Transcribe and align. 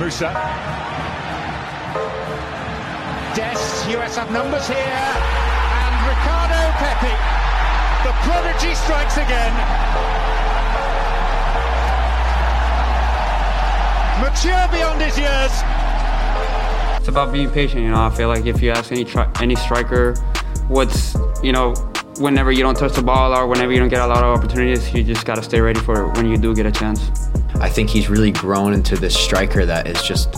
Musa. 0.00 0.32
Dest, 3.36 3.86
US 3.90 4.16
have 4.16 4.30
numbers 4.32 4.66
here. 4.66 4.78
And 4.78 5.94
Ricardo 6.08 6.62
Pepi. 6.80 7.12
The 8.04 8.12
prodigy 8.24 8.74
strikes 8.74 9.18
again. 9.18 9.52
Mature 14.22 14.68
beyond 14.72 15.02
his 15.02 15.18
years. 15.18 15.52
It's 16.98 17.08
about 17.08 17.30
being 17.30 17.50
patient, 17.50 17.82
you 17.82 17.90
know. 17.90 18.00
I 18.00 18.08
feel 18.08 18.28
like 18.28 18.46
if 18.46 18.62
you 18.62 18.70
ask 18.70 18.90
any 18.90 19.04
tri- 19.04 19.30
any 19.42 19.54
striker 19.54 20.14
what's, 20.68 21.14
you 21.42 21.52
know, 21.52 21.74
whenever 22.16 22.50
you 22.50 22.62
don't 22.62 22.76
touch 22.76 22.94
the 22.94 23.02
ball 23.02 23.34
or 23.34 23.46
whenever 23.46 23.70
you 23.70 23.78
don't 23.78 23.90
get 23.90 24.00
a 24.00 24.06
lot 24.06 24.24
of 24.24 24.38
opportunities, 24.38 24.94
you 24.94 25.04
just 25.04 25.26
got 25.26 25.34
to 25.34 25.42
stay 25.42 25.60
ready 25.60 25.80
for 25.80 26.06
it 26.06 26.16
when 26.16 26.24
you 26.24 26.38
do 26.38 26.54
get 26.54 26.64
a 26.64 26.72
chance. 26.72 27.10
I 27.60 27.68
think 27.68 27.90
he's 27.90 28.08
really 28.08 28.30
grown 28.30 28.72
into 28.72 28.96
this 28.96 29.14
striker 29.14 29.66
that 29.66 29.86
is 29.86 30.02
just 30.02 30.34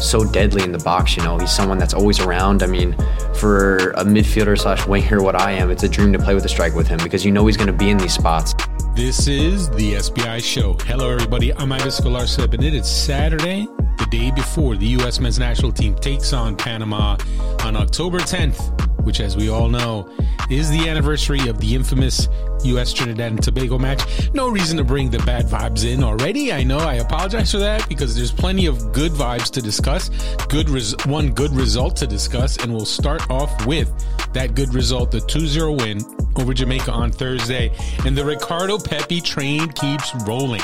so 0.00 0.24
deadly 0.24 0.62
in 0.62 0.72
the 0.72 0.78
box. 0.78 1.16
You 1.16 1.22
know, 1.22 1.36
he's 1.36 1.54
someone 1.54 1.76
that's 1.76 1.92
always 1.92 2.20
around. 2.20 2.62
I 2.62 2.66
mean, 2.66 2.96
for 3.34 3.90
a 3.90 4.04
midfielder 4.04 4.58
slash 4.58 4.86
winger, 4.86 5.22
what 5.22 5.38
I 5.38 5.52
am, 5.52 5.70
it's 5.70 5.82
a 5.82 5.88
dream 5.88 6.12
to 6.14 6.18
play 6.18 6.34
with 6.34 6.44
a 6.46 6.48
striker 6.48 6.74
with 6.74 6.88
him 6.88 6.98
because 7.02 7.24
you 7.24 7.32
know 7.32 7.46
he's 7.46 7.58
going 7.58 7.66
to 7.66 7.72
be 7.72 7.90
in 7.90 7.98
these 7.98 8.14
spots. 8.14 8.54
This 8.94 9.28
is 9.28 9.68
the 9.70 9.94
SBI 9.94 10.42
Show. 10.42 10.74
Hello, 10.86 11.10
everybody. 11.10 11.52
I'm 11.52 11.70
Ives 11.72 12.00
Galarcep, 12.00 12.54
and 12.54 12.64
it 12.64 12.72
is 12.72 12.88
Saturday, 12.88 13.66
the 13.98 14.06
day 14.10 14.30
before 14.30 14.76
the 14.76 14.86
U.S. 14.86 15.20
men's 15.20 15.38
national 15.38 15.72
team 15.72 15.94
takes 15.96 16.32
on 16.32 16.56
Panama 16.56 17.18
on 17.64 17.76
October 17.76 18.20
10th, 18.20 18.83
which, 19.04 19.20
as 19.20 19.36
we 19.36 19.48
all 19.48 19.68
know, 19.68 20.08
is 20.50 20.70
the 20.70 20.88
anniversary 20.88 21.48
of 21.48 21.60
the 21.60 21.74
infamous 21.74 22.28
U.S. 22.64 22.92
Trinidad 22.92 23.32
and 23.32 23.42
Tobago 23.42 23.78
match. 23.78 24.32
No 24.32 24.48
reason 24.48 24.76
to 24.78 24.84
bring 24.84 25.10
the 25.10 25.18
bad 25.18 25.46
vibes 25.46 25.84
in 25.84 26.02
already. 26.02 26.52
I 26.52 26.62
know. 26.62 26.78
I 26.78 26.94
apologize 26.94 27.52
for 27.52 27.58
that 27.58 27.88
because 27.88 28.16
there's 28.16 28.32
plenty 28.32 28.66
of 28.66 28.92
good 28.92 29.12
vibes 29.12 29.50
to 29.52 29.62
discuss. 29.62 30.10
Good 30.48 30.68
res- 30.68 30.94
one 31.06 31.32
good 31.32 31.52
result 31.52 31.96
to 31.96 32.06
discuss, 32.06 32.56
and 32.58 32.72
we'll 32.72 32.86
start 32.86 33.30
off 33.30 33.66
with 33.66 33.92
that 34.32 34.54
good 34.54 34.74
result, 34.74 35.10
the 35.10 35.18
2-0 35.18 35.80
win 35.80 36.00
over 36.36 36.52
Jamaica 36.52 36.90
on 36.90 37.12
Thursday, 37.12 37.70
and 38.04 38.16
the 38.16 38.24
Ricardo 38.24 38.78
Pepi 38.78 39.20
train 39.20 39.68
keeps 39.72 40.12
rolling 40.26 40.60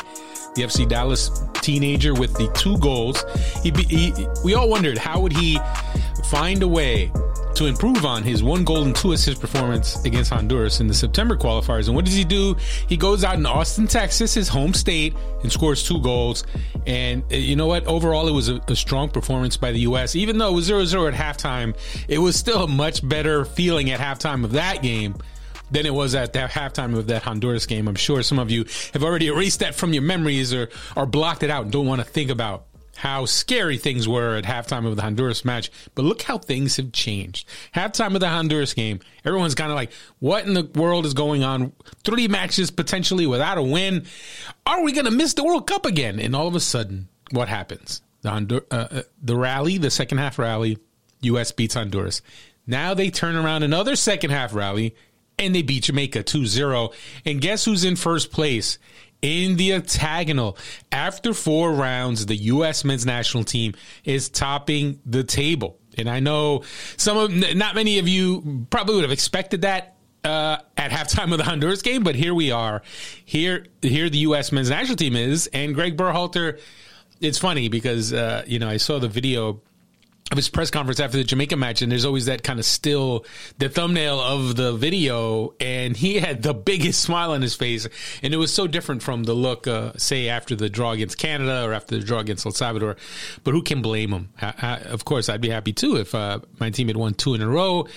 the 0.54 0.62
FC 0.62 0.88
Dallas 0.88 1.30
teenager 1.54 2.12
with 2.14 2.32
the 2.34 2.50
two 2.54 2.76
goals. 2.78 3.24
He, 3.62 3.70
he, 3.70 4.26
we 4.44 4.54
all 4.54 4.68
wondered 4.68 4.98
how 4.98 5.20
would 5.20 5.32
he 5.32 5.58
find 6.24 6.62
a 6.62 6.68
way 6.68 7.12
to 7.60 7.66
improve 7.66 8.06
on 8.06 8.22
his 8.22 8.42
one 8.42 8.64
goal 8.64 8.84
and 8.84 8.96
two 8.96 9.12
assist 9.12 9.38
performance 9.38 10.02
against 10.06 10.30
Honduras 10.30 10.80
in 10.80 10.86
the 10.86 10.94
September 10.94 11.36
qualifiers. 11.36 11.88
And 11.88 11.94
what 11.94 12.06
does 12.06 12.14
he 12.14 12.24
do? 12.24 12.56
He 12.88 12.96
goes 12.96 13.22
out 13.22 13.34
in 13.34 13.44
Austin, 13.44 13.86
Texas, 13.86 14.32
his 14.32 14.48
home 14.48 14.72
state, 14.72 15.14
and 15.42 15.52
scores 15.52 15.86
two 15.86 16.00
goals. 16.00 16.44
And 16.86 17.22
uh, 17.30 17.36
you 17.36 17.56
know 17.56 17.66
what? 17.66 17.86
Overall, 17.86 18.28
it 18.28 18.32
was 18.32 18.48
a, 18.48 18.62
a 18.68 18.74
strong 18.74 19.10
performance 19.10 19.58
by 19.58 19.72
the 19.72 19.80
U.S. 19.80 20.16
Even 20.16 20.38
though 20.38 20.48
it 20.48 20.54
was 20.54 20.64
0 20.64 20.86
0 20.86 21.08
at 21.08 21.12
halftime, 21.12 21.76
it 22.08 22.18
was 22.18 22.34
still 22.34 22.64
a 22.64 22.66
much 22.66 23.06
better 23.06 23.44
feeling 23.44 23.90
at 23.90 24.00
halftime 24.00 24.42
of 24.42 24.52
that 24.52 24.80
game 24.80 25.14
than 25.70 25.84
it 25.84 25.92
was 25.92 26.14
at 26.14 26.32
that 26.32 26.50
halftime 26.50 26.96
of 26.96 27.08
that 27.08 27.24
Honduras 27.24 27.66
game. 27.66 27.88
I'm 27.88 27.94
sure 27.94 28.22
some 28.22 28.38
of 28.38 28.50
you 28.50 28.64
have 28.94 29.04
already 29.04 29.26
erased 29.26 29.60
that 29.60 29.74
from 29.74 29.92
your 29.92 30.02
memories 30.02 30.54
or, 30.54 30.70
or 30.96 31.04
blocked 31.04 31.42
it 31.42 31.50
out 31.50 31.64
and 31.64 31.72
don't 31.72 31.86
want 31.86 32.00
to 32.00 32.06
think 32.06 32.30
about 32.30 32.69
how 33.00 33.24
scary 33.24 33.78
things 33.78 34.06
were 34.06 34.36
at 34.36 34.44
halftime 34.44 34.86
of 34.86 34.94
the 34.94 35.00
Honduras 35.00 35.42
match. 35.42 35.70
But 35.94 36.04
look 36.04 36.20
how 36.20 36.36
things 36.36 36.76
have 36.76 36.92
changed. 36.92 37.48
Halftime 37.74 38.12
of 38.12 38.20
the 38.20 38.28
Honduras 38.28 38.74
game, 38.74 39.00
everyone's 39.24 39.54
kind 39.54 39.72
of 39.72 39.76
like, 39.76 39.90
what 40.18 40.44
in 40.44 40.52
the 40.52 40.70
world 40.74 41.06
is 41.06 41.14
going 41.14 41.42
on? 41.42 41.72
Three 42.04 42.28
matches 42.28 42.70
potentially 42.70 43.26
without 43.26 43.56
a 43.56 43.62
win. 43.62 44.04
Are 44.66 44.82
we 44.82 44.92
going 44.92 45.06
to 45.06 45.10
miss 45.10 45.32
the 45.32 45.42
World 45.42 45.66
Cup 45.66 45.86
again? 45.86 46.20
And 46.20 46.36
all 46.36 46.46
of 46.46 46.54
a 46.54 46.60
sudden, 46.60 47.08
what 47.30 47.48
happens? 47.48 48.02
The, 48.20 48.28
Hondur- 48.28 48.66
uh, 48.70 48.88
uh, 48.90 49.02
the 49.22 49.34
rally, 49.34 49.78
the 49.78 49.90
second 49.90 50.18
half 50.18 50.38
rally, 50.38 50.76
U.S. 51.22 51.52
beats 51.52 51.72
Honduras. 51.72 52.20
Now 52.66 52.92
they 52.92 53.08
turn 53.08 53.34
around 53.34 53.62
another 53.62 53.96
second 53.96 54.28
half 54.28 54.54
rally 54.54 54.94
and 55.38 55.54
they 55.54 55.62
beat 55.62 55.84
Jamaica 55.84 56.22
2 56.22 56.44
0. 56.44 56.90
And 57.24 57.40
guess 57.40 57.64
who's 57.64 57.82
in 57.82 57.96
first 57.96 58.30
place? 58.30 58.78
In 59.22 59.56
the 59.56 59.74
octagonal, 59.74 60.56
after 60.90 61.34
four 61.34 61.72
rounds, 61.72 62.26
the 62.26 62.36
U.S. 62.36 62.84
men's 62.84 63.04
national 63.04 63.44
team 63.44 63.74
is 64.04 64.28
topping 64.28 65.00
the 65.04 65.24
table. 65.24 65.78
And 65.98 66.08
I 66.08 66.20
know 66.20 66.62
some 66.96 67.16
of, 67.18 67.56
not 67.56 67.74
many 67.74 67.98
of 67.98 68.08
you 68.08 68.66
probably 68.70 68.94
would 68.94 69.04
have 69.04 69.12
expected 69.12 69.62
that 69.62 69.96
uh, 70.24 70.58
at 70.76 70.90
halftime 70.90 71.32
of 71.32 71.38
the 71.38 71.44
Honduras 71.44 71.82
game, 71.82 72.02
but 72.02 72.14
here 72.14 72.34
we 72.34 72.50
are. 72.50 72.82
Here, 73.24 73.66
here 73.82 74.08
the 74.08 74.18
U.S. 74.18 74.52
men's 74.52 74.70
national 74.70 74.96
team 74.96 75.16
is, 75.16 75.48
and 75.52 75.74
Greg 75.74 75.96
Berhalter. 75.96 76.60
It's 77.20 77.38
funny 77.38 77.68
because 77.68 78.14
uh, 78.14 78.44
you 78.46 78.58
know 78.58 78.68
I 78.68 78.78
saw 78.78 78.98
the 78.98 79.08
video 79.08 79.60
of 80.30 80.36
his 80.36 80.48
press 80.48 80.70
conference 80.70 81.00
after 81.00 81.16
the 81.16 81.24
Jamaica 81.24 81.56
match, 81.56 81.82
and 81.82 81.90
there's 81.90 82.04
always 82.04 82.26
that 82.26 82.42
kind 82.42 82.58
of 82.58 82.64
still 82.64 83.24
the 83.58 83.68
thumbnail 83.68 84.20
of 84.20 84.56
the 84.56 84.72
video, 84.72 85.54
and 85.58 85.96
he 85.96 86.20
had 86.20 86.42
the 86.42 86.54
biggest 86.54 87.00
smile 87.02 87.32
on 87.32 87.42
his 87.42 87.54
face, 87.54 87.88
and 88.22 88.32
it 88.32 88.36
was 88.36 88.52
so 88.52 88.66
different 88.66 89.02
from 89.02 89.24
the 89.24 89.34
look, 89.34 89.66
uh, 89.66 89.92
say 89.96 90.28
after 90.28 90.54
the 90.54 90.68
draw 90.68 90.92
against 90.92 91.18
Canada 91.18 91.64
or 91.64 91.72
after 91.72 91.98
the 91.98 92.04
draw 92.04 92.20
against 92.20 92.46
El 92.46 92.52
Salvador. 92.52 92.96
But 93.42 93.52
who 93.52 93.62
can 93.62 93.82
blame 93.82 94.12
him? 94.12 94.28
I, 94.40 94.54
I, 94.58 94.76
of 94.88 95.04
course, 95.04 95.28
I'd 95.28 95.40
be 95.40 95.50
happy 95.50 95.72
too 95.72 95.96
if 95.96 96.14
uh, 96.14 96.40
my 96.58 96.70
team 96.70 96.86
had 96.86 96.96
won 96.96 97.14
two 97.14 97.34
in 97.34 97.42
a 97.42 97.48
row, 97.48 97.88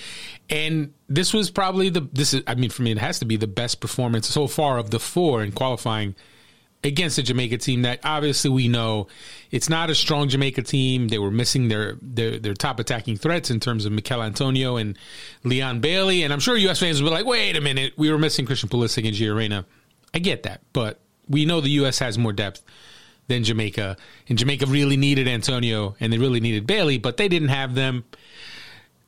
and 0.49 0.93
this 1.07 1.33
was 1.33 1.51
probably 1.51 1.89
the 1.89 2.01
this 2.11 2.33
is 2.33 2.43
I 2.47 2.55
mean 2.55 2.69
for 2.69 2.81
me 2.81 2.91
it 2.91 2.97
has 2.97 3.19
to 3.19 3.25
be 3.25 3.37
the 3.37 3.47
best 3.47 3.79
performance 3.79 4.27
so 4.27 4.47
far 4.47 4.77
of 4.77 4.89
the 4.89 4.99
four 4.99 5.43
in 5.43 5.51
qualifying 5.51 6.15
against 6.83 7.17
a 7.17 7.23
Jamaica 7.23 7.57
team 7.57 7.83
that 7.83 7.99
obviously 8.03 8.49
we 8.49 8.67
know 8.67 9.07
it's 9.51 9.69
not 9.69 9.89
a 9.89 9.95
strong 9.95 10.29
Jamaica 10.29 10.63
team. 10.63 11.07
They 11.07 11.19
were 11.19 11.31
missing 11.31 11.67
their 11.67 11.97
their, 12.01 12.39
their 12.39 12.53
top 12.53 12.79
attacking 12.79 13.17
threats 13.17 13.49
in 13.49 13.59
terms 13.59 13.85
of 13.85 13.91
Michail 13.91 14.21
Antonio 14.21 14.77
and 14.77 14.97
Leon 15.43 15.79
Bailey. 15.79 16.23
And 16.23 16.33
I'm 16.33 16.39
sure 16.39 16.57
U.S. 16.57 16.79
fans 16.79 17.01
will 17.01 17.09
be 17.09 17.15
like, 17.15 17.25
wait 17.25 17.55
a 17.55 17.61
minute, 17.61 17.93
we 17.97 18.11
were 18.11 18.17
missing 18.17 18.45
Christian 18.45 18.69
Pulisic 18.69 19.07
and 19.07 19.15
Gio 19.15 19.35
Reyna. 19.35 19.65
I 20.13 20.19
get 20.19 20.43
that, 20.43 20.61
but 20.73 20.99
we 21.27 21.45
know 21.45 21.61
the 21.61 21.69
U.S. 21.69 21.99
has 21.99 22.17
more 22.17 22.33
depth 22.33 22.63
than 23.27 23.43
Jamaica. 23.43 23.97
And 24.27 24.37
Jamaica 24.37 24.65
really 24.65 24.97
needed 24.97 25.27
Antonio 25.27 25.95
and 25.99 26.11
they 26.11 26.17
really 26.17 26.39
needed 26.39 26.67
Bailey, 26.67 26.97
but 26.97 27.17
they 27.17 27.27
didn't 27.27 27.49
have 27.49 27.73
them 27.73 28.03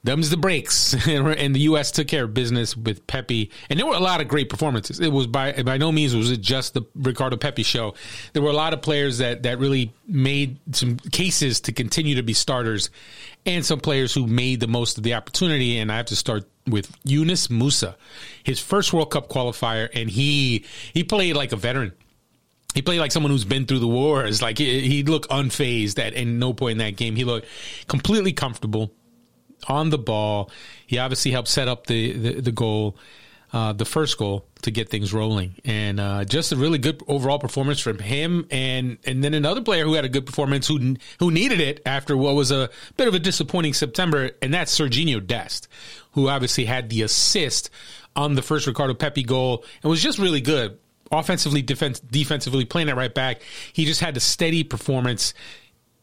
them's 0.06 0.30
the 0.30 0.38
breaks. 0.38 0.94
and 1.08 1.56
the 1.56 1.62
U.S. 1.62 1.92
took 1.92 2.08
care 2.08 2.24
of 2.24 2.34
business 2.34 2.78
with 2.78 3.06
Pepi, 3.08 3.52
And 3.70 3.80
there 3.80 3.86
were 3.86 3.96
a 3.96 4.00
lot 4.00 4.22
of 4.22 4.28
great 4.28 4.50
performances. 4.50 5.00
It 5.00 5.12
was 5.12 5.28
by 5.28 5.64
by 5.64 5.78
no 5.78 5.92
means 5.92 6.16
was 6.16 6.32
it 6.32 6.42
just 6.42 6.74
the 6.74 6.84
Ricardo 6.96 7.38
Pepi 7.38 7.64
show. 7.64 7.96
There 8.34 8.42
were 8.42 8.50
a 8.50 8.54
lot 8.54 8.74
of 8.74 8.82
players 8.82 9.18
that 9.18 9.44
that 9.44 9.60
really 9.60 9.94
made 10.08 10.60
some 10.76 10.98
cases 10.98 11.62
to 11.62 11.72
continue 11.72 12.16
to 12.16 12.24
be 12.24 12.34
starters, 12.34 12.90
and 13.46 13.66
some 13.66 13.80
players 13.80 14.14
who 14.14 14.28
made 14.28 14.60
the 14.60 14.68
most 14.68 14.98
of 14.98 15.04
the 15.04 15.16
opportunity. 15.16 15.78
And 15.78 15.92
I 15.92 15.98
have 15.98 16.08
to 16.08 16.16
start 16.16 16.46
with 16.68 16.96
Yunus 17.04 17.50
Musa, 17.50 17.98
his 18.44 18.60
first 18.60 18.94
World 18.94 19.12
Cup 19.12 19.28
qualifier, 19.28 19.90
and 19.94 20.10
he 20.10 20.66
he 20.94 21.04
played 21.04 21.36
like 21.36 21.52
a 21.52 21.58
veteran. 21.58 21.94
He 22.74 22.82
played 22.82 23.00
like 23.00 23.14
someone 23.14 23.32
who's 23.32 23.46
been 23.46 23.66
through 23.66 23.80
the 23.80 23.88
wars. 23.88 24.42
Like 24.42 24.58
he, 24.58 24.82
he 24.82 25.04
looked 25.04 25.30
unfazed 25.30 25.98
at 25.98 26.14
in 26.14 26.40
no 26.40 26.54
point 26.54 26.74
in 26.74 26.78
that 26.80 26.98
game. 26.98 27.16
He 27.16 27.24
looked 27.24 27.48
completely 27.88 28.34
comfortable 28.34 28.92
on 29.68 29.90
the 29.90 29.98
ball. 29.98 30.52
He 30.86 30.98
obviously 30.98 31.32
helped 31.32 31.48
set 31.48 31.68
up 31.68 31.88
the 31.88 32.14
the, 32.14 32.42
the 32.42 32.52
goal, 32.52 32.98
uh, 33.54 33.74
the 33.74 33.86
first 33.86 34.18
goal 34.18 34.46
to 34.62 34.72
get 34.72 34.90
things 34.90 35.14
rolling, 35.14 35.56
and 35.64 36.00
uh, 36.00 36.26
just 36.26 36.52
a 36.52 36.56
really 36.56 36.78
good 36.78 37.02
overall 37.08 37.40
performance 37.40 37.80
from 37.80 38.00
him. 38.00 38.48
And 38.52 38.98
and 39.06 39.24
then 39.24 39.34
another 39.34 39.62
player 39.62 39.84
who 39.84 39.94
had 39.94 40.06
a 40.06 40.10
good 40.10 40.26
performance 40.26 40.68
who 40.68 40.96
who 41.20 41.32
needed 41.32 41.62
it 41.62 41.82
after 41.86 42.16
what 42.18 42.36
was 42.36 42.52
a 42.52 42.70
bit 42.98 43.08
of 43.08 43.14
a 43.14 43.20
disappointing 43.20 43.74
September, 43.74 44.32
and 44.42 44.54
that's 44.54 44.78
Serginho 44.78 45.26
Dest, 45.26 45.68
who 46.12 46.30
obviously 46.30 46.66
had 46.66 46.90
the 46.90 47.02
assist 47.02 47.70
on 48.16 48.36
the 48.36 48.42
first 48.42 48.66
Ricardo 48.66 48.94
Pepi 48.94 49.24
goal 49.24 49.66
and 49.84 49.90
was 49.90 50.02
just 50.02 50.20
really 50.20 50.42
good 50.42 50.80
offensively, 51.12 51.62
defense, 51.62 52.00
defensively 52.00 52.66
playing 52.66 52.90
it 52.90 52.96
right 52.96 53.14
back. 53.14 53.42
He 53.74 53.86
just 53.86 54.02
had 54.02 54.18
a 54.18 54.20
steady 54.20 54.64
performance 54.64 55.34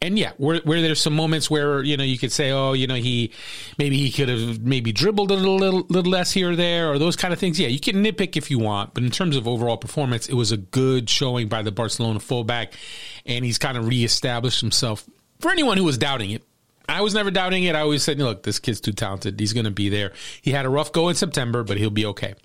and 0.03 0.19
yeah, 0.19 0.33
where, 0.37 0.59
there's 0.59 0.99
some 0.99 1.13
moments 1.13 1.49
where 1.49 1.81
you 1.81 1.95
know 1.95 2.03
you 2.03 2.17
could 2.17 2.31
say, 2.31 2.51
oh, 2.51 2.73
you 2.73 2.87
know, 2.87 2.95
he 2.95 3.31
maybe 3.77 3.97
he 3.97 4.11
could 4.11 4.27
have 4.27 4.61
maybe 4.61 4.91
dribbled 4.91 5.31
a 5.31 5.35
little, 5.35 5.55
little, 5.55 5.85
little 5.87 6.11
less 6.11 6.31
here 6.31 6.51
or 6.51 6.55
there, 6.57 6.91
or 6.91 6.99
those 6.99 7.15
kind 7.15 7.33
of 7.33 7.39
things. 7.39 7.57
Yeah, 7.57 7.69
you 7.69 7.79
can 7.79 8.03
nitpick 8.03 8.35
if 8.35 8.51
you 8.51 8.59
want, 8.59 8.93
but 8.93 9.03
in 9.03 9.11
terms 9.11 9.37
of 9.37 9.47
overall 9.47 9.77
performance, 9.77 10.27
it 10.27 10.33
was 10.33 10.51
a 10.51 10.57
good 10.57 11.09
showing 11.09 11.47
by 11.47 11.61
the 11.61 11.71
Barcelona 11.71 12.19
fullback, 12.19 12.73
and 13.25 13.45
he's 13.45 13.57
kind 13.57 13.77
of 13.77 13.87
reestablished 13.87 14.59
himself. 14.59 15.09
For 15.39 15.49
anyone 15.51 15.77
who 15.77 15.85
was 15.85 15.97
doubting 15.97 16.31
it, 16.31 16.43
I 16.87 17.01
was 17.01 17.13
never 17.13 17.31
doubting 17.31 17.63
it. 17.63 17.73
I 17.75 17.79
always 17.79 18.03
said, 18.03 18.19
look, 18.19 18.43
this 18.43 18.59
kid's 18.59 18.81
too 18.81 18.91
talented. 18.91 19.39
He's 19.39 19.53
going 19.53 19.65
to 19.65 19.71
be 19.71 19.87
there. 19.87 20.11
He 20.41 20.51
had 20.51 20.65
a 20.65 20.69
rough 20.69 20.91
go 20.91 21.07
in 21.07 21.15
September, 21.15 21.63
but 21.63 21.77
he'll 21.77 21.89
be 21.89 22.05
okay. 22.07 22.35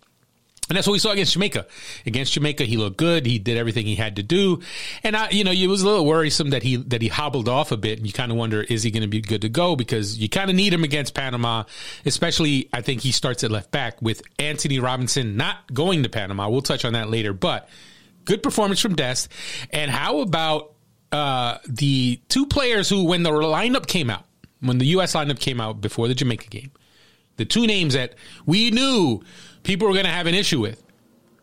And 0.68 0.76
that's 0.76 0.86
what 0.86 0.92
we 0.92 0.98
saw 0.98 1.12
against 1.12 1.32
Jamaica. 1.32 1.66
Against 2.04 2.32
Jamaica, 2.34 2.64
he 2.64 2.76
looked 2.76 2.98
good. 2.98 3.24
He 3.24 3.38
did 3.38 3.56
everything 3.56 3.86
he 3.86 3.94
had 3.94 4.16
to 4.16 4.22
do. 4.22 4.60
And 5.02 5.16
I, 5.16 5.30
you 5.30 5.42
know, 5.44 5.50
it 5.50 5.66
was 5.66 5.82
a 5.82 5.86
little 5.86 6.04
worrisome 6.04 6.50
that 6.50 6.62
he, 6.62 6.76
that 6.76 7.00
he 7.00 7.08
hobbled 7.08 7.48
off 7.48 7.72
a 7.72 7.76
bit. 7.76 7.98
And 7.98 8.06
you 8.06 8.12
kind 8.12 8.30
of 8.30 8.36
wonder, 8.36 8.62
is 8.62 8.82
he 8.82 8.90
going 8.90 9.02
to 9.02 9.08
be 9.08 9.20
good 9.20 9.42
to 9.42 9.48
go? 9.48 9.76
Because 9.76 10.18
you 10.18 10.28
kind 10.28 10.50
of 10.50 10.56
need 10.56 10.72
him 10.72 10.84
against 10.84 11.14
Panama, 11.14 11.64
especially 12.04 12.68
I 12.72 12.82
think 12.82 13.00
he 13.00 13.12
starts 13.12 13.44
at 13.44 13.50
left 13.50 13.70
back 13.70 14.02
with 14.02 14.22
Antonee 14.38 14.78
Robinson 14.78 15.36
not 15.36 15.72
going 15.72 16.02
to 16.02 16.08
Panama. 16.08 16.48
We'll 16.48 16.62
touch 16.62 16.84
on 16.84 16.92
that 16.92 17.08
later, 17.08 17.32
but 17.32 17.68
good 18.24 18.42
performance 18.42 18.80
from 18.80 18.94
Dest. 18.94 19.28
And 19.70 19.90
how 19.90 20.20
about 20.20 20.74
uh, 21.10 21.58
the 21.66 22.20
two 22.28 22.46
players 22.46 22.88
who, 22.88 23.04
when 23.04 23.22
the 23.22 23.30
lineup 23.30 23.86
came 23.86 24.10
out, 24.10 24.24
when 24.60 24.78
the 24.78 24.86
U.S. 24.86 25.14
lineup 25.14 25.38
came 25.38 25.60
out 25.60 25.80
before 25.80 26.08
the 26.08 26.14
Jamaica 26.14 26.48
game, 26.48 26.72
the 27.36 27.44
two 27.44 27.66
names 27.66 27.94
that 27.94 28.14
we 28.44 28.70
knew 28.70 29.22
people 29.68 29.86
are 29.86 29.92
going 29.92 30.06
to 30.06 30.10
have 30.10 30.26
an 30.26 30.34
issue 30.34 30.58
with, 30.58 30.82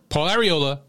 Paul 0.10 0.27
Arriola 0.27 0.80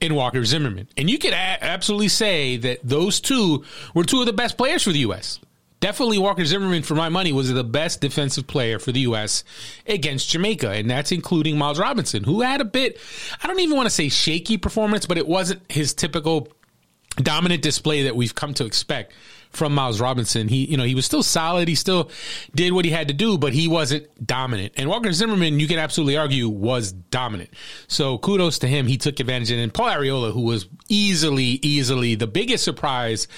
and 0.00 0.16
Walker 0.16 0.44
Zimmerman. 0.44 0.88
And 0.96 1.08
you 1.08 1.18
could 1.18 1.32
a- 1.32 1.64
absolutely 1.64 2.08
say 2.08 2.56
that 2.56 2.80
those 2.82 3.20
two 3.20 3.64
were 3.94 4.02
two 4.02 4.18
of 4.18 4.26
the 4.26 4.32
best 4.32 4.58
players 4.58 4.82
for 4.82 4.90
the 4.90 4.98
U.S. 5.00 5.38
Definitely 5.78 6.18
Walker 6.18 6.44
Zimmerman, 6.44 6.82
for 6.82 6.96
my 6.96 7.08
money, 7.08 7.32
was 7.32 7.52
the 7.52 7.62
best 7.62 8.00
defensive 8.00 8.48
player 8.48 8.80
for 8.80 8.90
the 8.90 9.00
U.S. 9.00 9.44
against 9.86 10.30
Jamaica. 10.30 10.68
And 10.68 10.90
that's 10.90 11.12
including 11.12 11.56
Miles 11.56 11.78
Robinson, 11.78 12.24
who 12.24 12.40
had 12.40 12.60
a 12.60 12.64
bit, 12.64 12.98
I 13.40 13.46
don't 13.46 13.60
even 13.60 13.76
want 13.76 13.86
to 13.86 13.94
say 13.94 14.08
shaky 14.08 14.58
performance, 14.58 15.06
but 15.06 15.16
it 15.16 15.28
wasn't 15.28 15.62
his 15.70 15.94
typical 15.94 16.48
dominant 17.18 17.62
display 17.62 18.02
that 18.02 18.16
we've 18.16 18.34
come 18.34 18.52
to 18.54 18.64
expect 18.64 19.12
from 19.50 19.74
Miles 19.74 20.00
Robinson. 20.00 20.48
He, 20.48 20.64
you 20.64 20.76
know, 20.76 20.84
he 20.84 20.94
was 20.94 21.04
still 21.04 21.22
solid. 21.22 21.68
He 21.68 21.74
still 21.74 22.10
did 22.54 22.72
what 22.72 22.84
he 22.84 22.90
had 22.90 23.08
to 23.08 23.14
do, 23.14 23.36
but 23.36 23.52
he 23.52 23.68
wasn't 23.68 24.06
dominant. 24.24 24.74
And 24.76 24.88
Walker 24.88 25.12
Zimmerman, 25.12 25.60
you 25.60 25.66
can 25.68 25.78
absolutely 25.78 26.16
argue, 26.16 26.48
was 26.48 26.92
dominant. 26.92 27.50
So 27.88 28.18
kudos 28.18 28.60
to 28.60 28.66
him. 28.66 28.86
He 28.86 28.96
took 28.96 29.20
advantage. 29.20 29.50
And 29.50 29.74
Paul 29.74 29.88
Arriola, 29.88 30.32
who 30.32 30.42
was 30.42 30.66
easily, 30.88 31.58
easily 31.62 32.14
the 32.14 32.26
biggest 32.26 32.64
surprise 32.64 33.28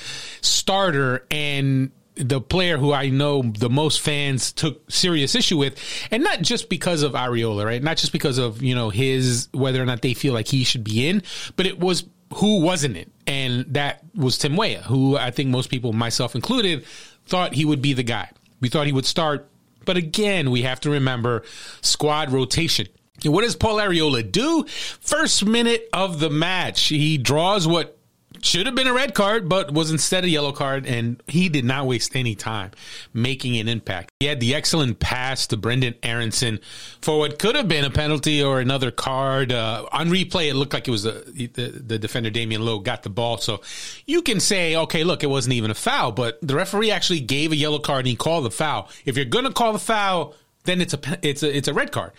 starter 0.41 1.27
and 1.31 1.91
the 2.15 2.41
player 2.41 2.77
who 2.77 2.93
I 2.93 3.09
know 3.09 3.43
the 3.43 3.71
most 3.71 4.01
fans 4.01 4.53
took 4.53 4.91
serious 4.91 5.35
issue 5.35 5.57
with, 5.57 5.79
and 6.11 6.23
not 6.23 6.43
just 6.43 6.69
because 6.69 7.03
of 7.03 7.13
Arriola, 7.13 7.65
right? 7.65 7.83
Not 7.83 7.97
just 7.97 8.13
because 8.13 8.37
of 8.37 8.63
you 8.63 8.75
know 8.75 8.91
his 8.91 9.49
whether 9.53 9.83
or 9.83 9.87
not 9.87 10.03
they 10.03 10.13
feel 10.13 10.35
like 10.35 10.47
he 10.47 10.65
should 10.65 10.85
be 10.85 11.09
in, 11.09 11.23
but 11.57 11.67
it 11.67 11.81
was 11.81 12.05
who 12.35 12.61
wasn't 12.61 12.97
it, 12.97 13.11
and 13.27 13.67
that 13.75 14.05
was 14.15 14.39
Tim 14.39 14.57
Weah, 14.57 14.83
who 14.83 15.17
I 15.17 15.31
think 15.31 15.51
most 15.51 15.71
people, 15.71 15.93
myself 15.93 16.35
included, 16.35 16.85
thought 17.27 17.55
he 17.55 17.65
would 17.65 17.83
be 17.83 17.93
the 17.93 18.03
guy. 18.03 18.31
We 18.61 18.69
thought 18.69 18.87
he 18.87 18.93
would 18.93 19.07
start, 19.07 19.49
but 19.85 19.97
again, 19.97 20.51
we 20.51 20.63
have 20.63 20.81
to 20.81 20.91
remember 20.91 21.45
squad 21.81 22.31
rotation. 22.31 22.89
What 23.25 23.43
does 23.43 23.55
Paul 23.55 23.77
Arriola 23.77 24.31
do? 24.31 24.65
First 24.67 25.45
minute 25.45 25.89
of 25.93 26.19
the 26.19 26.31
match, 26.31 26.89
he 26.89 27.19
draws 27.19 27.69
what 27.69 27.99
should 28.43 28.67
have 28.67 28.75
been 28.75 28.87
a 28.87 28.93
red 28.93 29.15
card, 29.15 29.49
but 29.49 29.73
was 29.73 29.91
instead 29.91 30.25
a 30.25 30.29
yellow 30.29 30.53
card, 30.53 30.87
and 30.87 31.23
he 31.27 31.49
did 31.49 31.65
not 31.65 31.87
waste 31.87 32.15
any 32.17 32.35
time 32.35 32.73
making 33.15 33.57
an 33.57 33.69
impact. 33.69 34.11
He 34.21 34.27
had 34.27 34.41
the 34.41 34.55
excellent 34.55 34.99
pass 34.99 35.47
to 35.49 35.57
Brenden 35.57 35.95
Aaronson 36.03 36.61
for 37.01 37.19
what 37.19 37.39
could 37.39 37.55
have 37.55 37.69
been 37.69 37.85
a 37.85 37.91
penalty 37.91 38.43
or 38.43 38.61
another 38.61 38.91
card. 38.91 39.53
Uh, 39.53 39.87
on 39.93 40.09
replay, 40.09 40.51
it 40.51 40.55
looked 40.55 40.75
like 40.75 40.89
it 40.89 40.91
was 40.91 41.05
the, 41.05 41.51
the, 41.55 41.69
the 41.69 41.99
defender 41.99 42.31
Damian 42.31 42.65
Lowe 42.65 42.81
got 42.81 43.03
the 43.03 43.11
ball, 43.11 43.39
so 43.39 43.61
you 44.07 44.23
can 44.23 44.41
say, 44.41 44.77
okay, 44.77 45.05
look, 45.05 45.23
it 45.23 45.29
wasn't 45.29 45.55
even 45.55 45.71
a 45.71 45.75
foul, 45.75 46.13
but 46.13 46.39
the 46.43 46.55
referee 46.55 46.91
actually 46.91 47.21
gave 47.21 47.53
a 47.53 47.57
yellow 47.57 47.79
card 47.79 48.01
and 48.01 48.09
he 48.09 48.17
called 48.17 48.45
the 48.45 48.51
foul. 48.51 48.89
If 49.05 49.17
you're 49.17 49.25
going 49.25 49.45
to 49.45 49.53
call 49.53 49.73
the 49.73 49.79
foul, 49.79 50.35
then 50.65 50.81
it's 50.81 50.95
a 50.95 51.01
it's 51.23 51.43
a 51.43 51.57
it's 51.57 51.69
a 51.69 51.75
red 51.75 51.93
card. 51.93 52.13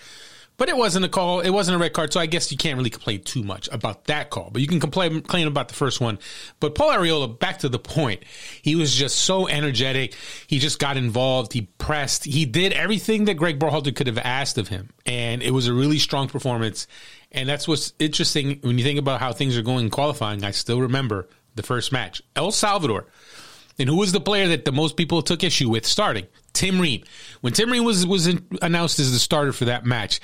But 0.58 0.70
it 0.70 0.78
wasn't 0.78 1.06
a 1.06 1.10
call. 1.10 1.40
It 1.40 1.50
wasn't 1.50 1.76
a 1.76 1.80
red 1.80 1.94
card. 1.94 2.14
So 2.14 2.20
I 2.20 2.28
guess 2.28 2.52
you 2.52 2.58
can't 2.58 2.78
really 2.78 2.90
complain 2.90 3.24
too 3.24 3.44
much 3.44 3.68
about 3.72 4.06
that 4.06 4.30
call. 4.30 4.50
But 4.52 4.62
you 4.62 4.68
can 4.68 4.80
complain, 4.80 5.14
complain 5.14 5.48
about 5.48 5.68
the 5.68 5.74
first 5.74 6.00
one. 6.00 6.20
But 6.60 6.76
Paul 6.76 6.92
Arriola, 6.92 7.40
back 7.40 7.60
to 7.60 7.70
the 7.70 7.80
point, 7.80 8.24
he 8.62 8.76
was 8.76 8.94
just 8.94 9.18
so 9.18 9.48
energetic. 9.48 10.16
He 10.48 10.60
just 10.60 10.78
got 10.80 10.96
involved. 10.96 11.54
He 11.54 11.64
pressed. 11.80 12.26
He 12.26 12.46
did 12.46 12.72
everything 12.74 13.26
that 13.26 13.36
Greg 13.36 13.58
Berhalter 13.58 13.96
could 13.96 14.08
have 14.08 14.20
asked 14.20 14.58
of 14.58 14.68
him. 14.68 14.90
And 15.06 15.42
it 15.42 15.52
was 15.52 15.68
a 15.68 15.74
really 15.74 16.00
strong 16.00 16.28
performance. 16.28 16.88
And 17.32 17.50
that's 17.50 17.68
what's 17.68 17.94
interesting 17.98 18.60
when 18.62 18.78
you 18.78 18.84
think 18.84 19.00
about 19.00 19.20
how 19.20 19.34
things 19.34 19.58
are 19.58 19.64
going 19.64 19.86
in 19.86 19.92
qualifying. 19.92 20.44
I 20.44 20.52
still 20.52 20.82
remember 20.82 21.28
the 21.56 21.64
first 21.64 21.92
match. 21.92 22.22
El 22.36 22.52
Salvador. 22.52 23.08
And 23.80 23.90
who 23.90 23.98
was 23.98 24.12
the 24.12 24.22
player 24.22 24.50
that 24.50 24.66
the 24.66 24.72
most 24.72 24.98
people 24.98 25.22
took 25.22 25.44
issue 25.44 25.70
with 25.70 25.86
starting? 25.86 26.28
Tim 26.54 26.80
Ream. 26.80 27.04
When 27.42 27.54
Tim 27.54 27.72
Ream 27.72 27.84
was 27.84 28.06
was 28.06 28.28
in, 28.28 28.46
announced 28.62 29.00
as 29.00 29.12
the 29.12 29.20
starter 29.20 29.52
for 29.52 29.66
that 29.66 29.86
match, 29.86 30.20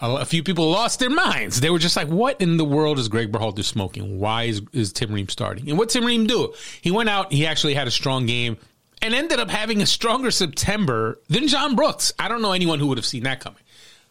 a, 0.00 0.10
a, 0.16 0.24
few 0.24 0.42
people 0.42 0.70
lost 0.70 0.98
their 0.98 1.10
minds. 1.10 1.60
They 1.60 1.68
were 1.68 1.78
just 1.78 1.96
like, 1.96 2.08
"What 2.08 2.40
in 2.40 2.56
the 2.56 2.64
world 2.64 2.98
is 2.98 3.08
Greg 3.08 3.30
Berhalter 3.30 3.62
smoking? 3.62 4.18
Why 4.18 4.44
is, 4.44 4.62
is 4.72 4.92
Tim 4.94 5.12
Ream 5.12 5.28
starting?" 5.28 5.68
And 5.68 5.76
what 5.76 5.90
Tim 5.90 6.04
Ream 6.06 6.26
do? 6.26 6.54
He 6.80 6.90
went 6.90 7.10
out. 7.10 7.32
He 7.32 7.46
actually 7.46 7.74
had 7.74 7.86
a 7.86 7.90
strong 7.90 8.24
game 8.24 8.56
and 9.02 9.14
ended 9.14 9.38
up 9.38 9.50
having 9.50 9.82
a 9.82 9.86
stronger 9.86 10.30
September 10.30 11.20
than 11.28 11.48
John 11.48 11.76
Brooks. 11.76 12.14
I 12.18 12.28
don't 12.28 12.40
know 12.40 12.52
anyone 12.52 12.78
who 12.78 12.86
would 12.86 12.98
have 12.98 13.04
seen 13.04 13.24
that 13.24 13.40
coming. 13.40 13.60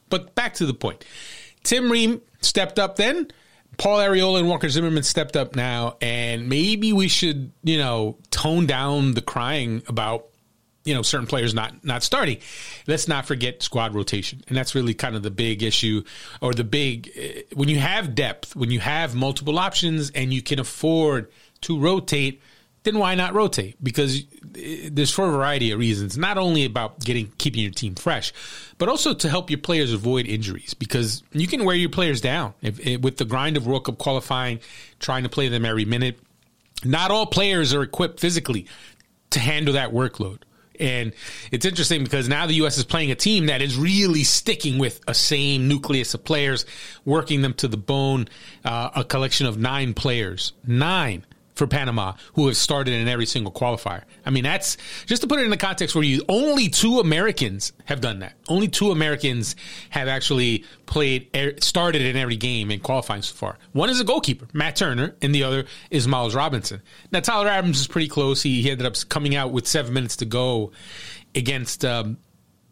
But 0.10 0.36
back 0.36 0.54
to 0.56 0.68
the 0.68 0.74
point. 0.76 1.04
Tim 1.64 1.92
Ream 1.92 2.22
stepped 2.42 2.78
up 2.78 2.98
then. 2.98 3.32
Paul 3.78 4.00
Arriola 4.00 4.40
and 4.40 4.50
Walker 4.50 4.70
Zimmerman 4.70 5.04
stepped 5.04 5.36
up 5.36 5.56
now, 5.56 5.98
and 6.02 6.48
maybe 6.48 6.94
we 6.94 7.08
should, 7.08 7.52
you 7.64 7.78
know, 7.78 8.18
tone 8.30 8.66
down 8.66 9.14
the 9.14 9.22
crying 9.22 9.84
about 9.88 10.28
you 10.86 10.94
know 10.94 11.02
certain 11.02 11.28
players 11.28 11.54
not 11.54 11.84
not 11.84 12.04
starting. 12.04 12.38
Let's 12.88 13.08
not 13.08 13.26
forget 13.26 13.64
squad 13.64 13.96
rotation, 13.96 14.44
and 14.48 14.58
that's 14.58 14.76
really 14.76 14.94
kind 14.94 15.16
of 15.16 15.24
the 15.24 15.32
big 15.32 15.64
issue 15.64 16.04
or 16.42 16.54
the 16.54 16.64
big 16.64 17.10
uh, 17.18 17.42
when 17.56 17.70
you 17.70 17.80
have 17.80 18.16
depth, 18.16 18.56
when 18.56 18.72
you 18.72 18.80
have 18.80 19.16
multiple 19.16 19.58
options, 19.60 20.12
and 20.12 20.34
you 20.34 20.42
can 20.42 20.60
afford 20.60 21.32
to 21.62 21.80
rotate. 21.80 22.42
Then 22.84 23.00
why 23.00 23.16
not 23.16 23.34
rotate? 23.34 23.82
Because 23.82 24.24
there's 24.44 25.12
for 25.12 25.28
a 25.28 25.32
variety 25.32 25.72
of 25.72 25.80
reasons. 25.80 26.18
Not 26.18 26.38
only 26.38 26.66
about 26.66 27.00
getting 27.00 27.32
keeping 27.38 27.62
your 27.62 27.72
team 27.72 27.96
fresh, 27.96 28.34
but 28.78 28.90
also 28.90 29.14
to 29.14 29.30
help 29.30 29.50
your 29.50 29.60
players 29.60 29.94
avoid 29.94 30.28
injuries. 30.28 30.74
Because 30.74 31.24
you 31.32 31.48
can 31.48 31.64
wear 31.64 31.76
your 31.76 31.90
players 31.90 32.20
down 32.20 32.54
if, 32.62 32.80
if, 32.86 33.02
with 33.02 33.18
the 33.18 33.26
grind 33.26 33.56
of 33.56 33.66
World 33.66 33.86
Cup 33.86 33.98
qualifying, 33.98 34.60
trying 35.00 35.24
to 35.24 35.30
play 35.30 35.48
them 35.48 35.66
every 35.66 35.86
minute. 35.86 36.20
Not 36.84 37.12
all 37.12 37.26
players 37.26 37.74
are 37.74 37.84
equipped 37.84 38.20
physically 38.20 38.68
to 39.30 39.40
handle 39.40 39.76
that 39.76 39.92
workload. 39.92 40.40
And 40.80 41.14
it's 41.52 41.66
interesting 41.66 42.04
because 42.04 42.28
now 42.28 42.48
the 42.48 42.56
U.S. 42.56 42.78
is 42.78 42.84
playing 42.84 43.12
a 43.12 43.16
team 43.16 43.46
that 43.46 43.62
is 43.62 43.78
really 43.78 44.24
sticking 44.24 44.80
with 44.80 45.00
a 45.08 45.14
same 45.14 45.68
nucleus 45.68 46.14
of 46.16 46.26
players, 46.26 46.66
working 47.06 47.42
them 47.42 47.54
to 47.56 47.68
the 47.70 47.78
bone. 47.78 48.28
Uh, 48.66 48.90
a 48.96 49.04
collection 49.04 49.46
of 49.46 49.58
nine 49.58 49.94
players, 49.94 50.52
nine 50.66 51.26
for 51.56 51.68
Panama 51.68 52.14
who 52.34 52.48
have 52.48 52.58
started 52.58 52.94
in 52.94 53.08
every 53.08 53.26
single 53.26 53.52
qualifier. 53.52 54.04
I 54.26 54.30
mean, 54.30 54.44
that's 54.44 54.78
just 55.06 55.22
to 55.22 55.28
put 55.28 55.40
it 55.40 55.44
in 55.44 55.50
the 55.50 55.58
context 55.58 55.96
where 55.96 56.04
you 56.04 56.24
only 56.28 56.70
two 56.70 57.00
Americans 57.00 57.74
have 57.86 58.02
done 58.02 58.20
that. 58.20 58.34
Only 58.48 58.68
two 58.68 58.92
Americans 58.92 59.56
have 59.90 60.08
actually 60.08 60.66
played, 60.86 61.30
er, 61.36 61.54
started 61.62 62.02
in 62.02 62.16
every 62.16 62.36
game 62.36 62.72
in 62.72 62.80
qualifying 62.80 63.22
so 63.22 63.36
far. 63.36 63.58
One 63.72 63.90
is 63.90 64.00
a 64.00 64.04
goalkeeper, 64.04 64.48
Matt 64.54 64.76
Turner, 64.76 65.16
and 65.22 65.34
the 65.34 65.44
other 65.44 65.66
is 65.90 66.08
Miles 66.08 66.36
Robinson. 66.36 66.82
Now, 67.12 67.20
Tyler 67.20 67.48
Adams 67.48 67.80
is 67.80 67.88
pretty 67.88 68.08
close. 68.08 68.42
He, 68.42 68.62
he 68.62 68.72
ended 68.72 68.88
up 68.88 68.96
coming 69.10 69.36
out 69.36 69.52
with 69.52 69.68
seven 69.68 69.94
minutes 69.94 70.18
to 70.18 70.26
go 70.26 70.72
against, 71.36 71.86
um, 71.86 72.18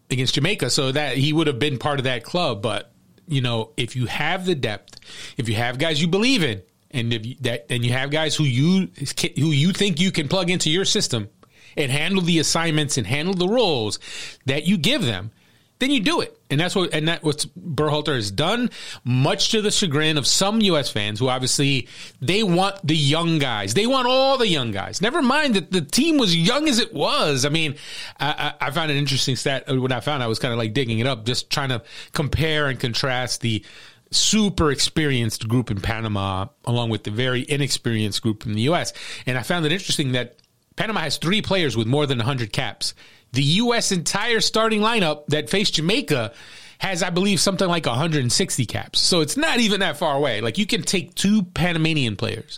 against 0.10 0.36
Jamaica. 0.36 0.70
So 0.70 0.92
that 0.92 1.18
he 1.18 1.34
would 1.34 1.48
have 1.48 1.60
been 1.60 1.78
part 1.78 2.00
of 2.00 2.06
that 2.06 2.24
club. 2.24 2.62
But, 2.62 2.92
you 3.28 3.42
know, 3.42 3.72
if 3.78 3.96
you 3.96 4.08
have 4.08 4.46
the 4.46 4.56
depth, 4.56 5.00
if 5.38 5.48
you 5.48 5.56
have 5.56 5.78
guys 5.78 6.02
you 6.02 6.08
believe 6.08 6.44
in, 6.44 6.62
and 6.94 7.14
if 7.14 7.26
you, 7.26 7.36
that 7.42 7.66
and 7.70 7.84
you 7.84 7.94
have 7.94 8.12
guys 8.12 8.36
who 8.36 8.44
you 8.44 8.90
who 9.36 9.52
you 9.52 9.74
think 9.74 10.00
you 10.00 10.12
can 10.12 10.28
plug 10.28 10.50
into 10.50 10.70
your 10.70 10.86
system 10.86 11.30
and 11.78 11.92
handle 11.92 12.22
the 12.22 12.40
assignments 12.40 12.98
and 12.98 13.08
handle 13.08 13.34
the 13.34 13.48
roles 13.48 14.00
that 14.46 14.66
you 14.66 14.78
give 14.78 15.04
them, 15.04 15.32
then 15.80 15.90
you 15.90 16.00
do 16.00 16.22
it. 16.22 16.38
And 16.50 16.60
that's 16.60 16.76
what 16.76 16.94
and 16.94 17.08
that 17.08 17.24
what 17.24 17.46
Berhalter 17.60 18.16
has 18.16 18.30
done, 18.30 18.70
much 19.04 19.50
to 19.50 19.62
the 19.62 19.72
chagrin 19.72 20.18
of 20.18 20.28
some 20.28 20.62
U.S. 20.62 20.90
fans 20.90 21.20
who 21.20 21.28
obviously 21.28 21.88
they 22.22 22.44
want 22.44 22.86
the 22.86 22.96
young 22.96 23.40
guys. 23.40 23.74
They 23.74 23.88
want 23.88 24.08
all 24.08 24.38
the 24.38 24.48
young 24.48 24.72
guys. 24.72 25.02
Never 25.02 25.22
mind 25.22 25.56
that 25.56 25.72
the 25.72 25.82
team 25.82 26.18
was 26.18 26.36
young 26.36 26.70
as 26.70 26.78
it 26.80 26.94
was. 26.94 27.46
I 27.46 27.50
mean, 27.50 27.76
I, 28.20 28.54
I 28.62 28.72
found 28.72 28.92
an 28.92 28.98
interesting 28.98 29.36
stat. 29.36 29.70
Uh, 29.70 29.82
when 29.82 29.92
I 29.92 30.02
found, 30.02 30.22
I 30.22 30.28
was 30.28 30.40
kind 30.40 30.52
of 30.52 30.58
like 30.58 30.74
digging 30.74 31.00
it 31.00 31.08
up, 31.08 31.26
just 31.26 31.50
trying 31.50 31.70
to 31.70 31.82
compare 32.14 32.68
and 32.68 32.80
contrast 32.80 33.42
the 33.42 33.66
super 34.12 34.72
experienced 34.72 35.48
group 35.48 35.72
in 35.72 35.82
Panama, 35.82 36.48
along 36.66 36.90
with 36.90 37.04
the 37.04 37.12
very 37.12 37.46
inexperienced 37.48 38.22
group 38.22 38.46
in 38.46 38.54
the 38.54 38.62
U.S. 38.64 38.94
And 39.26 39.38
I 39.38 39.44
found 39.44 39.66
it 39.66 39.72
interesting 39.72 40.12
that 40.12 40.36
Panama 40.76 41.02
has 41.02 41.18
three 41.18 41.42
players 41.42 41.76
with 41.78 41.88
more 41.88 42.06
than 42.06 42.18
100 42.18 42.52
caps. 42.52 42.94
The 43.34 43.44
U.S. 43.44 43.92
entire 43.92 44.42
starting 44.42 44.82
lineup 44.82 45.26
that 45.28 45.50
faced 45.50 45.76
Jamaica 45.76 46.34
has, 46.80 47.04
I 47.04 47.10
believe, 47.10 47.40
something 47.40 47.68
like 47.68 47.86
160 47.86 48.66
caps. 48.66 49.00
So 49.00 49.22
it's 49.22 49.38
not 49.38 49.60
even 49.60 49.80
that 49.80 49.98
far 49.98 50.18
away. 50.18 50.42
Like 50.42 50.58
you 50.58 50.66
can 50.66 50.82
take 50.82 51.16
two 51.16 51.44
Panamanian 51.44 52.16
players 52.16 52.58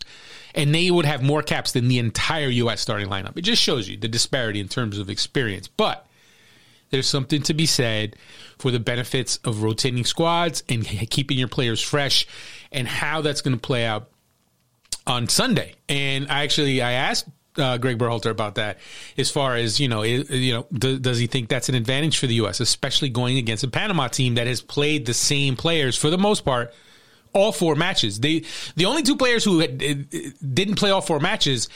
and 0.55 0.73
they 0.73 0.89
would 0.89 1.05
have 1.05 1.21
more 1.21 1.43
caps 1.43 1.73
than 1.73 1.87
the 1.87 1.99
entire 1.99 2.47
U.S. 2.47 2.81
starting 2.81 3.07
lineup. 3.07 3.37
It 3.37 3.41
just 3.41 3.61
shows 3.61 3.89
you 3.89 3.97
the 3.97 4.07
disparity 4.07 4.59
in 4.59 4.67
terms 4.67 4.97
of 4.97 5.09
experience. 5.09 5.67
But 5.67 6.07
there's 6.89 7.07
something 7.07 7.41
to 7.43 7.53
be 7.53 7.65
said 7.65 8.15
for 8.63 8.71
the 8.71 8.79
benefits 8.79 9.41
of 9.43 9.61
rotating 9.61 10.05
squads 10.05 10.63
and 10.69 10.85
keeping 10.85 11.37
your 11.37 11.49
players 11.49 11.81
fresh 11.81 12.25
and 12.71 12.87
how 12.87 13.19
that's 13.19 13.41
going 13.41 13.53
to 13.53 13.59
play 13.59 13.83
out 13.83 14.09
on 15.05 15.27
Sunday. 15.27 15.73
And 15.89 16.31
I 16.31 16.43
actually 16.43 16.81
I 16.81 16.93
asked 16.93 17.27
uh, 17.57 17.77
Greg 17.77 17.97
Berhalter 17.97 18.31
about 18.31 18.55
that 18.55 18.77
as 19.17 19.29
far 19.29 19.57
as 19.57 19.81
you 19.81 19.89
know 19.89 20.01
it, 20.01 20.29
you 20.29 20.53
know 20.53 20.65
do, 20.71 20.97
does 20.97 21.19
he 21.19 21.27
think 21.27 21.49
that's 21.49 21.67
an 21.67 21.75
advantage 21.75 22.17
for 22.17 22.25
the 22.25 22.35
US 22.35 22.61
especially 22.61 23.09
going 23.09 23.37
against 23.37 23.65
a 23.65 23.67
Panama 23.67 24.07
team 24.07 24.35
that 24.35 24.47
has 24.47 24.61
played 24.61 25.05
the 25.05 25.13
same 25.13 25.57
players 25.57 25.97
for 25.97 26.09
the 26.09 26.17
most 26.17 26.45
part 26.45 26.73
all 27.33 27.51
four 27.51 27.75
matches. 27.75 28.19
They 28.19 28.43
the 28.75 28.85
only 28.85 29.03
two 29.03 29.17
players 29.17 29.43
who 29.43 29.59
had, 29.59 29.77
didn't 29.77 30.75
play 30.75 30.91
all 30.91 31.01
four 31.01 31.19
matches 31.19 31.67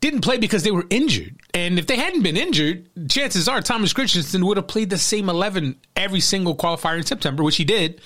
didn't 0.00 0.20
play 0.20 0.38
because 0.38 0.62
they 0.62 0.70
were 0.70 0.86
injured. 0.90 1.36
And 1.52 1.78
if 1.78 1.86
they 1.86 1.96
hadn't 1.96 2.22
been 2.22 2.36
injured, 2.36 2.88
chances 3.08 3.48
are 3.48 3.60
Thomas 3.60 3.92
Christiansen 3.92 4.44
would 4.46 4.56
have 4.56 4.66
played 4.66 4.90
the 4.90 4.98
same 4.98 5.28
11 5.28 5.76
every 5.96 6.20
single 6.20 6.56
qualifier 6.56 6.96
in 6.96 7.04
September, 7.04 7.42
which 7.42 7.56
he 7.56 7.64
did. 7.64 8.00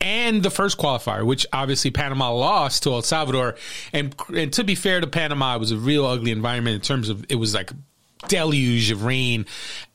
And 0.00 0.42
the 0.42 0.50
first 0.50 0.78
qualifier, 0.78 1.24
which 1.26 1.46
obviously 1.52 1.90
Panama 1.90 2.32
lost 2.32 2.84
to 2.84 2.92
El 2.92 3.02
Salvador. 3.02 3.56
And, 3.92 4.14
and 4.34 4.52
to 4.54 4.64
be 4.64 4.74
fair 4.74 5.00
to 5.00 5.06
Panama, 5.06 5.56
it 5.56 5.58
was 5.58 5.72
a 5.72 5.76
real 5.76 6.06
ugly 6.06 6.30
environment 6.30 6.76
in 6.76 6.80
terms 6.80 7.10
of 7.10 7.26
it 7.28 7.34
was 7.34 7.54
like 7.54 7.70
deluge 8.28 8.90
of 8.90 9.04
rain 9.04 9.46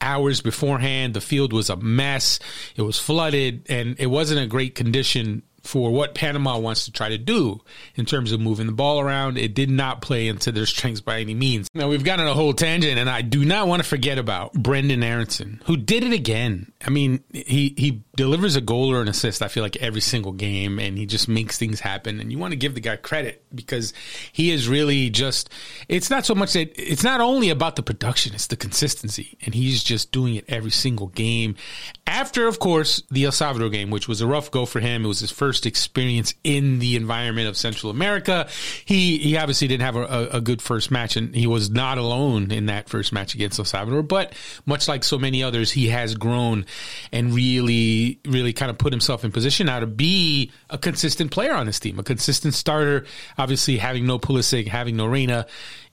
hours 0.02 0.42
beforehand. 0.42 1.14
The 1.14 1.22
field 1.22 1.54
was 1.54 1.70
a 1.70 1.75
mess. 1.75 2.40
It 2.75 2.82
was 2.82 3.00
flooded 3.00 3.66
and 3.70 4.00
it 4.00 4.08
wasn't 4.08 4.42
a 4.42 4.48
great 4.48 4.75
condition 4.75 5.44
for 5.65 5.91
what 5.91 6.15
Panama 6.15 6.57
wants 6.57 6.86
to 6.86 6.91
try 6.91 7.10
to 7.10 7.17
do 7.17 7.62
in 7.95 8.05
terms 8.05 8.31
of 8.31 8.39
moving 8.39 8.67
the 8.67 8.72
ball 8.72 9.00
around. 9.00 9.38
It 9.38 9.53
did 9.53 9.69
not 9.69 10.01
play 10.01 10.27
into 10.27 10.51
their 10.51 10.65
strengths 10.65 11.01
by 11.01 11.19
any 11.19 11.34
means. 11.34 11.69
Now 11.74 11.89
we've 11.89 12.03
gotten 12.03 12.27
a 12.27 12.34
whole 12.34 12.53
tangent, 12.53 12.98
and 12.98 13.10
I 13.10 13.22
do 13.22 13.43
not 13.43 13.67
want 13.67 13.84
to 13.84 13.88
forget 13.88 14.17
about 14.17 14.53
Brenden 14.53 15.03
Aaronson, 15.03 15.62
who 15.65 15.77
did 15.77 16.03
it 16.03 16.13
again. 16.13 16.72
I 16.86 16.89
mean, 16.89 17.24
he 17.34 17.74
he 17.77 18.03
delivers 18.15 18.55
a 18.55 18.62
goal 18.62 18.91
or 18.91 19.01
an 19.01 19.07
assist. 19.07 19.41
I 19.41 19.48
feel 19.48 19.63
like 19.63 19.75
every 19.77 20.01
single 20.01 20.31
game, 20.31 20.79
and 20.79 20.98
he 20.98 21.05
just 21.05 21.27
makes 21.27 21.57
things 21.57 21.79
happen. 21.79 22.19
And 22.19 22.31
you 22.31 22.38
want 22.38 22.51
to 22.51 22.57
give 22.57 22.75
the 22.75 22.81
guy 22.81 22.95
credit 22.95 23.43
because 23.53 23.93
he 24.31 24.51
is 24.51 24.67
really 24.67 25.10
just. 25.10 25.50
It's 25.88 26.10
not 26.10 26.25
so 26.25 26.36
much 26.36 26.53
that 26.53 26.74
it's 26.77 27.03
not 27.03 27.22
only 27.22 27.50
about 27.50 27.75
the 27.75 27.84
production; 27.84 28.34
it's 28.34 28.48
the 28.48 28.55
consistency, 28.55 29.38
and 29.45 29.53
he's 29.53 29.84
just 29.84 30.12
doing 30.12 30.36
it 30.36 30.45
every 30.48 30.72
single 30.72 31.07
game. 31.07 31.55
After, 32.07 32.48
of 32.48 32.60
course, 32.60 33.01
the 33.12 33.25
El 33.25 33.31
Salvador 33.31 33.69
game, 33.69 33.89
which 33.89 34.07
was 34.07 34.22
a 34.22 34.27
rough 34.27 34.51
go 34.51 34.65
for 34.65 34.79
him. 34.79 35.05
It 35.05 35.07
was 35.07 35.19
his 35.19 35.31
first 35.31 35.65
experience 35.65 36.34
in 36.43 36.79
the 36.79 36.95
environment 36.95 37.48
of 37.48 37.57
Central 37.57 37.91
America. 37.91 38.48
He 38.86 39.17
he 39.17 39.38
obviously 39.38 39.67
didn't 39.67 39.84
have 39.84 39.95
a, 39.95 40.29
a 40.34 40.41
good 40.41 40.62
first 40.62 40.91
match, 40.91 41.15
and 41.15 41.36
he 41.36 41.48
was 41.48 41.69
not 41.69 41.98
alone 41.98 42.51
in 42.51 42.67
that 42.67 42.89
first 42.89 43.12
match 43.12 43.34
against 43.36 43.60
El 43.60 43.65
Salvador. 43.65 44.03
But 44.03 44.34
much 44.65 44.88
like 44.88 45.03
so 45.03 45.17
many 45.17 45.43
others, 45.43 45.72
he 45.72 45.88
has 45.88 46.15
grown 46.15 46.65
and 47.12 47.34
really, 47.34 48.04
really 48.25 48.53
kind 48.53 48.69
of 48.69 48.77
put 48.77 48.93
himself 48.93 49.24
in 49.24 49.31
position 49.31 49.67
now 49.67 49.79
to 49.79 49.88
be 49.88 50.51
a 50.69 50.77
consistent 50.77 51.31
player 51.31 51.53
on 51.53 51.65
this 51.65 51.79
team, 51.79 52.00
a 52.00 52.03
consistent 52.03 52.53
starter. 52.53 53.05
Obviously, 53.38 53.77
having 53.77 54.05
no 54.05 54.19
Pulisic, 54.19 54.67
having 54.67 54.95
no 54.95 55.05
Reyna, 55.05 55.45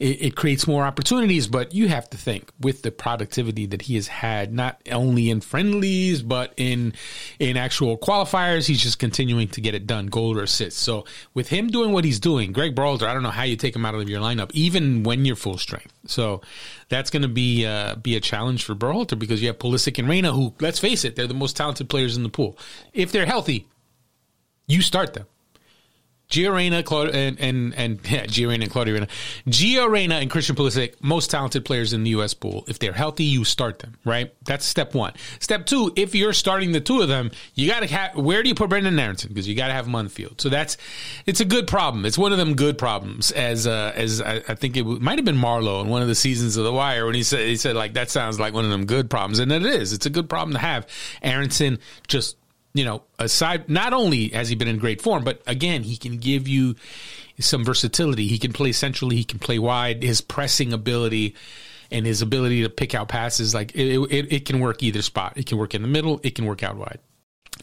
it, 0.02 0.20
it 0.20 0.36
creates 0.36 0.66
more 0.66 0.84
opportunities. 0.84 1.46
But 1.46 1.72
you 1.74 1.88
have 1.88 2.10
to 2.10 2.16
think 2.16 2.50
with 2.60 2.82
the 2.82 2.90
productivity 2.90 3.66
that 3.66 3.82
he 3.82 3.94
has 3.94 4.08
had, 4.08 4.52
not 4.52 4.80
only 4.90 5.30
in 5.30 5.40
friendlies 5.40 6.22
but 6.22 6.52
in 6.56 6.94
in 7.38 7.56
actual 7.56 7.96
qualifiers, 7.96 8.66
he's 8.66 8.82
just 8.82 8.98
continuing 8.98 9.48
to 9.48 9.60
get 9.60 9.74
it 9.74 9.86
done, 9.86 10.06
goal 10.06 10.36
or 10.36 10.42
assist. 10.42 10.78
So 10.78 11.04
with 11.34 11.48
him 11.48 11.68
doing 11.68 11.92
what 11.92 12.04
he's 12.04 12.18
doing, 12.18 12.52
Greg 12.52 12.74
Berhalter, 12.74 13.06
I 13.06 13.14
don't 13.14 13.22
know 13.22 13.30
how 13.30 13.44
you 13.44 13.56
take 13.56 13.76
him 13.76 13.86
out 13.86 13.94
of 13.94 14.08
your 14.08 14.20
lineup, 14.20 14.50
even 14.52 15.04
when 15.04 15.24
you're 15.24 15.36
full 15.36 15.58
strength. 15.58 15.92
So 16.06 16.42
that's 16.88 17.10
going 17.10 17.22
to 17.22 17.28
be 17.28 17.64
uh, 17.64 17.94
be 17.94 18.16
a 18.16 18.20
challenge 18.20 18.64
for 18.64 18.74
Berhalter 18.74 19.18
because 19.18 19.40
you 19.40 19.48
have 19.48 19.58
Pulisic 19.58 19.98
and 19.98 20.08
Reyna, 20.08 20.32
who 20.32 20.52
let's 20.60 20.80
face 20.80 21.04
it, 21.04 21.14
they're 21.14 21.28
the 21.28 21.34
most 21.34 21.56
talented 21.56 21.88
players 21.88 22.16
in 22.16 22.24
the 22.24 22.28
pool. 22.28 22.58
If 22.92 23.12
they're 23.12 23.26
healthy, 23.26 23.68
you 24.66 24.82
start 24.82 25.14
them. 25.14 25.26
Gio 26.32 26.54
Reyna, 26.54 26.82
Claude, 26.82 27.10
and 27.10 27.38
and 27.38 27.74
and 27.74 28.00
yeah, 28.10 28.24
Gio 28.24 28.48
Reyna 28.48 28.64
and 28.64 28.72
Claudio 28.72 28.94
Reyna, 28.94 29.08
Gio 29.48 29.88
Reyna 29.88 30.14
and 30.14 30.30
Christian 30.30 30.56
Pulisic, 30.56 30.94
most 31.02 31.30
talented 31.30 31.64
players 31.66 31.92
in 31.92 32.04
the 32.04 32.10
U.S. 32.10 32.32
pool. 32.32 32.64
If 32.68 32.78
they're 32.78 32.94
healthy, 32.94 33.24
you 33.24 33.44
start 33.44 33.80
them. 33.80 33.98
Right, 34.04 34.34
that's 34.44 34.64
step 34.64 34.94
one. 34.94 35.12
Step 35.40 35.66
two, 35.66 35.92
if 35.94 36.14
you're 36.14 36.32
starting 36.32 36.72
the 36.72 36.80
two 36.80 37.02
of 37.02 37.08
them, 37.08 37.30
you 37.54 37.68
got 37.68 37.80
to 37.80 37.86
have. 37.86 38.16
Where 38.16 38.42
do 38.42 38.48
you 38.48 38.54
put 38.54 38.70
Brenden 38.70 38.98
Aaronson? 38.98 39.28
Because 39.28 39.46
you 39.46 39.54
got 39.54 39.66
to 39.66 39.74
have 39.74 39.86
him 39.86 39.94
on 39.94 40.04
the 40.04 40.10
field. 40.10 40.40
So 40.40 40.48
that's 40.48 40.78
it's 41.26 41.40
a 41.40 41.44
good 41.44 41.66
problem. 41.66 42.06
It's 42.06 42.16
one 42.16 42.32
of 42.32 42.38
them 42.38 42.54
good 42.54 42.78
problems. 42.78 43.30
As 43.32 43.66
uh, 43.66 43.92
as 43.94 44.22
I, 44.22 44.36
I 44.48 44.54
think 44.54 44.78
it 44.78 44.84
might 44.84 45.18
have 45.18 45.26
been 45.26 45.36
Marlo 45.36 45.82
in 45.82 45.88
one 45.88 46.00
of 46.00 46.08
the 46.08 46.14
seasons 46.14 46.56
of 46.56 46.64
The 46.64 46.72
Wire 46.72 47.04
when 47.04 47.14
he 47.14 47.24
said 47.24 47.46
he 47.46 47.56
said 47.56 47.76
like 47.76 47.92
that 47.92 48.10
sounds 48.10 48.40
like 48.40 48.54
one 48.54 48.64
of 48.64 48.70
them 48.70 48.86
good 48.86 49.10
problems, 49.10 49.38
and 49.38 49.52
it 49.52 49.66
is. 49.66 49.92
It's 49.92 50.06
a 50.06 50.10
good 50.10 50.30
problem 50.30 50.54
to 50.54 50.60
have. 50.60 50.86
Aaronson 51.22 51.78
just 52.08 52.36
you 52.74 52.84
know, 52.84 53.02
aside, 53.18 53.68
not 53.68 53.92
only 53.92 54.28
has 54.28 54.48
he 54.48 54.54
been 54.54 54.68
in 54.68 54.78
great 54.78 55.02
form, 55.02 55.24
but 55.24 55.42
again, 55.46 55.82
he 55.82 55.96
can 55.96 56.18
give 56.18 56.48
you 56.48 56.74
some 57.38 57.64
versatility. 57.64 58.26
He 58.26 58.38
can 58.38 58.52
play 58.52 58.72
centrally, 58.72 59.16
he 59.16 59.24
can 59.24 59.38
play 59.38 59.58
wide. 59.58 60.02
His 60.02 60.20
pressing 60.20 60.72
ability 60.72 61.34
and 61.90 62.06
his 62.06 62.22
ability 62.22 62.62
to 62.62 62.70
pick 62.70 62.94
out 62.94 63.08
passes, 63.08 63.54
like 63.54 63.74
it, 63.74 63.98
it, 64.10 64.32
it 64.32 64.44
can 64.46 64.60
work 64.60 64.82
either 64.82 65.02
spot. 65.02 65.34
It 65.36 65.46
can 65.46 65.58
work 65.58 65.74
in 65.74 65.82
the 65.82 65.88
middle, 65.88 66.20
it 66.22 66.34
can 66.34 66.46
work 66.46 66.62
out 66.62 66.76
wide. 66.76 66.98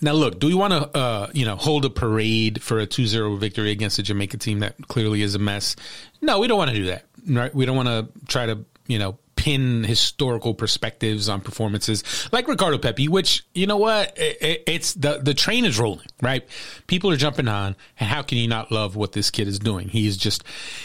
Now, 0.02 0.14
look, 0.14 0.40
do 0.40 0.48
we 0.48 0.54
want 0.54 0.72
to, 0.74 0.98
uh, 0.98 1.30
you 1.34 1.46
know, 1.46 1.56
hold 1.56 1.84
a 1.84 1.90
parade 1.90 2.62
for 2.62 2.80
a 2.80 2.88
2-0 2.88 3.38
victory 3.40 3.72
against 3.72 4.00
a 4.00 4.04
Jamaica 4.04 4.38
team 4.38 4.60
that 4.60 4.76
clearly 4.88 5.24
is 5.24 5.36
a 5.36 5.40
mess? 5.40 5.76
No, 6.22 6.40
we 6.40 6.48
don't 6.48 6.58
want 6.58 6.70
to 6.70 6.76
do 6.76 6.86
that. 6.86 7.06
Right? 7.28 7.54
We 7.54 7.66
don't 7.66 7.76
want 7.76 7.90
to 7.90 8.08
try 8.28 8.46
to, 8.46 8.64
you 8.88 9.00
know, 9.00 9.18
pin 9.40 9.86
historical 9.86 10.54
perspectives 10.54 11.30
on 11.30 11.40
performances 11.40 12.04
like 12.34 12.46
Ricardo 12.46 12.78
Pepi, 12.78 13.08
which 13.08 13.46
you 13.54 13.68
know 13.68 13.78
what, 13.78 14.12
it, 14.18 14.64
it's 14.68 14.94
the 14.96 15.20
the 15.20 15.34
train 15.34 15.64
is 15.64 15.80
rolling, 15.80 16.08
right? 16.22 16.46
People 16.88 17.10
are 17.10 17.16
jumping 17.16 17.48
on, 17.48 17.78
and 18.02 18.10
how 18.10 18.22
can 18.22 18.38
you 18.38 18.50
not 18.50 18.70
love 18.70 18.98
what 18.98 19.14
this 19.14 19.32
kid 19.32 19.48
is 19.48 19.58
doing? 19.58 19.88
He 19.88 20.08
is 20.08 20.18
just 20.18 20.44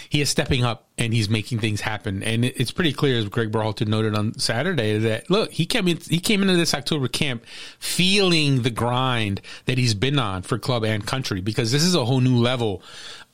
he 0.08 0.20
is 0.20 0.30
stepping 0.30 0.62
up 0.62 0.86
and 0.96 1.12
he's 1.12 1.28
making 1.28 1.58
things 1.58 1.80
happen, 1.80 2.22
and 2.22 2.44
it's 2.44 2.70
pretty 2.70 2.92
clear 2.92 3.18
as 3.18 3.28
Greg 3.28 3.50
Berhalter 3.50 3.88
noted 3.88 4.14
on 4.14 4.38
Saturday 4.38 4.98
that 4.98 5.28
look 5.28 5.50
he 5.50 5.66
came 5.66 5.88
in, 5.88 5.98
he 6.08 6.20
came 6.20 6.40
into 6.40 6.54
this 6.54 6.74
October 6.74 7.08
camp 7.08 7.44
feeling 7.80 8.62
the 8.62 8.70
grind 8.70 9.40
that 9.64 9.78
he's 9.78 9.94
been 9.94 10.16
on 10.20 10.42
for 10.42 10.60
club 10.60 10.84
and 10.84 11.04
country 11.04 11.40
because 11.40 11.72
this 11.72 11.82
is 11.82 11.96
a 11.96 12.04
whole 12.04 12.20
new 12.20 12.36
level 12.36 12.82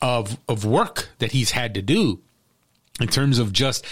of 0.00 0.38
of 0.48 0.64
work 0.64 1.10
that 1.18 1.32
he's 1.32 1.50
had 1.50 1.74
to 1.74 1.82
do 1.82 2.22
in 3.00 3.08
terms 3.08 3.38
of 3.38 3.52
just 3.52 3.84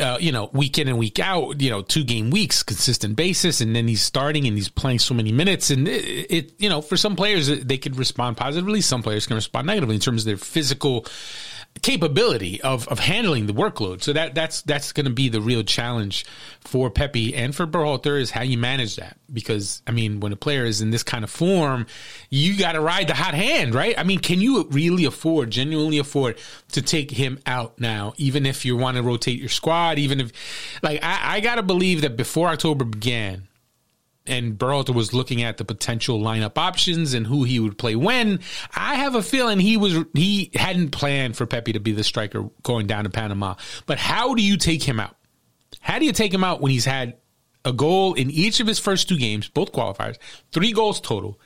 uh, 0.00 0.18
you 0.20 0.32
know 0.32 0.50
week 0.52 0.78
in 0.78 0.88
and 0.88 0.98
week 0.98 1.18
out 1.18 1.60
you 1.60 1.70
know 1.70 1.82
two 1.82 2.04
game 2.04 2.30
weeks 2.30 2.62
consistent 2.62 3.16
basis 3.16 3.60
and 3.60 3.74
then 3.74 3.88
he's 3.88 4.02
starting 4.02 4.46
and 4.46 4.56
he's 4.56 4.68
playing 4.68 4.98
so 4.98 5.14
many 5.14 5.32
minutes 5.32 5.70
and 5.70 5.88
it, 5.88 6.26
it, 6.30 6.52
you 6.58 6.68
know 6.68 6.80
for 6.80 6.96
some 6.96 7.16
players 7.16 7.48
they 7.64 7.78
could 7.78 7.96
respond 7.96 8.36
positively 8.36 8.80
some 8.80 9.02
players 9.02 9.26
can 9.26 9.36
respond 9.36 9.66
negatively 9.66 9.94
in 9.94 10.00
terms 10.00 10.22
of 10.22 10.26
their 10.26 10.36
physical 10.36 11.06
capability 11.82 12.60
of, 12.62 12.86
of 12.88 12.98
handling 12.98 13.46
the 13.46 13.54
workload. 13.54 14.02
So 14.02 14.12
that 14.12 14.34
that's 14.34 14.62
that's 14.62 14.92
going 14.92 15.06
to 15.06 15.12
be 15.12 15.28
the 15.28 15.40
real 15.40 15.62
challenge 15.62 16.24
for 16.60 16.90
Pepi 16.90 17.34
and 17.34 17.54
for 17.54 17.66
Berhalter 17.66 18.20
is 18.20 18.30
how 18.30 18.42
you 18.42 18.58
manage 18.58 18.96
that. 18.96 19.16
Because 19.32 19.82
I 19.86 19.90
mean, 19.90 20.20
when 20.20 20.32
a 20.32 20.36
player 20.36 20.64
is 20.64 20.80
in 20.80 20.90
this 20.90 21.02
kind 21.02 21.24
of 21.24 21.30
form, 21.30 21.86
you 22.30 22.58
got 22.58 22.72
to 22.72 22.80
ride 22.80 23.08
the 23.08 23.14
hot 23.14 23.34
hand, 23.34 23.74
right? 23.74 23.98
I 23.98 24.02
mean, 24.02 24.18
can 24.18 24.40
you 24.40 24.64
really 24.70 25.04
afford, 25.04 25.50
genuinely 25.50 25.98
afford, 25.98 26.38
to 26.72 26.82
take 26.82 27.10
him 27.10 27.38
out 27.46 27.80
now, 27.80 28.14
even 28.16 28.46
if 28.46 28.64
you 28.64 28.76
want 28.76 28.96
to 28.96 29.02
rotate 29.02 29.38
your 29.38 29.48
squad, 29.48 29.98
even 29.98 30.20
if, 30.20 30.32
like, 30.82 31.02
I, 31.02 31.36
I 31.36 31.40
got 31.40 31.56
to 31.56 31.62
believe 31.62 32.02
that 32.02 32.16
before 32.16 32.48
October 32.48 32.84
began, 32.84 33.47
and 34.28 34.58
Berhalter 34.58 34.94
was 34.94 35.12
looking 35.12 35.42
at 35.42 35.56
the 35.56 35.64
potential 35.64 36.20
lineup 36.20 36.58
options 36.58 37.14
and 37.14 37.26
who 37.26 37.44
he 37.44 37.58
would 37.58 37.78
play 37.78 37.96
when, 37.96 38.40
I 38.74 38.96
have 38.96 39.14
a 39.14 39.22
feeling 39.22 39.58
he 39.58 39.76
was 39.76 40.04
he 40.14 40.50
hadn't 40.54 40.90
planned 40.90 41.36
for 41.36 41.46
Pepi 41.46 41.72
to 41.72 41.80
be 41.80 41.92
the 41.92 42.04
striker 42.04 42.48
going 42.62 42.86
down 42.86 43.04
to 43.04 43.10
Panama. 43.10 43.54
But 43.86 43.98
how 43.98 44.34
do 44.34 44.42
you 44.42 44.56
take 44.56 44.82
him 44.82 45.00
out? 45.00 45.16
How 45.80 45.98
do 45.98 46.04
you 46.04 46.12
take 46.12 46.32
him 46.32 46.44
out 46.44 46.60
when 46.60 46.70
he's 46.70 46.84
had 46.84 47.16
a 47.64 47.72
goal 47.72 48.14
in 48.14 48.30
each 48.30 48.60
of 48.60 48.66
his 48.66 48.78
first 48.78 49.08
two 49.08 49.18
games, 49.18 49.48
both 49.48 49.72
qualifiers, 49.72 50.18
three 50.52 50.72
goals 50.72 51.00
total? 51.00 51.40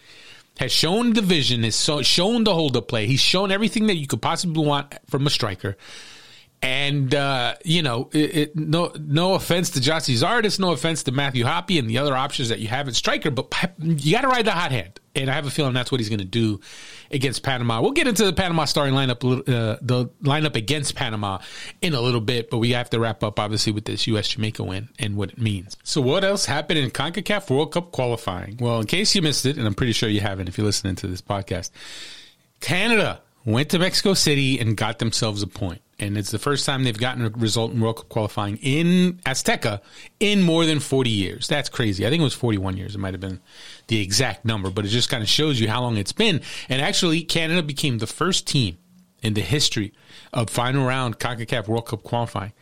Has 0.58 0.70
shown 0.70 1.14
the 1.14 1.22
vision, 1.22 1.62
has 1.62 1.74
shown 2.02 2.44
the 2.44 2.52
hold 2.52 2.76
up 2.76 2.86
play. 2.86 3.06
He's 3.06 3.20
shown 3.20 3.50
everything 3.50 3.86
that 3.86 3.96
you 3.96 4.06
could 4.06 4.20
possibly 4.20 4.64
want 4.64 4.94
from 5.08 5.26
a 5.26 5.30
striker. 5.30 5.78
And 6.62 7.12
uh, 7.12 7.56
you 7.64 7.82
know, 7.82 8.08
it, 8.12 8.36
it, 8.36 8.56
no 8.56 8.92
no 8.96 9.34
offense 9.34 9.70
to 9.70 9.80
Gyasi 9.80 10.14
Zardes, 10.14 10.60
no 10.60 10.70
offense 10.70 11.02
to 11.02 11.12
Matthew 11.12 11.44
Hoppe 11.44 11.76
and 11.76 11.90
the 11.90 11.98
other 11.98 12.16
options 12.16 12.50
that 12.50 12.60
you 12.60 12.68
have 12.68 12.86
at 12.86 12.94
striker, 12.94 13.32
but 13.32 13.52
you 13.80 14.12
got 14.12 14.20
to 14.20 14.28
ride 14.28 14.44
the 14.44 14.52
hot 14.52 14.70
hand, 14.70 15.00
and 15.16 15.28
I 15.28 15.34
have 15.34 15.44
a 15.44 15.50
feeling 15.50 15.74
that's 15.74 15.90
what 15.90 16.00
he's 16.00 16.08
going 16.08 16.20
to 16.20 16.24
do 16.24 16.60
against 17.10 17.42
Panama. 17.42 17.80
We'll 17.80 17.90
get 17.90 18.06
into 18.06 18.24
the 18.24 18.32
Panama 18.32 18.64
starting 18.66 18.94
lineup, 18.94 19.24
uh, 19.24 19.78
the 19.82 20.06
lineup 20.22 20.54
against 20.54 20.94
Panama 20.94 21.38
in 21.80 21.94
a 21.94 22.00
little 22.00 22.20
bit, 22.20 22.48
but 22.48 22.58
we 22.58 22.70
have 22.70 22.88
to 22.90 23.00
wrap 23.00 23.24
up 23.24 23.40
obviously 23.40 23.72
with 23.72 23.84
this 23.84 24.06
U.S. 24.06 24.28
Jamaica 24.28 24.62
win 24.62 24.88
and 25.00 25.16
what 25.16 25.30
it 25.30 25.38
means. 25.38 25.76
So, 25.82 26.00
what 26.00 26.22
else 26.22 26.46
happened 26.46 26.78
in 26.78 26.92
Concacaf 26.92 27.50
World 27.50 27.72
Cup 27.72 27.90
qualifying? 27.90 28.58
Well, 28.60 28.78
in 28.78 28.86
case 28.86 29.16
you 29.16 29.22
missed 29.22 29.46
it, 29.46 29.56
and 29.56 29.66
I'm 29.66 29.74
pretty 29.74 29.94
sure 29.94 30.08
you 30.08 30.20
haven't 30.20 30.48
if 30.48 30.58
you're 30.58 30.66
listening 30.66 30.94
to 30.96 31.08
this 31.08 31.22
podcast, 31.22 31.70
Canada 32.60 33.20
went 33.44 33.70
to 33.70 33.80
Mexico 33.80 34.14
City 34.14 34.60
and 34.60 34.76
got 34.76 35.00
themselves 35.00 35.42
a 35.42 35.48
point 35.48 35.82
and 36.02 36.18
it's 36.18 36.32
the 36.32 36.38
first 36.38 36.66
time 36.66 36.82
they've 36.82 36.98
gotten 36.98 37.24
a 37.24 37.30
result 37.30 37.72
in 37.72 37.80
World 37.80 37.96
Cup 37.96 38.08
qualifying 38.08 38.58
in 38.60 39.20
Azteca 39.24 39.80
in 40.18 40.42
more 40.42 40.66
than 40.66 40.80
40 40.80 41.08
years. 41.08 41.46
That's 41.46 41.68
crazy. 41.68 42.04
I 42.04 42.10
think 42.10 42.20
it 42.20 42.24
was 42.24 42.34
41 42.34 42.76
years. 42.76 42.96
It 42.96 42.98
might 42.98 43.14
have 43.14 43.20
been 43.20 43.40
the 43.86 44.02
exact 44.02 44.44
number, 44.44 44.68
but 44.70 44.84
it 44.84 44.88
just 44.88 45.08
kind 45.08 45.22
of 45.22 45.28
shows 45.28 45.60
you 45.60 45.68
how 45.68 45.80
long 45.80 45.96
it's 45.96 46.12
been. 46.12 46.40
And 46.68 46.82
actually, 46.82 47.22
Canada 47.22 47.62
became 47.62 47.98
the 47.98 48.08
first 48.08 48.48
team 48.48 48.78
in 49.22 49.34
the 49.34 49.42
history 49.42 49.92
of 50.32 50.50
final 50.50 50.84
round 50.84 51.20
CONCACAF 51.20 51.68
World 51.68 51.86
Cup 51.86 52.02
qualifying 52.02 52.52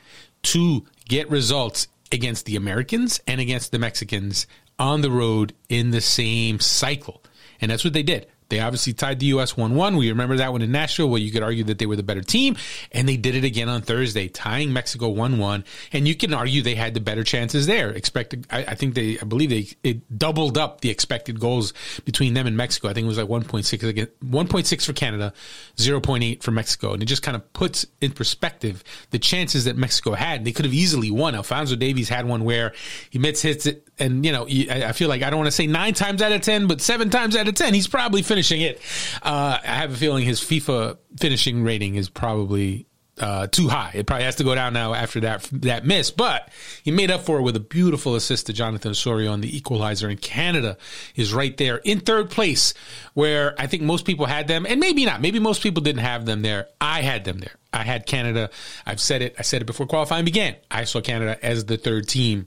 to 0.42 0.86
get 1.08 1.30
results 1.30 1.88
against 2.12 2.44
the 2.44 2.56
Americans 2.56 3.20
and 3.26 3.40
against 3.40 3.72
the 3.72 3.78
Mexicans 3.78 4.46
on 4.78 5.00
the 5.00 5.10
road 5.10 5.54
in 5.70 5.92
the 5.92 6.02
same 6.02 6.60
cycle. 6.60 7.22
And 7.60 7.70
that's 7.70 7.84
what 7.84 7.94
they 7.94 8.02
did 8.02 8.26
They 8.50 8.60
obviously 8.60 8.92
tied 8.92 9.20
the 9.20 9.26
U.S. 9.26 9.56
1 9.56 9.74
1. 9.74 9.96
We 9.96 10.10
remember 10.10 10.36
that 10.36 10.52
one 10.52 10.62
in 10.62 10.70
Nashville, 10.70 11.08
where 11.08 11.20
you 11.20 11.30
could 11.30 11.42
argue 11.42 11.64
that 11.64 11.78
they 11.78 11.86
were 11.86 11.96
the 11.96 12.02
better 12.02 12.20
team. 12.20 12.56
And 12.92 13.08
they 13.08 13.16
did 13.16 13.34
it 13.34 13.44
again 13.44 13.68
on 13.68 13.82
Thursday, 13.82 14.28
tying 14.28 14.72
Mexico 14.72 15.08
1 15.08 15.38
1. 15.38 15.64
And 15.92 16.06
you 16.06 16.14
can 16.14 16.34
argue 16.34 16.62
they 16.62 16.74
had 16.74 16.94
the 16.94 17.00
better 17.00 17.24
chances 17.24 17.66
there. 17.66 17.90
Expected, 17.90 18.46
I, 18.50 18.64
I, 18.64 18.74
think 18.74 18.94
they, 18.94 19.18
I 19.18 19.24
believe 19.24 19.50
they, 19.50 19.68
it 19.82 20.18
doubled 20.18 20.58
up 20.58 20.82
the 20.82 20.90
expected 20.90 21.40
goals 21.40 21.72
between 22.04 22.34
them 22.34 22.46
and 22.46 22.56
Mexico. 22.56 22.88
I 22.88 22.92
think 22.92 23.06
it 23.06 23.08
was 23.08 23.18
like 23.18 23.28
1.6 23.28 23.88
again, 23.88 24.08
1.6 24.24 24.84
for 24.84 24.92
Canada, 24.92 25.32
0.8 25.76 26.42
for 26.42 26.50
Mexico. 26.50 26.92
And 26.92 27.02
it 27.02 27.06
just 27.06 27.22
kind 27.22 27.36
of 27.36 27.52
puts 27.52 27.86
in 28.00 28.12
perspective 28.12 28.84
the 29.10 29.18
chances 29.18 29.64
that 29.64 29.76
Mexico 29.76 30.12
had. 30.12 30.44
They 30.44 30.52
could 30.52 30.64
have 30.64 30.74
easily 30.74 31.10
won. 31.10 31.34
Alfonso 31.34 31.76
Davies 31.76 32.08
had 32.08 32.26
one 32.26 32.44
where 32.44 32.72
he 33.10 33.18
missed 33.18 33.42
hits 33.42 33.66
it. 33.66 33.86
And, 33.98 34.24
you 34.24 34.32
know, 34.32 34.46
I 34.46 34.92
feel 34.92 35.08
like 35.08 35.22
I 35.22 35.30
don't 35.30 35.38
want 35.38 35.48
to 35.48 35.52
say 35.52 35.66
nine 35.66 35.92
times 35.92 36.22
out 36.22 36.32
of 36.32 36.40
10, 36.40 36.66
but 36.66 36.80
seven 36.80 37.10
times 37.10 37.36
out 37.36 37.46
of 37.46 37.54
10, 37.54 37.74
he's 37.74 37.86
probably 37.86 38.22
finished 38.22 38.39
finishing 38.40 38.62
it. 38.62 38.80
Uh, 39.22 39.58
I 39.62 39.74
have 39.74 39.92
a 39.92 39.96
feeling 39.96 40.24
his 40.24 40.40
FIFA 40.40 40.96
finishing 41.18 41.62
rating 41.62 41.96
is 41.96 42.08
probably 42.08 42.86
uh, 43.18 43.46
too 43.48 43.68
high. 43.68 43.90
It 43.92 44.06
probably 44.06 44.24
has 44.24 44.36
to 44.36 44.44
go 44.44 44.54
down 44.54 44.72
now 44.72 44.94
after 44.94 45.20
that 45.20 45.46
that 45.52 45.84
miss. 45.84 46.10
But 46.10 46.48
he 46.82 46.90
made 46.90 47.10
up 47.10 47.20
for 47.20 47.38
it 47.38 47.42
with 47.42 47.54
a 47.56 47.60
beautiful 47.60 48.14
assist 48.14 48.46
to 48.46 48.54
Jonathan 48.54 48.92
Osorio 48.92 49.30
on 49.30 49.42
the 49.42 49.54
equalizer. 49.54 50.08
And 50.08 50.18
Canada 50.18 50.78
is 51.14 51.34
right 51.34 51.54
there 51.58 51.76
in 51.76 52.00
third 52.00 52.30
place, 52.30 52.72
where 53.12 53.54
I 53.60 53.66
think 53.66 53.82
most 53.82 54.06
people 54.06 54.24
had 54.24 54.48
them, 54.48 54.64
and 54.66 54.80
maybe 54.80 55.04
not. 55.04 55.20
Maybe 55.20 55.38
most 55.38 55.62
people 55.62 55.82
didn't 55.82 56.00
have 56.00 56.24
them 56.24 56.40
there. 56.40 56.68
I 56.80 57.02
had 57.02 57.24
them 57.24 57.40
there. 57.40 57.56
I 57.74 57.84
had 57.84 58.06
Canada. 58.06 58.48
I've 58.86 59.02
said 59.02 59.20
it. 59.20 59.34
I 59.38 59.42
said 59.42 59.60
it 59.60 59.66
before 59.66 59.86
qualifying 59.86 60.24
began. 60.24 60.56
I 60.70 60.84
saw 60.84 61.02
Canada 61.02 61.36
as 61.44 61.66
the 61.66 61.76
third 61.76 62.08
team, 62.08 62.46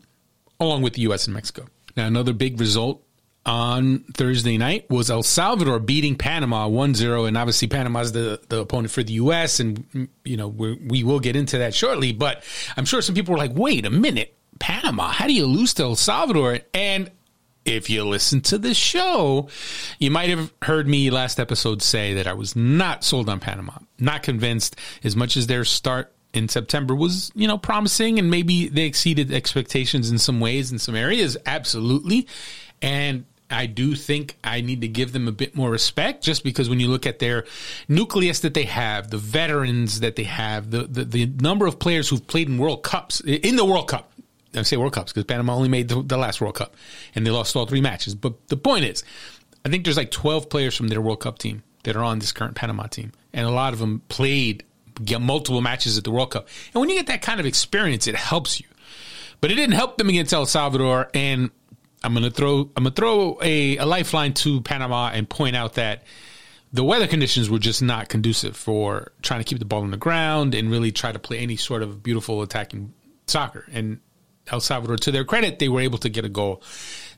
along 0.59 0.81
with 0.81 0.93
the 0.93 1.03
U.S. 1.03 1.27
and 1.27 1.35
Mexico. 1.35 1.67
Now, 1.95 2.07
another 2.07 2.33
big 2.33 2.59
result 2.59 3.02
on 3.45 3.99
Thursday 4.13 4.57
night 4.57 4.89
was 4.89 5.11
El 5.11 5.23
Salvador 5.23 5.79
beating 5.79 6.15
Panama 6.15 6.67
1-0 6.69 7.27
and 7.27 7.37
obviously 7.37 7.67
Panama's 7.67 8.13
the, 8.13 8.39
the 8.47 8.59
opponent 8.59 8.91
for 8.91 9.03
the 9.03 9.13
US 9.13 9.59
and 9.59 10.07
you 10.23 10.37
know 10.37 10.47
we 10.47 10.75
we 10.75 11.03
will 11.03 11.19
get 11.19 11.35
into 11.35 11.57
that 11.57 11.73
shortly 11.73 12.13
but 12.13 12.43
I'm 12.77 12.85
sure 12.85 13.01
some 13.01 13.15
people 13.15 13.33
were 13.33 13.37
like 13.37 13.51
wait 13.53 13.85
a 13.85 13.89
minute 13.89 14.37
Panama 14.59 15.09
how 15.09 15.27
do 15.27 15.33
you 15.33 15.45
lose 15.45 15.73
to 15.75 15.83
El 15.83 15.95
Salvador 15.95 16.59
and 16.73 17.11
if 17.65 17.89
you 17.89 18.05
listen 18.05 18.39
to 18.41 18.57
the 18.57 18.73
show 18.73 19.49
you 19.99 20.09
might 20.09 20.29
have 20.29 20.53
heard 20.61 20.87
me 20.87 21.09
last 21.09 21.37
episode 21.37 21.81
say 21.81 22.13
that 22.13 22.27
I 22.27 22.33
was 22.33 22.55
not 22.55 23.03
sold 23.03 23.29
on 23.29 23.41
Panama 23.41 23.73
not 23.99 24.23
convinced 24.23 24.77
as 25.03 25.17
much 25.17 25.35
as 25.35 25.47
their 25.47 25.65
start 25.65 26.13
in 26.33 26.49
September 26.49 26.95
was, 26.95 27.31
you 27.35 27.47
know, 27.47 27.59
promising 27.59 28.17
and 28.17 28.31
maybe 28.31 28.67
they 28.67 28.85
exceeded 28.85 29.31
expectations 29.31 30.09
in 30.09 30.17
some 30.17 30.39
ways 30.39 30.71
in 30.71 30.79
some 30.79 30.95
areas. 30.95 31.37
Absolutely. 31.45 32.27
And 32.81 33.25
I 33.49 33.65
do 33.65 33.95
think 33.95 34.37
I 34.43 34.61
need 34.61 34.81
to 34.81 34.87
give 34.87 35.11
them 35.11 35.27
a 35.27 35.31
bit 35.31 35.55
more 35.55 35.69
respect 35.69 36.23
just 36.23 36.43
because 36.43 36.69
when 36.69 36.79
you 36.79 36.87
look 36.87 37.05
at 37.05 37.19
their 37.19 37.45
nucleus 37.87 38.39
that 38.39 38.53
they 38.53 38.63
have, 38.63 39.09
the 39.09 39.17
veterans 39.17 39.99
that 39.99 40.15
they 40.15 40.23
have, 40.23 40.71
the, 40.71 40.83
the, 40.83 41.03
the 41.03 41.25
number 41.25 41.67
of 41.67 41.79
players 41.79 42.09
who've 42.09 42.25
played 42.25 42.49
in 42.49 42.57
World 42.57 42.83
Cups, 42.83 43.19
in 43.21 43.55
the 43.55 43.65
World 43.65 43.87
Cup, 43.87 44.11
I 44.55 44.61
say 44.63 44.77
World 44.77 44.93
Cups 44.93 45.11
because 45.11 45.25
Panama 45.25 45.55
only 45.55 45.69
made 45.69 45.87
the, 45.87 46.01
the, 46.01 46.17
last 46.17 46.41
World 46.41 46.55
Cup 46.55 46.75
and 47.15 47.25
they 47.25 47.31
lost 47.31 47.55
all 47.55 47.65
three 47.65 47.81
matches. 47.81 48.15
But 48.15 48.47
the 48.47 48.57
point 48.57 48.85
is, 48.85 49.03
I 49.65 49.69
think 49.69 49.83
there's 49.83 49.97
like 49.97 50.11
12 50.11 50.49
players 50.49 50.75
from 50.75 50.87
their 50.89 51.01
World 51.01 51.21
Cup 51.21 51.39
team 51.39 51.63
that 51.83 51.95
are 51.95 52.03
on 52.03 52.19
this 52.19 52.31
current 52.31 52.55
Panama 52.55 52.87
team. 52.87 53.11
And 53.33 53.47
a 53.47 53.51
lot 53.51 53.73
of 53.73 53.79
them 53.79 54.01
played 54.09 54.63
multiple 55.19 55.61
matches 55.61 55.97
at 55.97 56.03
the 56.03 56.11
World 56.11 56.31
Cup. 56.31 56.47
And 56.73 56.81
when 56.81 56.89
you 56.89 56.95
get 56.95 57.07
that 57.07 57.21
kind 57.21 57.39
of 57.39 57.45
experience, 57.45 58.07
it 58.07 58.15
helps 58.15 58.59
you. 58.59 58.67
But 59.41 59.51
it 59.51 59.55
didn't 59.55 59.75
help 59.75 59.97
them 59.97 60.09
against 60.09 60.33
El 60.33 60.45
Salvador. 60.45 61.09
And 61.13 61.49
I'm 62.03 62.13
gonna 62.13 62.29
throw 62.29 62.71
I'm 62.75 62.83
gonna 62.83 62.91
throw 62.91 63.39
a, 63.41 63.77
a 63.77 63.85
lifeline 63.85 64.33
to 64.35 64.61
Panama 64.61 65.09
and 65.13 65.29
point 65.29 65.55
out 65.55 65.75
that 65.75 66.03
the 66.73 66.83
weather 66.83 67.07
conditions 67.07 67.49
were 67.49 67.59
just 67.59 67.81
not 67.81 68.09
conducive 68.09 68.57
for 68.57 69.11
trying 69.21 69.39
to 69.39 69.43
keep 69.43 69.59
the 69.59 69.65
ball 69.65 69.83
on 69.83 69.91
the 69.91 69.97
ground 69.97 70.55
and 70.55 70.71
really 70.71 70.91
try 70.91 71.11
to 71.11 71.19
play 71.19 71.37
any 71.37 71.55
sort 71.55 71.83
of 71.83 72.01
beautiful 72.01 72.41
attacking 72.41 72.93
soccer. 73.27 73.65
And 73.71 73.99
El 74.47 74.59
Salvador, 74.59 74.97
to 74.97 75.11
their 75.11 75.23
credit, 75.23 75.59
they 75.59 75.69
were 75.69 75.81
able 75.81 75.99
to 75.99 76.09
get 76.09 76.25
a 76.25 76.29
goal. 76.29 76.63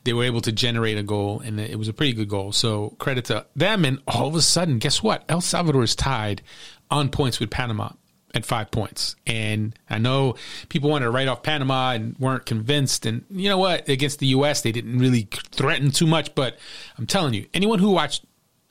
They 0.04 0.12
were 0.12 0.24
able 0.24 0.42
to 0.42 0.52
generate 0.52 0.98
a 0.98 1.02
goal, 1.02 1.40
and 1.40 1.58
it 1.58 1.76
was 1.76 1.88
a 1.88 1.92
pretty 1.92 2.12
good 2.12 2.28
goal. 2.28 2.52
So 2.52 2.90
credit 2.98 3.24
to 3.26 3.46
them. 3.56 3.84
And 3.84 4.00
all 4.06 4.28
of 4.28 4.36
a 4.36 4.42
sudden, 4.42 4.78
guess 4.78 5.02
what? 5.02 5.24
El 5.28 5.40
Salvador 5.40 5.82
is 5.82 5.96
tied 5.96 6.42
on 6.90 7.08
points 7.08 7.40
with 7.40 7.50
Panama 7.50 7.88
at 8.34 8.44
five 8.44 8.70
points. 8.70 9.16
And 9.26 9.78
I 9.88 9.98
know 9.98 10.36
people 10.68 10.90
wanted 10.90 11.06
to 11.06 11.10
write 11.10 11.28
off 11.28 11.42
Panama 11.42 11.92
and 11.92 12.18
weren't 12.18 12.46
convinced. 12.46 13.06
And 13.06 13.24
you 13.30 13.48
know 13.48 13.58
what? 13.58 13.88
Against 13.88 14.18
the 14.18 14.26
U.S., 14.28 14.62
they 14.62 14.72
didn't 14.72 14.98
really 14.98 15.28
threaten 15.50 15.90
too 15.90 16.06
much. 16.06 16.34
But 16.34 16.58
I'm 16.98 17.06
telling 17.06 17.34
you, 17.34 17.46
anyone 17.54 17.78
who 17.78 17.90
watched 17.90 18.24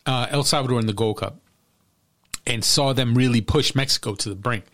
uh, 0.05 0.27
El 0.29 0.43
Salvador 0.43 0.79
in 0.79 0.85
the 0.85 0.93
Gold 0.93 1.17
Cup 1.17 1.39
and 2.45 2.63
saw 2.63 2.93
them 2.93 3.15
really 3.15 3.41
push 3.41 3.75
Mexico 3.75 4.13
to 4.15 4.29
the 4.29 4.35
brink 4.35 4.65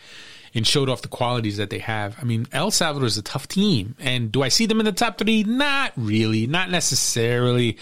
and 0.54 0.68
showed 0.68 0.90
off 0.90 1.02
the 1.02 1.08
qualities 1.08 1.58
that 1.58 1.70
they 1.70 1.80
have. 1.80 2.18
I 2.20 2.26
mean, 2.26 2.48
El 2.52 2.72
Salvador 2.72 3.08
is 3.08 3.18
a 3.18 3.22
tough 3.22 3.48
team. 3.48 3.96
And 4.00 4.32
do 4.32 4.44
I 4.44 4.50
see 4.50 4.66
them 4.66 4.80
in 4.80 4.86
the 4.86 4.92
top 4.92 5.18
three? 5.18 5.44
Not 5.44 5.94
really. 5.96 6.48
Not 6.48 6.70
necessarily. 6.70 7.78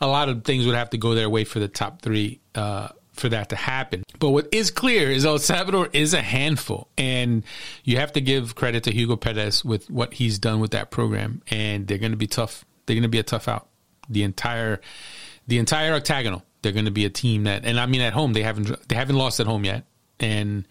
A 0.00 0.06
lot 0.06 0.28
of 0.28 0.44
things 0.44 0.66
would 0.66 0.74
have 0.74 0.90
to 0.90 0.98
go 0.98 1.14
their 1.14 1.28
way 1.28 1.44
for 1.44 1.58
the 1.58 1.68
top 1.68 2.00
three. 2.02 2.40
Uh, 2.54 2.88
for 3.16 3.28
that 3.30 3.48
to 3.50 3.56
happen. 3.56 4.02
But 4.18 4.30
what 4.30 4.48
is 4.52 4.70
clear 4.70 5.10
is 5.10 5.24
El 5.24 5.38
Salvador 5.38 5.88
is 5.92 6.14
a 6.14 6.22
handful, 6.22 6.88
and 6.96 7.42
you 7.84 7.98
have 7.98 8.12
to 8.12 8.20
give 8.20 8.54
credit 8.54 8.84
to 8.84 8.92
Hugo 8.92 9.16
Perez 9.16 9.64
with 9.64 9.90
what 9.90 10.14
he's 10.14 10.38
done 10.38 10.60
with 10.60 10.70
that 10.72 10.90
program. 10.90 11.42
And 11.48 11.86
they're 11.86 11.98
going 11.98 12.12
to 12.12 12.18
be 12.18 12.26
tough. 12.26 12.64
They're 12.86 12.94
going 12.94 13.02
to 13.02 13.08
be 13.08 13.18
a 13.18 13.24
tough 13.24 13.48
out. 13.48 13.68
The 14.08 14.22
entire, 14.22 14.80
the 15.46 15.58
entire 15.58 15.94
octagonal. 15.94 16.44
They're 16.62 16.72
going 16.72 16.86
to 16.86 16.90
be 16.90 17.04
a 17.04 17.10
team 17.10 17.44
that, 17.44 17.64
and 17.64 17.78
I 17.78 17.86
mean, 17.86 18.00
at 18.00 18.12
home 18.12 18.32
they 18.32 18.42
haven't 18.42 18.88
they 18.88 18.96
haven't 18.96 19.16
lost 19.16 19.38
at 19.38 19.46
home 19.46 19.64
yet, 19.64 19.84
and 20.18 20.66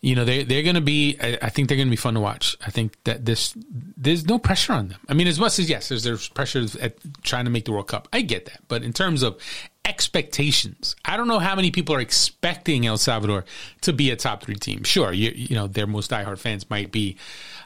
you 0.00 0.16
know 0.16 0.24
they 0.24 0.42
they're 0.42 0.64
going 0.64 0.74
to 0.74 0.80
be. 0.80 1.16
I, 1.20 1.38
I 1.42 1.48
think 1.48 1.68
they're 1.68 1.76
going 1.76 1.86
to 1.86 1.92
be 1.92 1.96
fun 1.96 2.14
to 2.14 2.20
watch. 2.20 2.56
I 2.66 2.70
think 2.70 2.96
that 3.04 3.24
this 3.24 3.54
there's 3.96 4.26
no 4.26 4.38
pressure 4.40 4.72
on 4.72 4.88
them. 4.88 5.00
I 5.08 5.14
mean, 5.14 5.28
as 5.28 5.38
much 5.38 5.60
as 5.60 5.70
yes, 5.70 5.88
there's 5.88 6.02
there's 6.02 6.28
pressure 6.28 6.66
at 6.80 6.96
trying 7.22 7.44
to 7.44 7.52
make 7.52 7.66
the 7.66 7.72
World 7.72 7.86
Cup. 7.86 8.08
I 8.12 8.22
get 8.22 8.46
that, 8.46 8.62
but 8.66 8.82
in 8.82 8.92
terms 8.92 9.22
of 9.22 9.40
expectations. 9.84 10.96
I 11.04 11.16
don't 11.16 11.28
know 11.28 11.38
how 11.38 11.56
many 11.56 11.70
people 11.70 11.94
are 11.94 12.00
expecting 12.00 12.86
El 12.86 12.98
Salvador 12.98 13.44
to 13.82 13.92
be 13.92 14.10
a 14.10 14.16
top 14.16 14.44
three 14.44 14.54
team. 14.54 14.84
Sure, 14.84 15.12
you, 15.12 15.32
you 15.34 15.56
know, 15.56 15.66
their 15.66 15.86
most 15.86 16.10
diehard 16.10 16.38
fans 16.38 16.68
might 16.70 16.92
be 16.92 17.16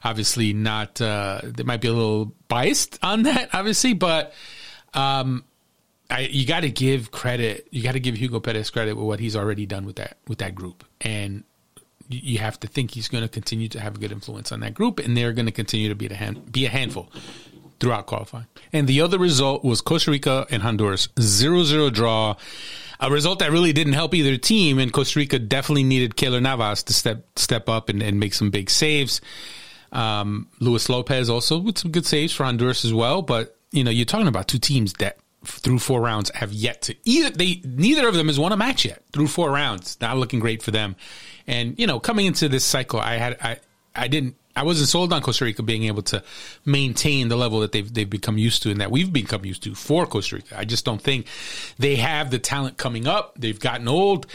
obviously 0.03 0.53
not, 0.53 1.01
uh, 1.01 1.41
they 1.45 1.63
might 1.63 1.81
be 1.81 1.89
a 1.89 1.93
little 1.93 2.33
biased 2.49 2.99
on 3.03 3.25
that, 3.25 3.51
obviously, 3.53 3.93
but, 3.93 4.33
um, 4.95 5.45
I, 6.09 6.21
you 6.21 6.47
got 6.47 6.61
to 6.61 6.71
give 6.71 7.11
credit. 7.11 7.67
You 7.73 7.83
got 7.83 7.93
to 7.93 8.01
give 8.01 8.15
Hugo 8.15 8.39
Perez 8.39 8.71
credit 8.71 8.97
with 8.97 9.05
what 9.05 9.19
he's 9.19 9.35
already 9.35 9.67
done 9.67 9.85
with 9.85 9.97
that 9.97 10.17
with 10.29 10.39
that 10.39 10.55
group, 10.55 10.85
and 11.01 11.43
you 12.09 12.39
have 12.39 12.61
to 12.61 12.69
think 12.69 12.93
he's 12.93 13.09
going 13.09 13.25
to 13.25 13.29
continue 13.29 13.69
to 13.71 13.81
have 13.81 13.97
a 13.97 13.99
good 13.99 14.13
influence 14.13 14.53
on 14.53 14.61
that 14.61 14.73
group, 14.73 15.01
and 15.01 15.17
they're 15.17 15.33
going 15.33 15.47
to 15.47 15.53
continue 15.53 15.89
to 15.89 15.97
be 15.97 16.07
a 16.07 16.15
hand, 16.15 16.53
be 16.53 16.65
a 16.65 16.69
handful 16.69 17.11
throughout 17.81 18.07
qualifying. 18.07 18.47
And 18.73 18.87
the 18.87 19.01
other 19.01 19.19
result 19.19 19.65
was 19.65 19.81
Costa 19.81 20.11
Rica 20.11 20.47
and 20.51 20.63
Honduras 20.63 21.09
0-0 21.17 21.93
draw. 21.93 22.37
A 22.99 23.11
result 23.11 23.41
that 23.41 23.51
really 23.51 23.73
didn't 23.73 23.93
help 23.93 24.15
either 24.15 24.37
team, 24.39 24.79
and 24.79 24.93
Costa 24.93 25.19
Rica 25.19 25.39
definitely 25.39 25.85
needed 25.85 26.17
Keylor 26.17 26.41
Navas 26.41 26.83
to 26.85 26.95
step 26.95 27.27
step 27.37 27.69
up 27.69 27.91
and, 27.91 28.03
and 28.03 28.19
make 28.19 28.33
some 28.33 28.51
big 28.51 28.71
saves. 28.71 29.21
Um, 29.93 30.49
Luis 30.61 30.89
Lopez 30.89 31.29
also 31.29 31.59
with 31.59 31.79
some 31.79 31.91
good 31.91 32.07
saves 32.07 32.33
for 32.33 32.45
Honduras 32.45 32.85
as 32.85 32.95
well. 32.95 33.21
But 33.21 33.57
you 33.71 33.85
know, 33.85 33.91
you're 33.91 34.07
talking 34.07 34.29
about 34.29 34.49
two 34.49 34.59
teams 34.59 34.95
that 34.95 35.19
through 35.45 35.79
four 35.79 36.01
rounds 36.01 36.31
have 36.35 36.53
yet 36.53 36.83
to 36.83 36.97
either 37.05 37.31
they 37.31 37.61
neither 37.65 38.09
of 38.09 38.15
them 38.15 38.27
has 38.27 38.39
won 38.39 38.53
a 38.53 38.57
match 38.57 38.85
yet 38.85 39.03
through 39.13 39.29
four 39.29 39.51
rounds. 39.51 39.99
Not 40.01 40.17
looking 40.17 40.41
great 40.41 40.63
for 40.63 40.71
them. 40.71 40.97
And 41.47 41.79
you 41.79 41.87
know, 41.87 42.01
coming 42.01 42.27
into 42.27 42.49
this 42.49 42.65
cycle, 42.65 42.99
I 42.99 43.17
had 43.17 43.37
I 43.43 43.59
I 43.95 44.09
didn't 44.09 44.37
I 44.57 44.63
wasn't 44.63 44.89
sold 44.89 45.13
on 45.13 45.23
Costa 45.23 45.45
Rica 45.45 45.63
being 45.63 45.85
able 45.85 46.03
to 46.05 46.23
maintain 46.65 47.29
the 47.29 47.37
level 47.37 47.61
that 47.61 47.73
they've 47.73 47.93
they've 47.93 48.09
become 48.09 48.39
used 48.39 48.63
to 48.63 48.71
and 48.71 48.81
that 48.81 48.91
we've 48.91 49.13
become 49.13 49.45
used 49.45 49.63
to 49.65 49.75
for 49.75 50.07
Costa 50.07 50.37
Rica. 50.37 50.59
I 50.59 50.65
just 50.65 50.85
don't 50.85 51.01
think 51.01 51.27
they 51.79 51.97
have 51.97 52.31
the 52.31 52.39
talent 52.39 52.79
coming 52.79 53.07
up. 53.07 53.35
They've 53.39 53.61
gotten 53.61 53.87
old. 53.87 54.27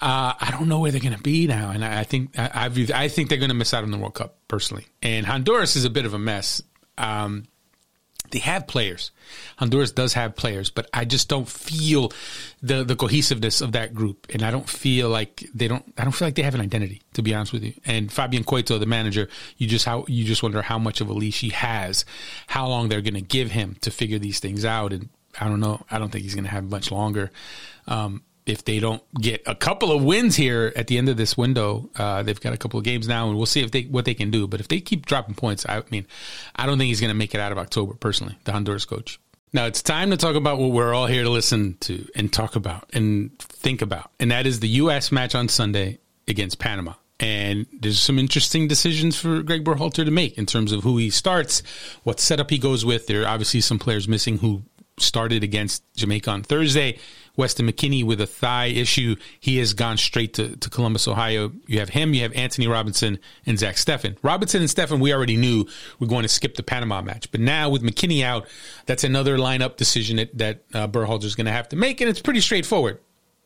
Uh, 0.00 0.34
I 0.40 0.50
don't 0.50 0.68
know 0.68 0.80
where 0.80 0.90
they're 0.90 1.00
going 1.00 1.14
to 1.14 1.22
be 1.22 1.46
now, 1.46 1.70
and 1.70 1.84
I, 1.84 2.00
I 2.00 2.04
think 2.04 2.36
I, 2.36 2.70
I, 2.92 3.08
think 3.08 3.28
they're 3.28 3.38
going 3.38 3.50
to 3.50 3.54
miss 3.54 3.72
out 3.72 3.84
on 3.84 3.92
the 3.92 3.98
World 3.98 4.14
Cup 4.14 4.36
personally. 4.48 4.86
And 5.00 5.24
Honduras 5.24 5.76
is 5.76 5.84
a 5.84 5.90
bit 5.90 6.06
of 6.06 6.12
a 6.12 6.18
mess. 6.18 6.60
Um, 6.98 7.44
they 8.32 8.40
have 8.40 8.66
players. 8.66 9.12
Honduras 9.58 9.92
does 9.92 10.14
have 10.14 10.34
players, 10.34 10.70
but 10.70 10.88
I 10.92 11.04
just 11.04 11.28
don't 11.28 11.48
feel 11.48 12.12
the 12.62 12.82
the 12.82 12.96
cohesiveness 12.96 13.60
of 13.60 13.72
that 13.72 13.94
group, 13.94 14.26
and 14.30 14.42
I 14.42 14.50
don't 14.50 14.68
feel 14.68 15.08
like 15.08 15.48
they 15.54 15.68
don't. 15.68 15.84
I 15.96 16.02
don't 16.02 16.12
feel 16.12 16.26
like 16.26 16.34
they 16.34 16.42
have 16.42 16.54
an 16.54 16.60
identity, 16.60 17.02
to 17.14 17.22
be 17.22 17.34
honest 17.34 17.52
with 17.52 17.62
you. 17.62 17.74
And 17.84 18.10
Fabian 18.10 18.44
Coito, 18.44 18.80
the 18.80 18.86
manager, 18.86 19.28
you 19.58 19.68
just 19.68 19.84
how 19.84 20.04
you 20.08 20.24
just 20.24 20.42
wonder 20.42 20.62
how 20.62 20.78
much 20.78 21.00
of 21.00 21.08
a 21.08 21.12
leash 21.12 21.40
he 21.40 21.50
has, 21.50 22.04
how 22.46 22.66
long 22.66 22.88
they're 22.88 23.02
going 23.02 23.14
to 23.14 23.20
give 23.20 23.50
him 23.50 23.76
to 23.82 23.90
figure 23.90 24.18
these 24.18 24.40
things 24.40 24.64
out, 24.64 24.92
and 24.92 25.08
I 25.40 25.48
don't 25.48 25.60
know. 25.60 25.84
I 25.90 25.98
don't 25.98 26.10
think 26.10 26.24
he's 26.24 26.34
going 26.34 26.44
to 26.44 26.50
have 26.50 26.68
much 26.68 26.90
longer. 26.90 27.30
Um, 27.86 28.22
if 28.46 28.64
they 28.64 28.80
don't 28.80 29.02
get 29.14 29.42
a 29.46 29.54
couple 29.54 29.92
of 29.92 30.02
wins 30.02 30.36
here 30.36 30.72
at 30.74 30.86
the 30.88 30.98
end 30.98 31.08
of 31.08 31.16
this 31.16 31.36
window, 31.36 31.88
uh, 31.96 32.22
they've 32.22 32.40
got 32.40 32.52
a 32.52 32.56
couple 32.56 32.78
of 32.78 32.84
games 32.84 33.06
now, 33.06 33.28
and 33.28 33.36
we'll 33.36 33.46
see 33.46 33.62
if 33.62 33.70
they 33.70 33.82
what 33.82 34.04
they 34.04 34.14
can 34.14 34.30
do. 34.30 34.46
But 34.46 34.60
if 34.60 34.68
they 34.68 34.80
keep 34.80 35.06
dropping 35.06 35.34
points, 35.34 35.64
I 35.68 35.82
mean, 35.90 36.06
I 36.56 36.66
don't 36.66 36.78
think 36.78 36.88
he's 36.88 37.00
going 37.00 37.10
to 37.10 37.14
make 37.14 37.34
it 37.34 37.40
out 37.40 37.52
of 37.52 37.58
October. 37.58 37.94
Personally, 37.94 38.36
the 38.44 38.52
Honduras 38.52 38.84
coach. 38.84 39.20
Now 39.52 39.66
it's 39.66 39.82
time 39.82 40.10
to 40.10 40.16
talk 40.16 40.34
about 40.34 40.58
what 40.58 40.70
we're 40.70 40.94
all 40.94 41.06
here 41.06 41.24
to 41.24 41.30
listen 41.30 41.76
to 41.80 42.08
and 42.14 42.32
talk 42.32 42.56
about 42.56 42.88
and 42.94 43.38
think 43.38 43.82
about. 43.82 44.10
And 44.18 44.30
that 44.30 44.46
is 44.46 44.60
the 44.60 44.68
U.S. 44.68 45.12
match 45.12 45.34
on 45.34 45.48
Sunday 45.48 45.98
against 46.26 46.58
Panama. 46.58 46.94
And 47.20 47.66
there's 47.72 48.00
some 48.00 48.18
interesting 48.18 48.66
decisions 48.66 49.16
for 49.16 49.42
Greg 49.42 49.62
Berhalter 49.62 50.04
to 50.04 50.10
make 50.10 50.38
in 50.38 50.46
terms 50.46 50.72
of 50.72 50.82
who 50.82 50.96
he 50.96 51.10
starts, 51.10 51.62
what 52.02 52.18
setup 52.18 52.50
he 52.50 52.58
goes 52.58 52.84
with. 52.84 53.06
There 53.06 53.22
are 53.22 53.28
obviously 53.28 53.60
some 53.60 53.78
players 53.78 54.08
missing 54.08 54.38
who 54.38 54.62
started 54.98 55.44
against 55.44 55.84
Jamaica 55.94 56.30
on 56.30 56.42
Thursday. 56.42 56.98
Weston 57.36 57.66
McKennie 57.66 58.04
with 58.04 58.20
a 58.20 58.26
thigh 58.26 58.66
issue. 58.66 59.16
He 59.40 59.58
has 59.58 59.72
gone 59.72 59.96
straight 59.96 60.34
to, 60.34 60.56
to 60.56 60.70
Columbus, 60.70 61.08
Ohio. 61.08 61.52
You 61.66 61.78
have 61.78 61.88
him, 61.88 62.14
you 62.14 62.22
have 62.22 62.32
Antonee 62.34 62.66
Robinson 62.66 63.18
and 63.46 63.58
Zach 63.58 63.76
Steffen. 63.76 64.16
Robinson 64.22 64.60
and 64.60 64.70
Steffen, 64.70 65.00
we 65.00 65.12
already 65.12 65.36
knew 65.36 65.66
we're 65.98 66.08
going 66.08 66.22
to 66.22 66.28
skip 66.28 66.56
the 66.56 66.62
Panama 66.62 67.02
match. 67.02 67.30
But 67.30 67.40
now 67.40 67.70
with 67.70 67.82
McKennie 67.82 68.22
out, 68.22 68.46
that's 68.86 69.04
another 69.04 69.38
lineup 69.38 69.76
decision 69.76 70.16
that, 70.16 70.36
that 70.38 70.62
uh, 70.74 70.88
Berhalter 70.88 71.24
is 71.24 71.34
going 71.34 71.46
to 71.46 71.52
have 71.52 71.68
to 71.70 71.76
make. 71.76 72.00
And 72.00 72.10
it's 72.10 72.20
pretty 72.20 72.40
straightforward. 72.40 72.98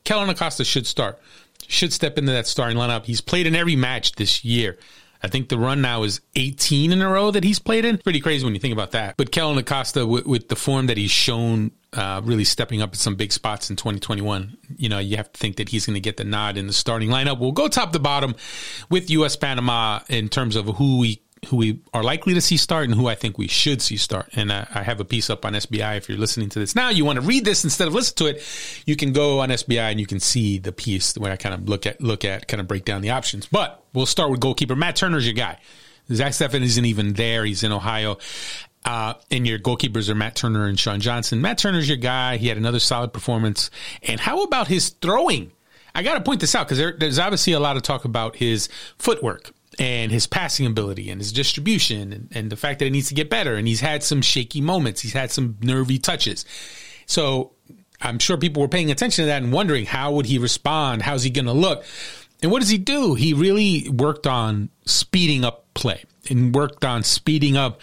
Kellyn 0.05 0.31
Acosta 0.31 0.65
should 0.65 0.87
start, 0.87 1.21
should 1.67 1.93
step 1.93 2.19
into 2.19 2.33
that 2.33 2.47
starting 2.47 2.77
lineup. 2.77 3.05
He's 3.05 3.21
played 3.21 3.47
in 3.47 3.55
every 3.55 3.77
match 3.77 4.13
this 4.13 4.45
year. 4.45 4.79
I 5.23 5.29
think 5.29 5.49
the 5.49 5.59
run 5.59 5.81
now 5.81 6.05
is 6.05 6.21
18 6.37 6.93
in 6.93 7.03
a 7.03 7.09
row 7.09 7.31
that 7.31 7.43
he's 7.43 7.59
played 7.59 7.85
in. 7.85 7.99
Pretty 7.99 8.21
crazy 8.21 8.45
when 8.45 8.55
you 8.55 8.61
think 8.61 8.73
about 8.73 8.93
that. 8.93 9.17
But 9.17 9.33
Kellyn 9.33 9.59
Acosta, 9.59 10.07
with, 10.07 10.27
with 10.27 10.49
the 10.49 10.57
form 10.57 10.87
that 10.87 10.97
he's 10.97 11.11
shown, 11.11 11.73
uh, 11.97 12.21
really 12.25 12.45
stepping 12.45 12.83
up 12.83 12.91
at 12.91 12.97
some 12.97 13.17
big 13.17 13.33
spots 13.33 13.71
in 13.71 13.77
2021, 13.77 14.57
you 14.77 14.89
know, 14.89 14.99
you 14.99 15.17
have 15.17 15.33
to 15.33 15.39
think 15.39 15.57
that 15.57 15.69
he's 15.69 15.87
going 15.87 15.95
to 15.95 16.01
get 16.01 16.17
the 16.17 16.25
nod 16.25 16.57
in 16.57 16.67
the 16.67 16.73
starting 16.73 17.09
lineup. 17.09 17.39
We'll 17.39 17.53
go 17.53 17.69
top 17.69 17.93
to 17.93 17.99
bottom 17.99 18.37
with 18.91 19.11
U.S. 19.11 19.37
Panama 19.37 20.01
in 20.09 20.29
terms 20.29 20.57
of 20.57 20.67
who 20.67 20.99
we 20.99 21.23
who 21.49 21.57
we 21.57 21.81
are 21.93 22.03
likely 22.03 22.35
to 22.35 22.41
see 22.41 22.57
start 22.57 22.87
and 22.87 22.95
who 22.95 23.07
I 23.07 23.15
think 23.15 23.39
we 23.39 23.47
should 23.47 23.81
see 23.81 23.97
start. 23.97 24.31
And 24.35 24.53
I, 24.53 24.67
I, 24.75 24.83
have 24.83 25.01
a 25.01 25.05
piece 25.05 25.31
up 25.31 25.45
on 25.45 25.53
SBI. 25.53 25.97
If 25.97 26.09
you're 26.09 26.19
listening 26.19 26.49
to 26.49 26.59
this 26.59 26.75
now, 26.75 26.89
you 26.89 27.05
want 27.05 27.21
to 27.21 27.25
read 27.25 27.45
this 27.45 27.63
instead 27.63 27.87
of 27.87 27.95
listen 27.95 28.17
to 28.17 28.27
it, 28.27 28.43
you 28.85 28.97
can 28.97 29.13
go 29.13 29.41
on 29.41 29.51
SBI 29.51 29.79
and 29.79 30.01
you 30.01 30.07
can 30.07 30.19
see 30.19 30.59
the 30.59 30.73
piece 30.73 31.17
where 31.17 31.31
I 31.31 31.37
kind 31.37 31.55
of 31.55 31.69
look 31.69 31.87
at 31.87 32.01
look 32.01 32.25
at 32.25 32.49
kind 32.49 32.61
of 32.61 32.67
break 32.67 32.85
down 32.85 33.03
the 33.03 33.11
options. 33.11 33.47
But 33.47 33.85
we'll 33.93 34.07
start 34.07 34.31
with 34.31 34.41
goalkeeper 34.41 34.75
Matt 34.75 34.97
Turner's 34.97 35.27
your 35.27 35.35
guy. 35.35 35.59
Zach 36.13 36.33
Steffen 36.33 36.63
isn't 36.63 36.85
even 36.85 37.15
there. 37.15 37.45
He's 37.45 37.63
in 37.63 37.73
Ohio. 37.73 38.19
Uh, 38.87 39.15
and 39.33 39.45
your 39.45 39.59
goalkeepers 39.59 40.09
are 40.09 40.15
Matt 40.15 40.37
Turner 40.37 40.67
and 40.67 40.79
Sean 40.79 41.01
Johnson. 41.01 41.41
Matt 41.43 41.59
Turner's 41.59 41.89
your 41.89 41.97
guy. 41.97 42.37
He 42.37 42.47
had 42.47 42.57
another 42.57 42.79
solid 42.79 43.13
performance. 43.13 43.69
And 44.05 44.21
how 44.21 44.45
about 44.45 44.69
his 44.69 44.91
throwing? 44.91 45.51
I 45.93 46.05
got 46.05 46.15
to 46.15 46.21
point 46.21 46.41
this 46.41 46.55
out 46.55 46.69
because 46.69 46.79
there, 46.79 46.95
there's 46.97 47.19
obviously 47.19 47.53
a 47.53 47.61
lot 47.61 47.77
of 47.77 47.83
talk 47.83 48.05
about 48.05 48.37
his 48.37 48.69
footwork 48.97 49.51
and 49.77 50.13
his 50.13 50.29
passing 50.29 50.67
ability 50.67 51.11
and 51.11 51.21
his 51.21 51.33
distribution 51.33 52.13
and, 52.13 52.29
and, 52.33 52.51
the 52.51 52.57
fact 52.57 52.79
that 52.79 52.85
he 52.85 52.91
needs 52.91 53.09
to 53.09 53.15
get 53.15 53.29
better. 53.29 53.57
And 53.57 53.67
he's 53.67 53.81
had 53.81 54.05
some 54.05 54.23
shaky 54.23 54.61
moments. 54.61 55.01
He's 55.01 55.13
had 55.13 55.33
some 55.33 55.57
nervy 55.61 55.99
touches. 55.99 56.45
So 57.07 57.53
I'm 58.01 58.21
sure 58.21 58.37
people 58.37 58.63
were 58.63 58.69
paying 58.69 58.93
attention 58.93 59.25
to 59.25 59.27
that 59.27 59.43
and 59.43 59.53
wondering 59.53 59.85
how 59.85 60.13
would 60.13 60.27
he 60.27 60.39
respond? 60.39 61.03
How's 61.03 61.25
he 61.25 61.31
going 61.31 61.47
to 61.47 61.53
look? 61.53 61.85
And 62.41 62.53
what 62.53 62.61
does 62.61 62.69
he 62.69 62.79
do? 62.79 63.15
He 63.15 63.35
really 63.35 63.89
worked 63.89 64.27
on 64.27 64.71
speeding 64.85 65.45
up 65.45 65.67
play 65.75 66.05
and 66.31 66.55
worked 66.55 66.85
on 66.85 67.03
speeding 67.03 67.57
up 67.57 67.81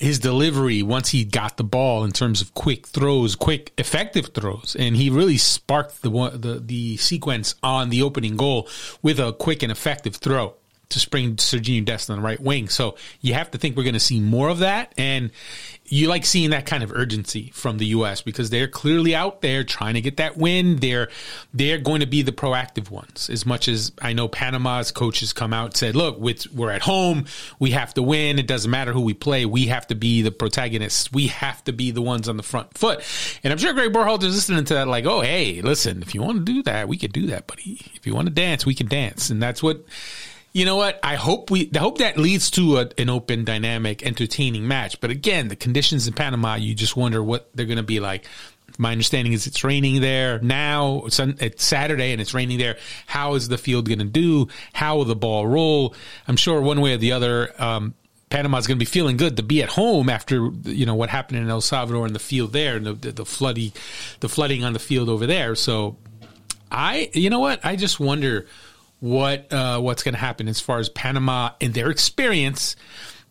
his 0.00 0.18
delivery 0.18 0.82
once 0.82 1.10
he 1.10 1.24
got 1.24 1.56
the 1.56 1.64
ball 1.64 2.04
in 2.04 2.12
terms 2.12 2.40
of 2.40 2.54
quick 2.54 2.86
throws, 2.86 3.34
quick 3.34 3.72
effective 3.78 4.28
throws, 4.34 4.76
and 4.78 4.96
he 4.96 5.10
really 5.10 5.36
sparked 5.36 6.02
the 6.02 6.10
the 6.34 6.60
the 6.64 6.96
sequence 6.96 7.54
on 7.62 7.90
the 7.90 8.02
opening 8.02 8.36
goal 8.36 8.68
with 9.02 9.18
a 9.18 9.32
quick 9.32 9.62
and 9.62 9.72
effective 9.72 10.16
throw 10.16 10.54
to 10.90 10.98
spring 10.98 11.36
Serginho 11.36 11.84
Dest 11.84 12.10
on 12.10 12.16
the 12.16 12.22
right 12.22 12.40
wing. 12.40 12.68
So 12.68 12.96
you 13.20 13.34
have 13.34 13.50
to 13.50 13.58
think 13.58 13.76
we're 13.76 13.82
going 13.82 13.94
to 13.94 14.00
see 14.00 14.20
more 14.20 14.48
of 14.48 14.60
that. 14.60 14.94
And 14.96 15.30
you 15.90 16.08
like 16.08 16.24
seeing 16.24 16.50
that 16.50 16.66
kind 16.66 16.82
of 16.82 16.92
urgency 16.92 17.50
from 17.54 17.78
the 17.78 17.86
U.S. 17.86 18.20
because 18.20 18.50
they're 18.50 18.68
clearly 18.68 19.14
out 19.14 19.40
there 19.40 19.64
trying 19.64 19.94
to 19.94 20.00
get 20.00 20.18
that 20.18 20.36
win. 20.36 20.76
They're 20.76 21.08
they're 21.54 21.78
going 21.78 22.00
to 22.00 22.06
be 22.06 22.22
the 22.22 22.32
proactive 22.32 22.90
ones. 22.90 23.30
As 23.30 23.46
much 23.46 23.68
as 23.68 23.92
I 24.00 24.12
know 24.12 24.28
Panama's 24.28 24.90
coaches 24.90 25.32
come 25.32 25.52
out 25.52 25.66
and 25.66 25.76
said, 25.76 25.96
"Look, 25.96 26.18
we're 26.18 26.70
at 26.70 26.82
home. 26.82 27.26
We 27.58 27.70
have 27.72 27.94
to 27.94 28.02
win. 28.02 28.38
It 28.38 28.46
doesn't 28.46 28.70
matter 28.70 28.92
who 28.92 29.00
we 29.00 29.14
play. 29.14 29.46
We 29.46 29.66
have 29.66 29.86
to 29.88 29.94
be 29.94 30.22
the 30.22 30.30
protagonists. 30.30 31.12
We 31.12 31.28
have 31.28 31.64
to 31.64 31.72
be 31.72 31.90
the 31.90 32.02
ones 32.02 32.28
on 32.28 32.36
the 32.36 32.42
front 32.42 32.76
foot." 32.76 33.02
And 33.42 33.52
I'm 33.52 33.58
sure 33.58 33.72
Greg 33.72 33.92
Berhalter 33.92 34.24
is 34.24 34.34
listening 34.34 34.64
to 34.66 34.74
that, 34.74 34.88
like, 34.88 35.06
"Oh, 35.06 35.20
hey, 35.20 35.60
listen, 35.62 36.02
if 36.02 36.14
you 36.14 36.22
want 36.22 36.44
to 36.44 36.52
do 36.52 36.62
that, 36.64 36.88
we 36.88 36.96
could 36.96 37.12
do 37.12 37.26
that, 37.28 37.46
buddy. 37.46 37.80
If 37.94 38.06
you 38.06 38.14
want 38.14 38.26
to 38.26 38.34
dance, 38.34 38.66
we 38.66 38.74
can 38.74 38.88
dance." 38.88 39.30
And 39.30 39.42
that's 39.42 39.62
what 39.62 39.84
you 40.58 40.64
know 40.64 40.76
what? 40.76 40.98
I 41.04 41.14
hope 41.14 41.50
we 41.50 41.70
I 41.74 41.78
hope 41.78 41.98
that 41.98 42.18
leads 42.18 42.50
to 42.52 42.78
a, 42.78 42.88
an 42.98 43.08
open, 43.08 43.44
dynamic, 43.44 44.02
entertaining 44.02 44.66
match. 44.66 45.00
But 45.00 45.10
again, 45.10 45.46
the 45.46 45.56
conditions 45.56 46.08
in 46.08 46.14
Panama, 46.14 46.56
you 46.56 46.74
just 46.74 46.96
wonder 46.96 47.22
what 47.22 47.48
they're 47.54 47.66
going 47.66 47.76
to 47.76 47.84
be 47.84 48.00
like. 48.00 48.26
My 48.76 48.90
understanding 48.92 49.32
is 49.32 49.46
it's 49.46 49.62
raining 49.62 50.00
there 50.00 50.40
now. 50.40 51.04
It's, 51.06 51.18
it's 51.20 51.64
Saturday 51.64 52.12
and 52.12 52.20
it's 52.20 52.34
raining 52.34 52.58
there. 52.58 52.76
How 53.06 53.34
is 53.34 53.48
the 53.48 53.56
field 53.56 53.86
going 53.86 54.00
to 54.00 54.04
do? 54.04 54.48
How 54.72 54.96
will 54.96 55.04
the 55.04 55.16
ball 55.16 55.46
roll? 55.46 55.94
I'm 56.26 56.36
sure 56.36 56.60
one 56.60 56.80
way 56.80 56.94
or 56.94 56.96
the 56.96 57.12
other, 57.12 57.50
um, 57.62 57.94
Panama's 58.28 58.66
going 58.66 58.76
to 58.76 58.84
be 58.84 58.84
feeling 58.84 59.16
good 59.16 59.36
to 59.36 59.42
be 59.42 59.62
at 59.62 59.68
home 59.68 60.10
after 60.10 60.50
you 60.64 60.86
know 60.86 60.96
what 60.96 61.08
happened 61.08 61.38
in 61.38 61.48
El 61.48 61.60
Salvador 61.60 62.06
in 62.06 62.12
the 62.12 62.18
field 62.18 62.52
there 62.52 62.76
and 62.76 62.84
the, 62.84 62.92
the, 62.94 63.12
the 63.12 63.72
the 64.20 64.28
flooding 64.28 64.64
on 64.64 64.72
the 64.72 64.78
field 64.78 65.08
over 65.08 65.24
there. 65.24 65.54
So, 65.54 65.96
I 66.70 67.10
you 67.14 67.30
know 67.30 67.38
what? 67.38 67.64
I 67.64 67.76
just 67.76 68.00
wonder 68.00 68.46
what 69.00 69.52
uh, 69.52 69.80
what's 69.80 70.02
going 70.02 70.14
to 70.14 70.20
happen 70.20 70.48
as 70.48 70.60
far 70.60 70.78
as 70.78 70.88
Panama 70.88 71.50
and 71.60 71.74
their 71.74 71.90
experience 71.90 72.76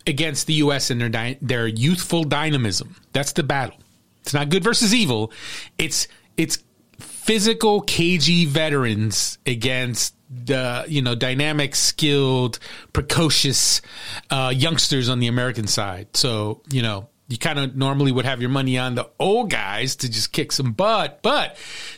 against 0.06 0.48
the 0.48 0.54
U.S. 0.54 0.90
and 0.90 1.02
their 1.02 1.36
their 1.42 1.68
youthful 1.68 2.24
dynamism. 2.24 2.96
That's 3.14 3.34
the 3.34 3.44
battle. 3.44 3.78
It's 4.22 4.34
not 4.34 4.50
good 4.50 4.64
versus 4.64 4.94
evil. 4.94 5.32
It's 5.78 6.08
it's 6.38 6.64
physical, 7.00 7.82
cagey 7.82 8.46
veterans 8.46 9.38
against 9.46 10.16
the 10.30 10.86
you 10.88 11.02
know 11.02 11.16
dynamic, 11.16 11.76
skilled, 11.76 12.60
precocious 12.94 13.82
uh, 14.30 14.54
youngsters 14.56 15.10
on 15.10 15.20
the 15.20 15.28
American 15.28 15.68
side. 15.68 16.16
So 16.16 16.62
you 16.70 16.82
know 16.82 17.10
you 17.28 17.38
kind 17.38 17.60
of 17.60 17.76
normally 17.76 18.14
would 18.14 18.26
have 18.26 18.40
your 18.40 18.50
money 18.50 18.78
on 18.78 18.96
the 18.96 19.10
old 19.20 19.50
guys 19.50 19.98
to 19.98 20.10
just 20.10 20.32
kick 20.32 20.54
some 20.54 20.72
butt, 20.72 21.20
but 21.22 21.58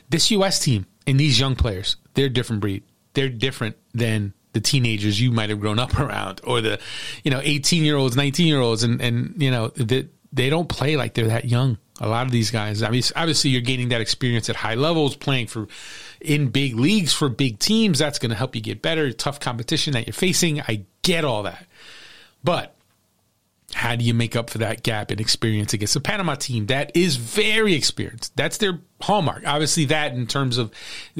this 0.10 0.32
U.S. 0.32 0.60
team 0.60 0.88
and 1.05 1.19
these 1.19 1.39
young 1.39 1.55
players, 1.55 1.97
they're 2.15 2.25
a 2.25 2.29
different 2.29 2.62
breed 2.62 2.84
they're 3.13 3.29
different 3.29 3.77
than 3.93 4.33
the 4.53 4.61
teenagers 4.61 5.19
you 5.21 5.31
might 5.31 5.49
have 5.49 5.59
grown 5.59 5.79
up 5.79 5.97
around 5.99 6.41
or 6.43 6.61
the 6.61 6.79
you 7.23 7.31
know 7.31 7.41
18 7.43 7.83
year 7.83 7.95
olds 7.95 8.15
19 8.15 8.47
year 8.47 8.59
olds 8.59 8.83
and 8.83 9.01
and 9.01 9.41
you 9.41 9.51
know 9.51 9.69
they, 9.69 10.07
they 10.31 10.49
don't 10.49 10.69
play 10.69 10.95
like 10.95 11.13
they're 11.13 11.27
that 11.27 11.45
young 11.45 11.77
a 12.01 12.07
lot 12.07 12.25
of 12.25 12.31
these 12.31 12.51
guys. 12.51 12.81
I 12.81 12.89
mean 12.89 13.03
obviously 13.15 13.51
you're 13.51 13.61
gaining 13.61 13.89
that 13.89 14.01
experience 14.01 14.49
at 14.49 14.55
high 14.55 14.75
levels 14.75 15.15
playing 15.15 15.47
for 15.47 15.67
in 16.21 16.49
big 16.49 16.75
leagues 16.75 17.13
for 17.13 17.29
big 17.29 17.59
teams. 17.59 17.99
That's 17.99 18.19
going 18.19 18.29
to 18.29 18.35
help 18.35 18.55
you 18.55 18.61
get 18.61 18.81
better. 18.81 19.11
Tough 19.11 19.39
competition 19.39 19.93
that 19.93 20.07
you're 20.07 20.13
facing. 20.13 20.61
I 20.61 20.85
get 21.01 21.25
all 21.25 21.43
that. 21.43 21.65
But 22.43 22.75
how 23.73 23.95
do 23.95 24.03
you 24.03 24.13
make 24.13 24.35
up 24.35 24.49
for 24.49 24.59
that 24.59 24.83
gap 24.83 25.11
in 25.11 25.19
experience 25.19 25.73
against 25.73 25.95
a 25.95 25.99
Panama 25.99 26.35
team 26.35 26.67
that 26.67 26.95
is 26.95 27.17
very 27.17 27.73
experienced? 27.73 28.35
That's 28.35 28.57
their 28.57 28.79
hallmark. 29.01 29.43
Obviously, 29.45 29.85
that 29.85 30.13
in 30.13 30.27
terms 30.27 30.57
of 30.57 30.71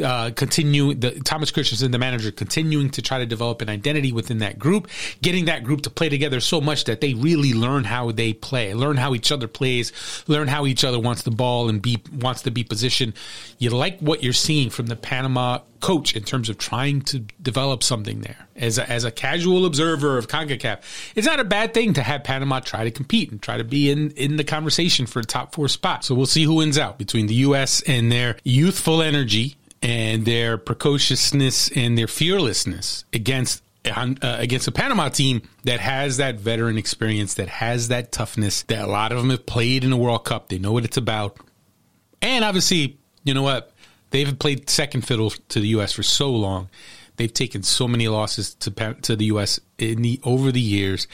uh, 0.04 0.32
continuing 0.36 1.00
the 1.00 1.12
Thomas 1.22 1.52
Christiansen, 1.52 1.92
the 1.92 1.98
manager, 1.98 2.32
continuing 2.32 2.89
to 2.92 3.02
try 3.02 3.20
to 3.20 3.26
develop 3.26 3.62
an 3.62 3.70
identity 3.70 4.12
within 4.12 4.39
that 4.39 4.60
group, 4.60 4.88
getting 5.22 5.46
that 5.46 5.63
group 5.63 5.82
to 5.82 5.89
play 5.89 6.10
together 6.10 6.39
so 6.39 6.60
much 6.60 6.86
that 6.86 7.02
they 7.02 7.13
really 7.13 7.54
learn 7.54 7.84
how 7.84 8.12
they 8.12 8.34
play, 8.34 8.74
learn 8.74 8.98
how 8.98 9.13
each 9.15 9.32
other 9.32 9.48
plays, 9.48 9.92
learn 10.28 10.48
how 10.48 10.65
each 10.65 10.84
other 10.84 11.00
wants 11.00 11.24
the 11.24 11.32
ball 11.32 11.70
and 11.70 11.82
be 11.82 12.02
wants 12.13 12.42
to 12.44 12.52
be 12.52 12.63
positioned. 12.63 13.13
You 13.58 13.70
like 13.70 14.00
what 14.00 14.24
you're 14.24 14.34
seeing 14.34 14.70
from 14.70 14.88
the 14.88 14.96
Panama 14.96 15.60
coach 15.80 16.15
in 16.15 16.24
terms 16.24 16.50
of 16.50 16.58
trying 16.58 17.02
to 17.02 17.20
develop 17.42 17.84
something 17.84 18.22
there. 18.22 18.48
As 18.56 18.78
a, 18.78 18.89
as 18.89 19.06
a 19.06 19.12
casual 19.12 19.65
observer 19.65 20.18
of 20.18 20.28
CONCACAF, 20.28 21.13
it's 21.15 21.26
not 21.26 21.39
a 21.39 21.46
bad 21.46 21.74
thing 21.74 21.94
to 21.94 22.04
have 22.04 22.24
Panama 22.24 22.60
try 22.60 22.84
to 22.84 22.92
compete 22.92 23.32
and 23.32 23.42
try 23.42 23.58
to 23.58 23.63
be 23.63 23.89
in, 23.89 24.12
in 24.12 24.36
the 24.36 24.44
conversation 24.44 25.06
for 25.06 25.20
a 25.20 25.24
top 25.24 25.56
four 25.56 25.70
spot. 25.70 26.04
So 26.04 26.15
we'll 26.15 26.26
see 26.26 26.44
who 26.44 26.56
wins 26.56 26.78
out 26.78 26.98
between 26.98 27.28
the 27.28 27.36
U.S. 27.36 27.69
and 27.82 28.12
their 28.12 28.38
youthful 28.44 29.02
energy 29.02 29.56
and 29.82 30.26
their 30.26 30.58
precociousness 30.58 31.70
and 31.76 31.98
their 31.98 32.08
fearlessness 32.08 33.06
against 33.14 33.64
uh, 33.86 34.14
against 34.22 34.68
a 34.68 34.72
Panama 34.72 35.10
team 35.10 35.42
that 35.64 35.80
has 35.80 36.18
that 36.18 36.36
veteran 36.36 36.78
experience, 36.78 37.36
that 37.36 37.48
has 37.48 37.88
that 37.88 38.12
toughness, 38.12 38.64
that 38.64 38.84
a 38.84 38.92
lot 38.92 39.12
of 39.12 39.18
them 39.18 39.30
have 39.30 39.46
played 39.46 39.84
in 39.84 39.90
the 39.90 39.98
World 39.98 40.26
Cup. 40.26 40.50
They 40.50 40.60
know 40.60 40.74
what 40.74 40.84
it's 40.84 40.98
about. 40.98 41.38
And 42.22 42.44
obviously, 42.44 42.98
you 43.24 43.34
know 43.34 43.42
what? 43.42 43.72
They've 44.12 44.38
played 44.38 44.70
second 44.70 45.02
fiddle 45.02 45.30
to 45.30 45.60
the 45.60 45.70
U.S. 45.70 45.94
for 45.94 46.04
so 46.04 46.30
long. 46.30 46.70
They've 47.16 47.34
taken 47.34 47.64
so 47.64 47.88
many 47.88 48.08
losses 48.08 48.54
to 48.56 48.72
to 49.02 49.16
the 49.16 49.26
U.S. 49.26 49.60
in 49.78 50.02
the 50.02 50.20
over 50.24 50.52
the 50.52 50.62
years. 50.62 51.08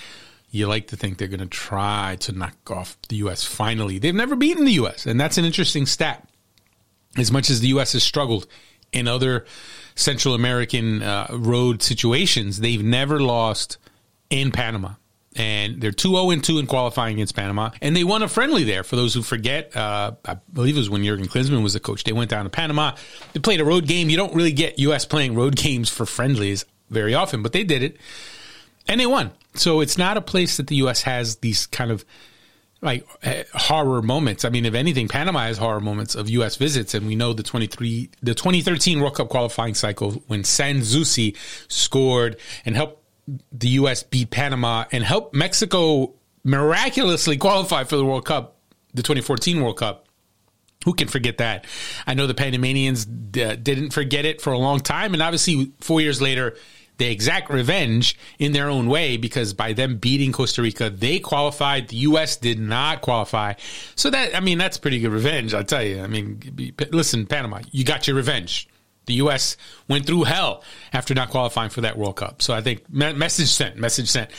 You 0.50 0.68
like 0.68 0.88
to 0.88 0.96
think 0.96 1.18
they're 1.18 1.28
going 1.28 1.40
to 1.42 1.48
try 1.48 2.16
to 2.22 2.32
knock 2.32 2.72
off 2.72 2.98
the 3.10 3.18
U.S. 3.18 3.44
Finally, 3.44 4.00
they've 4.00 4.16
never 4.16 4.36
beaten 4.36 4.66
the 4.66 4.74
U.S. 4.74 5.06
and 5.06 5.20
that's 5.20 5.38
an 5.38 5.46
interesting 5.46 5.86
stat. 5.86 6.28
As 7.18 7.32
much 7.32 7.50
as 7.50 7.62
the 7.62 7.68
U.S. 7.70 7.94
has 7.94 8.04
struggled 8.04 8.48
in 8.92 9.08
other 9.08 9.46
Central 9.96 10.34
American 10.36 11.02
uh, 11.02 11.28
road 11.32 11.82
situations, 11.82 12.60
they've 12.60 12.84
never 12.84 13.20
lost 13.20 13.78
in 14.30 14.52
Panama. 14.52 14.94
and 15.36 15.82
they're 15.82 15.92
2 15.92 16.10
0 16.10 16.36
2 16.36 16.60
in 16.60 16.68
qualifying 16.68 17.16
against 17.16 17.36
Panama. 17.36 17.70
And 17.82 17.96
they 17.96 18.04
won 18.04 18.24
a 18.24 18.28
friendly 18.28 18.64
there. 18.64 18.84
For 18.84 18.96
those 18.96 19.14
who 19.14 19.22
forget, 19.22 19.76
uh, 19.76 20.14
I 20.24 20.36
believe 20.52 20.76
it 20.76 20.80
was 20.80 20.90
when 20.90 21.04
Jurgen 21.04 21.28
Klinsmann 21.28 21.64
was 21.64 21.74
the 21.74 21.80
coach. 21.80 22.04
They 22.04 22.14
went 22.14 22.30
down 22.30 22.46
to 22.46 22.50
Panama. 22.50 22.96
They 23.34 23.40
played 23.40 23.60
a 23.62 23.66
road 23.66 23.88
game. 23.88 24.10
You 24.10 24.18
don't 24.18 24.34
really 24.34 24.54
get 24.54 24.80
U.S. 24.80 25.06
playing 25.06 25.36
road 25.36 25.56
games 25.56 25.90
for 25.90 26.06
friendlies 26.06 26.66
very 26.90 27.14
often, 27.14 27.42
but 27.44 27.54
they 27.54 27.64
did 27.64 27.84
it. 27.84 27.98
And 28.88 29.00
they 29.00 29.08
won. 29.08 29.32
So 29.56 29.82
it's 29.82 29.98
not 29.98 30.18
a 30.18 30.22
place 30.22 30.58
that 30.58 30.68
the 30.68 30.76
U.S. 30.78 31.02
has 31.04 31.38
these 31.38 31.66
kind 31.66 31.92
of 31.92 32.06
like 32.82 33.08
uh, 33.24 33.44
horror 33.54 34.02
moments. 34.02 34.46
I 34.46 34.50
mean, 34.50 34.66
if 34.66 34.74
anything, 34.74 35.08
Panama 35.08 35.46
has 35.46 35.58
horror 35.58 35.80
moments 35.80 36.16
of 36.16 36.30
U.S. 36.30 36.56
visits, 36.56 36.94
and 36.94 37.08
we 37.08 37.16
know 37.16 37.34
the 37.34 37.44
twenty 37.44 37.68
three, 37.68 38.10
the 38.22 38.36
twenty 38.36 38.62
thirteen 38.62 39.02
World 39.02 39.16
Cup 39.16 39.30
qualifying 39.30 39.74
cycle 39.74 40.12
when 40.28 40.44
San 40.44 40.78
Zusi 40.78 41.36
scored 41.68 42.38
and 42.66 42.76
helped 42.76 43.02
the 43.52 43.70
U.S. 43.70 44.04
beat 44.04 44.30
Panama 44.30 44.86
and 44.92 45.04
help 45.04 45.34
Mexico 45.34 46.14
miraculously 46.44 47.38
qualify 47.38 47.84
for 47.84 47.98
the 47.98 48.06
World 48.06 48.26
Cup, 48.26 48.58
the 48.94 49.02
2014 49.02 49.62
World 49.62 49.78
Cup. 49.78 50.08
Who 50.86 50.94
can 50.94 51.08
forget 51.08 51.40
that? 51.40 51.66
I 52.06 52.14
know 52.14 52.28
the 52.28 52.36
Panamanians 52.36 53.06
d- 53.06 53.56
didn't 53.56 53.90
forget 53.90 54.26
it 54.26 54.40
for 54.40 54.54
a 54.54 54.58
long 54.60 54.80
time, 54.80 55.14
and 55.14 55.24
obviously, 55.24 55.72
four 55.80 56.00
years 56.00 56.22
later, 56.22 56.56
they 56.98 57.12
exact 57.12 57.50
revenge 57.50 58.18
in 58.40 58.54
their 58.54 58.70
own 58.70 58.88
way 58.88 59.18
because 59.18 59.54
by 59.54 59.74
them 59.74 59.98
beating 59.98 60.32
Costa 60.32 60.62
Rica, 60.62 60.90
they 60.90 61.20
qualified. 61.20 61.90
The 61.90 61.98
U.S. 61.98 62.38
did 62.38 62.60
not 62.60 63.02
qualify. 63.02 63.54
So 63.96 64.10
that, 64.10 64.36
I 64.36 64.40
mean, 64.40 64.58
that's 64.58 64.78
pretty 64.78 65.00
good 65.00 65.12
revenge, 65.12 65.54
I'll 65.54 65.64
tell 65.64 65.84
you. 65.84 66.02
I 66.02 66.08
mean, 66.08 66.74
listen, 66.92 67.26
Panama, 67.26 67.60
you 67.72 67.84
got 67.84 68.08
your 68.08 68.16
revenge. 68.16 68.70
The 69.06 69.16
U.S. 69.16 69.58
went 69.88 70.08
through 70.08 70.24
hell 70.24 70.64
after 70.92 71.14
not 71.14 71.30
qualifying 71.30 71.70
for 71.70 71.82
that 71.82 71.98
World 71.98 72.16
Cup. 72.16 72.42
So 72.42 72.54
I 72.54 72.62
think 72.62 72.90
message 72.92 73.50
sent, 73.50 73.78
message 73.78 74.10
sent. 74.10 74.32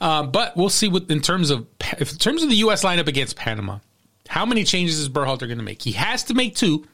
Um, 0.00 0.30
but 0.30 0.56
we'll 0.56 0.68
see 0.68 0.88
what 0.88 1.10
in 1.10 1.20
terms 1.20 1.50
of 1.50 1.66
in 1.98 2.06
terms 2.06 2.42
of 2.42 2.48
the 2.48 2.56
U.S. 2.56 2.84
lineup 2.84 3.08
against 3.08 3.36
Panama. 3.36 3.78
How 4.28 4.46
many 4.46 4.62
changes 4.62 5.00
is 5.00 5.08
Berhalter 5.08 5.40
going 5.40 5.58
to 5.58 5.64
make? 5.64 5.82
He 5.82 5.92
has 5.92 6.24
to 6.24 6.34
make 6.34 6.54
two, 6.54 6.86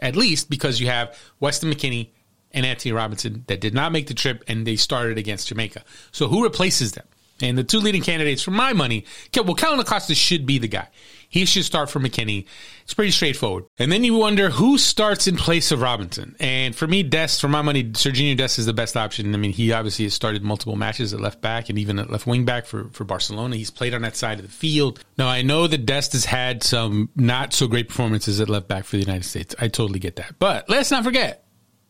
at 0.00 0.16
least, 0.16 0.50
because 0.50 0.80
you 0.80 0.88
have 0.88 1.16
Weston 1.38 1.72
McKennie 1.72 2.10
and 2.52 2.66
Antonee 2.66 2.92
Robinson 2.92 3.44
that 3.46 3.60
did 3.60 3.74
not 3.74 3.92
make 3.92 4.06
the 4.06 4.14
trip, 4.14 4.44
and 4.48 4.66
they 4.66 4.76
started 4.76 5.18
against 5.18 5.48
Jamaica. 5.48 5.84
So 6.10 6.28
who 6.28 6.44
replaces 6.44 6.92
them? 6.92 7.06
And 7.40 7.58
the 7.58 7.64
two 7.64 7.80
leading 7.80 8.02
candidates, 8.02 8.42
for 8.42 8.52
my 8.52 8.72
money, 8.72 9.04
well, 9.34 9.54
Kellyn 9.54 9.80
Acosta 9.80 10.14
should 10.14 10.46
be 10.46 10.58
the 10.58 10.68
guy. 10.68 10.88
He 11.28 11.46
should 11.46 11.64
start 11.64 11.88
for 11.88 11.98
McKennie. 11.98 12.44
It's 12.84 12.92
pretty 12.92 13.10
straightforward. 13.10 13.64
And 13.78 13.90
then 13.90 14.04
you 14.04 14.14
wonder 14.14 14.50
who 14.50 14.76
starts 14.76 15.26
in 15.26 15.36
place 15.36 15.72
of 15.72 15.80
Robinson. 15.80 16.36
And 16.38 16.76
for 16.76 16.86
me, 16.86 17.02
Dest, 17.02 17.40
for 17.40 17.48
my 17.48 17.62
money, 17.62 17.84
Serginho 17.84 18.36
Dest 18.36 18.58
is 18.58 18.66
the 18.66 18.74
best 18.74 18.98
option. 18.98 19.34
I 19.34 19.38
mean, 19.38 19.52
he 19.52 19.72
obviously 19.72 20.04
has 20.04 20.12
started 20.12 20.42
multiple 20.42 20.76
matches 20.76 21.14
at 21.14 21.20
left 21.20 21.40
back 21.40 21.70
and 21.70 21.78
even 21.78 21.98
at 21.98 22.10
left 22.10 22.26
wing 22.26 22.44
back 22.44 22.66
for, 22.66 22.90
for 22.90 23.04
Barcelona. 23.04 23.56
He's 23.56 23.70
played 23.70 23.94
on 23.94 24.02
that 24.02 24.14
side 24.14 24.38
of 24.38 24.44
the 24.44 24.52
field. 24.52 25.02
Now, 25.16 25.28
I 25.28 25.40
know 25.40 25.66
that 25.66 25.86
Dest 25.86 26.12
has 26.12 26.26
had 26.26 26.62
some 26.62 27.08
not 27.16 27.54
so 27.54 27.66
great 27.66 27.88
performances 27.88 28.38
at 28.38 28.50
left 28.50 28.68
back 28.68 28.84
for 28.84 28.96
the 28.96 29.02
United 29.02 29.24
States. 29.24 29.54
I 29.58 29.68
totally 29.68 30.00
get 30.00 30.16
that. 30.16 30.38
But 30.38 30.68
let's 30.68 30.90
not 30.90 31.02
forget 31.02 31.42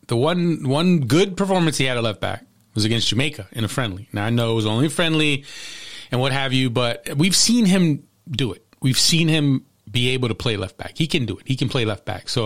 the 0.07 0.17
one 0.17 0.67
one 0.67 1.01
good 1.01 1.37
performance 1.37 1.77
he 1.77 1.85
had 1.85 1.97
at 1.97 2.03
left 2.03 2.21
back 2.21 2.45
was 2.73 2.85
against 2.85 3.07
Jamaica 3.07 3.47
in 3.51 3.63
a 3.63 3.67
friendly. 3.67 4.07
Now 4.13 4.25
I 4.25 4.29
know 4.29 4.51
it 4.51 4.55
was 4.55 4.65
only 4.65 4.89
friendly 4.89 5.45
and 6.11 6.19
what 6.19 6.31
have 6.31 6.53
you, 6.53 6.69
but 6.69 7.15
we've 7.15 7.35
seen 7.35 7.65
him 7.65 8.07
do 8.29 8.53
it. 8.53 8.65
We've 8.81 8.99
seen 8.99 9.27
him 9.27 9.65
be 9.89 10.09
able 10.09 10.27
to 10.27 10.35
play 10.35 10.57
left 10.57 10.77
back. 10.77 10.97
He 10.97 11.07
can 11.07 11.25
do 11.25 11.37
it. 11.37 11.47
He 11.47 11.55
can 11.55 11.69
play 11.69 11.85
left 11.85 12.05
back. 12.05 12.29
So 12.29 12.45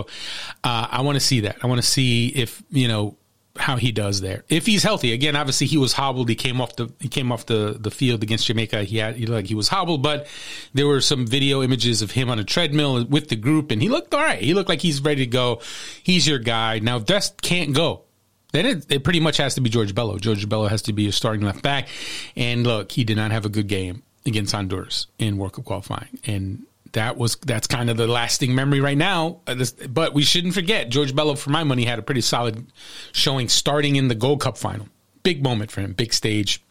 uh, 0.64 0.88
I 0.90 1.00
want 1.02 1.16
to 1.16 1.20
see 1.20 1.40
that. 1.40 1.56
I 1.62 1.66
want 1.66 1.80
to 1.80 1.86
see 1.86 2.28
if 2.28 2.62
you 2.70 2.88
know 2.88 3.16
how 3.60 3.76
he 3.76 3.92
does 3.92 4.20
there. 4.20 4.44
If 4.48 4.66
he's 4.66 4.82
healthy, 4.82 5.12
again, 5.12 5.36
obviously 5.36 5.66
he 5.66 5.76
was 5.76 5.92
hobbled. 5.92 6.28
He 6.28 6.34
came 6.34 6.60
off 6.60 6.76
the 6.76 6.92
he 7.00 7.08
came 7.08 7.32
off 7.32 7.46
the, 7.46 7.76
the 7.78 7.90
field 7.90 8.22
against 8.22 8.46
Jamaica. 8.46 8.84
He 8.84 8.98
had 8.98 9.16
he 9.16 9.26
like 9.26 9.46
he 9.46 9.54
was 9.54 9.68
hobbled, 9.68 10.02
but 10.02 10.26
there 10.74 10.86
were 10.86 11.00
some 11.00 11.26
video 11.26 11.62
images 11.62 12.02
of 12.02 12.10
him 12.10 12.30
on 12.30 12.38
a 12.38 12.44
treadmill 12.44 13.04
with 13.04 13.28
the 13.28 13.36
group, 13.36 13.70
and 13.70 13.82
he 13.82 13.88
looked 13.88 14.14
all 14.14 14.20
right. 14.20 14.40
He 14.40 14.54
looked 14.54 14.68
like 14.68 14.80
he's 14.80 15.00
ready 15.00 15.24
to 15.24 15.30
go. 15.30 15.60
He's 16.02 16.26
your 16.26 16.38
guy 16.38 16.78
now. 16.78 16.96
If 16.96 17.06
Dest 17.06 17.42
can't 17.42 17.74
go, 17.74 18.04
then 18.52 18.66
it, 18.66 18.86
it 18.90 19.04
pretty 19.04 19.20
much 19.20 19.36
has 19.36 19.54
to 19.56 19.60
be 19.60 19.70
George 19.70 19.94
Bello. 19.94 20.18
George 20.18 20.48
Bello 20.48 20.68
has 20.68 20.82
to 20.82 20.92
be 20.92 21.08
a 21.08 21.12
starting 21.12 21.42
left 21.42 21.62
back. 21.62 21.88
And 22.36 22.66
look, 22.66 22.92
he 22.92 23.04
did 23.04 23.16
not 23.16 23.30
have 23.30 23.44
a 23.44 23.48
good 23.48 23.66
game 23.66 24.02
against 24.26 24.54
Honduras 24.54 25.06
in 25.18 25.36
World 25.36 25.54
Cup 25.54 25.64
qualifying. 25.64 26.18
And 26.26 26.66
that 26.92 27.16
was 27.16 27.36
that's 27.36 27.66
kind 27.66 27.90
of 27.90 27.96
the 27.96 28.06
lasting 28.06 28.54
memory 28.54 28.80
right 28.80 28.98
now. 28.98 29.40
Uh, 29.46 29.64
but 29.88 30.14
we 30.14 30.22
shouldn't 30.22 30.54
forget 30.54 30.88
George 30.88 31.14
Bello, 31.14 31.34
for 31.34 31.50
my 31.50 31.64
money, 31.64 31.84
had 31.84 31.98
a 31.98 32.02
pretty 32.02 32.20
solid 32.20 32.66
showing 33.12 33.48
starting 33.48 33.96
in 33.96 34.08
the 34.08 34.14
Gold 34.14 34.40
Cup 34.40 34.56
final. 34.58 34.88
Big 35.22 35.42
moment 35.42 35.70
for 35.70 35.80
him, 35.80 35.92
big 35.92 36.12
stage. 36.12 36.62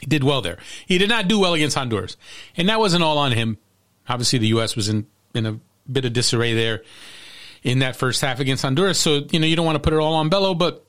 He 0.00 0.06
did 0.06 0.24
well 0.24 0.42
there. 0.42 0.58
He 0.86 0.98
did 0.98 1.08
not 1.08 1.28
do 1.28 1.38
well 1.38 1.54
against 1.54 1.76
Honduras, 1.76 2.16
and 2.56 2.68
that 2.68 2.78
wasn't 2.78 3.02
all 3.02 3.18
on 3.18 3.32
him. 3.32 3.58
Obviously, 4.08 4.38
the 4.38 4.48
U.S. 4.48 4.76
was 4.76 4.88
in 4.88 5.06
in 5.34 5.46
a 5.46 5.58
bit 5.90 6.04
of 6.04 6.12
disarray 6.12 6.54
there 6.54 6.82
in 7.62 7.80
that 7.80 7.96
first 7.96 8.20
half 8.20 8.40
against 8.40 8.62
Honduras. 8.62 8.98
So 8.98 9.22
you 9.30 9.40
know 9.40 9.46
you 9.46 9.56
don't 9.56 9.66
want 9.66 9.76
to 9.76 9.80
put 9.80 9.92
it 9.92 9.98
all 9.98 10.14
on 10.14 10.28
Bello, 10.28 10.54
but 10.54 10.84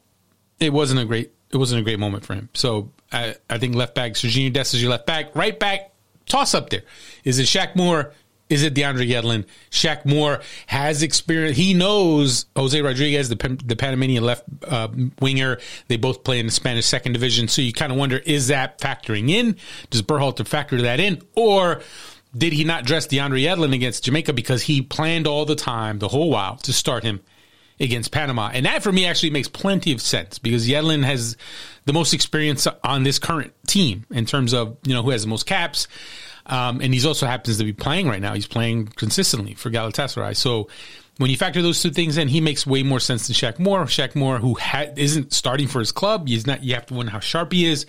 it 0.59 0.73
wasn't 0.73 0.99
a 0.99 1.05
great 1.05 1.31
it 1.51 1.57
wasn't 1.57 1.81
a 1.81 1.83
great 1.83 1.99
moment 1.99 2.25
for 2.25 2.33
him. 2.33 2.49
So 2.53 2.91
I, 3.11 3.35
I 3.49 3.57
think 3.57 3.75
left 3.75 3.95
back 3.95 4.13
Serginho 4.13 4.51
Dest 4.51 4.73
is 4.73 4.81
your 4.81 4.91
left 4.91 5.05
back, 5.05 5.35
right 5.35 5.57
back 5.57 5.91
toss 6.25 6.53
up 6.53 6.69
there. 6.69 6.83
Is 7.23 7.39
it 7.39 7.43
Shaq 7.43 7.75
Moore? 7.75 8.13
Is 8.47 8.61
it 8.61 8.75
DeAndre 8.75 9.09
Yedlin? 9.09 9.45
Shaq 9.71 10.05
Moore 10.05 10.41
has 10.67 11.01
experience. 11.01 11.57
He 11.57 11.73
knows 11.73 12.45
Jose 12.55 12.79
Rodriguez, 12.79 13.29
the, 13.29 13.57
the 13.65 13.75
Panamanian 13.75 14.23
left 14.23 14.43
uh, 14.67 14.87
winger. 15.19 15.57
They 15.87 15.97
both 15.97 16.23
play 16.23 16.39
in 16.39 16.45
the 16.45 16.51
Spanish 16.51 16.85
second 16.85 17.13
division. 17.13 17.47
So 17.47 17.61
you 17.61 17.73
kind 17.73 17.91
of 17.91 17.97
wonder, 17.97 18.17
is 18.17 18.47
that 18.47 18.79
factoring 18.79 19.31
in? 19.31 19.55
Does 19.89 20.03
Berhalter 20.03 20.45
factor 20.45 20.79
that 20.83 20.99
in? 20.99 21.23
Or 21.35 21.81
did 22.37 22.53
he 22.53 22.63
not 22.63 22.85
dress 22.85 23.07
DeAndre 23.07 23.41
Yedlin 23.41 23.73
against 23.73 24.03
Jamaica 24.03 24.33
because 24.33 24.61
he 24.63 24.81
planned 24.81 25.25
all 25.25 25.45
the 25.45 25.55
time, 25.55 25.97
the 25.99 26.09
whole 26.09 26.29
while, 26.29 26.57
to 26.57 26.73
start 26.73 27.03
him 27.03 27.21
against 27.79 28.11
Panama. 28.11 28.49
And 28.53 28.65
that 28.65 28.83
for 28.83 28.91
me 28.91 29.05
actually 29.05 29.31
makes 29.31 29.47
plenty 29.47 29.91
of 29.91 30.01
sense 30.01 30.39
because 30.39 30.67
Yedlin 30.67 31.03
has 31.03 31.35
the 31.85 31.93
most 31.93 32.13
experience 32.13 32.67
on 32.83 33.03
this 33.03 33.19
current 33.19 33.53
team 33.67 34.05
in 34.11 34.25
terms 34.25 34.53
of, 34.53 34.77
you 34.85 34.93
know, 34.93 35.03
who 35.03 35.09
has 35.09 35.23
the 35.23 35.27
most 35.27 35.45
caps. 35.45 35.87
Um, 36.45 36.81
and 36.81 36.93
he's 36.93 37.05
also 37.05 37.25
happens 37.25 37.57
to 37.57 37.63
be 37.63 37.73
playing 37.73 38.07
right 38.07 38.21
now. 38.21 38.33
He's 38.33 38.47
playing 38.47 38.87
consistently 38.87 39.55
for 39.55 39.71
Galatasaray. 39.71 40.35
So 40.35 40.69
when 41.17 41.29
you 41.29 41.37
factor 41.37 41.61
those 41.61 41.81
two 41.81 41.91
things 41.91 42.17
in, 42.17 42.27
he 42.27 42.41
makes 42.41 42.67
way 42.67 42.83
more 42.83 42.99
sense 42.99 43.27
than 43.27 43.35
Shaq 43.35 43.59
Moore. 43.59 43.85
Shaq 43.85 44.15
Moore, 44.15 44.37
who 44.37 44.53
ha- 44.55 44.91
isn't 44.95 45.33
starting 45.33 45.67
for 45.67 45.79
his 45.79 45.91
club, 45.91 46.27
he's 46.27 46.45
not. 46.45 46.63
You 46.63 46.75
have 46.75 46.85
to 46.87 46.93
wonder 46.93 47.11
how 47.11 47.19
sharp 47.19 47.53
he 47.53 47.65
is. 47.65 47.85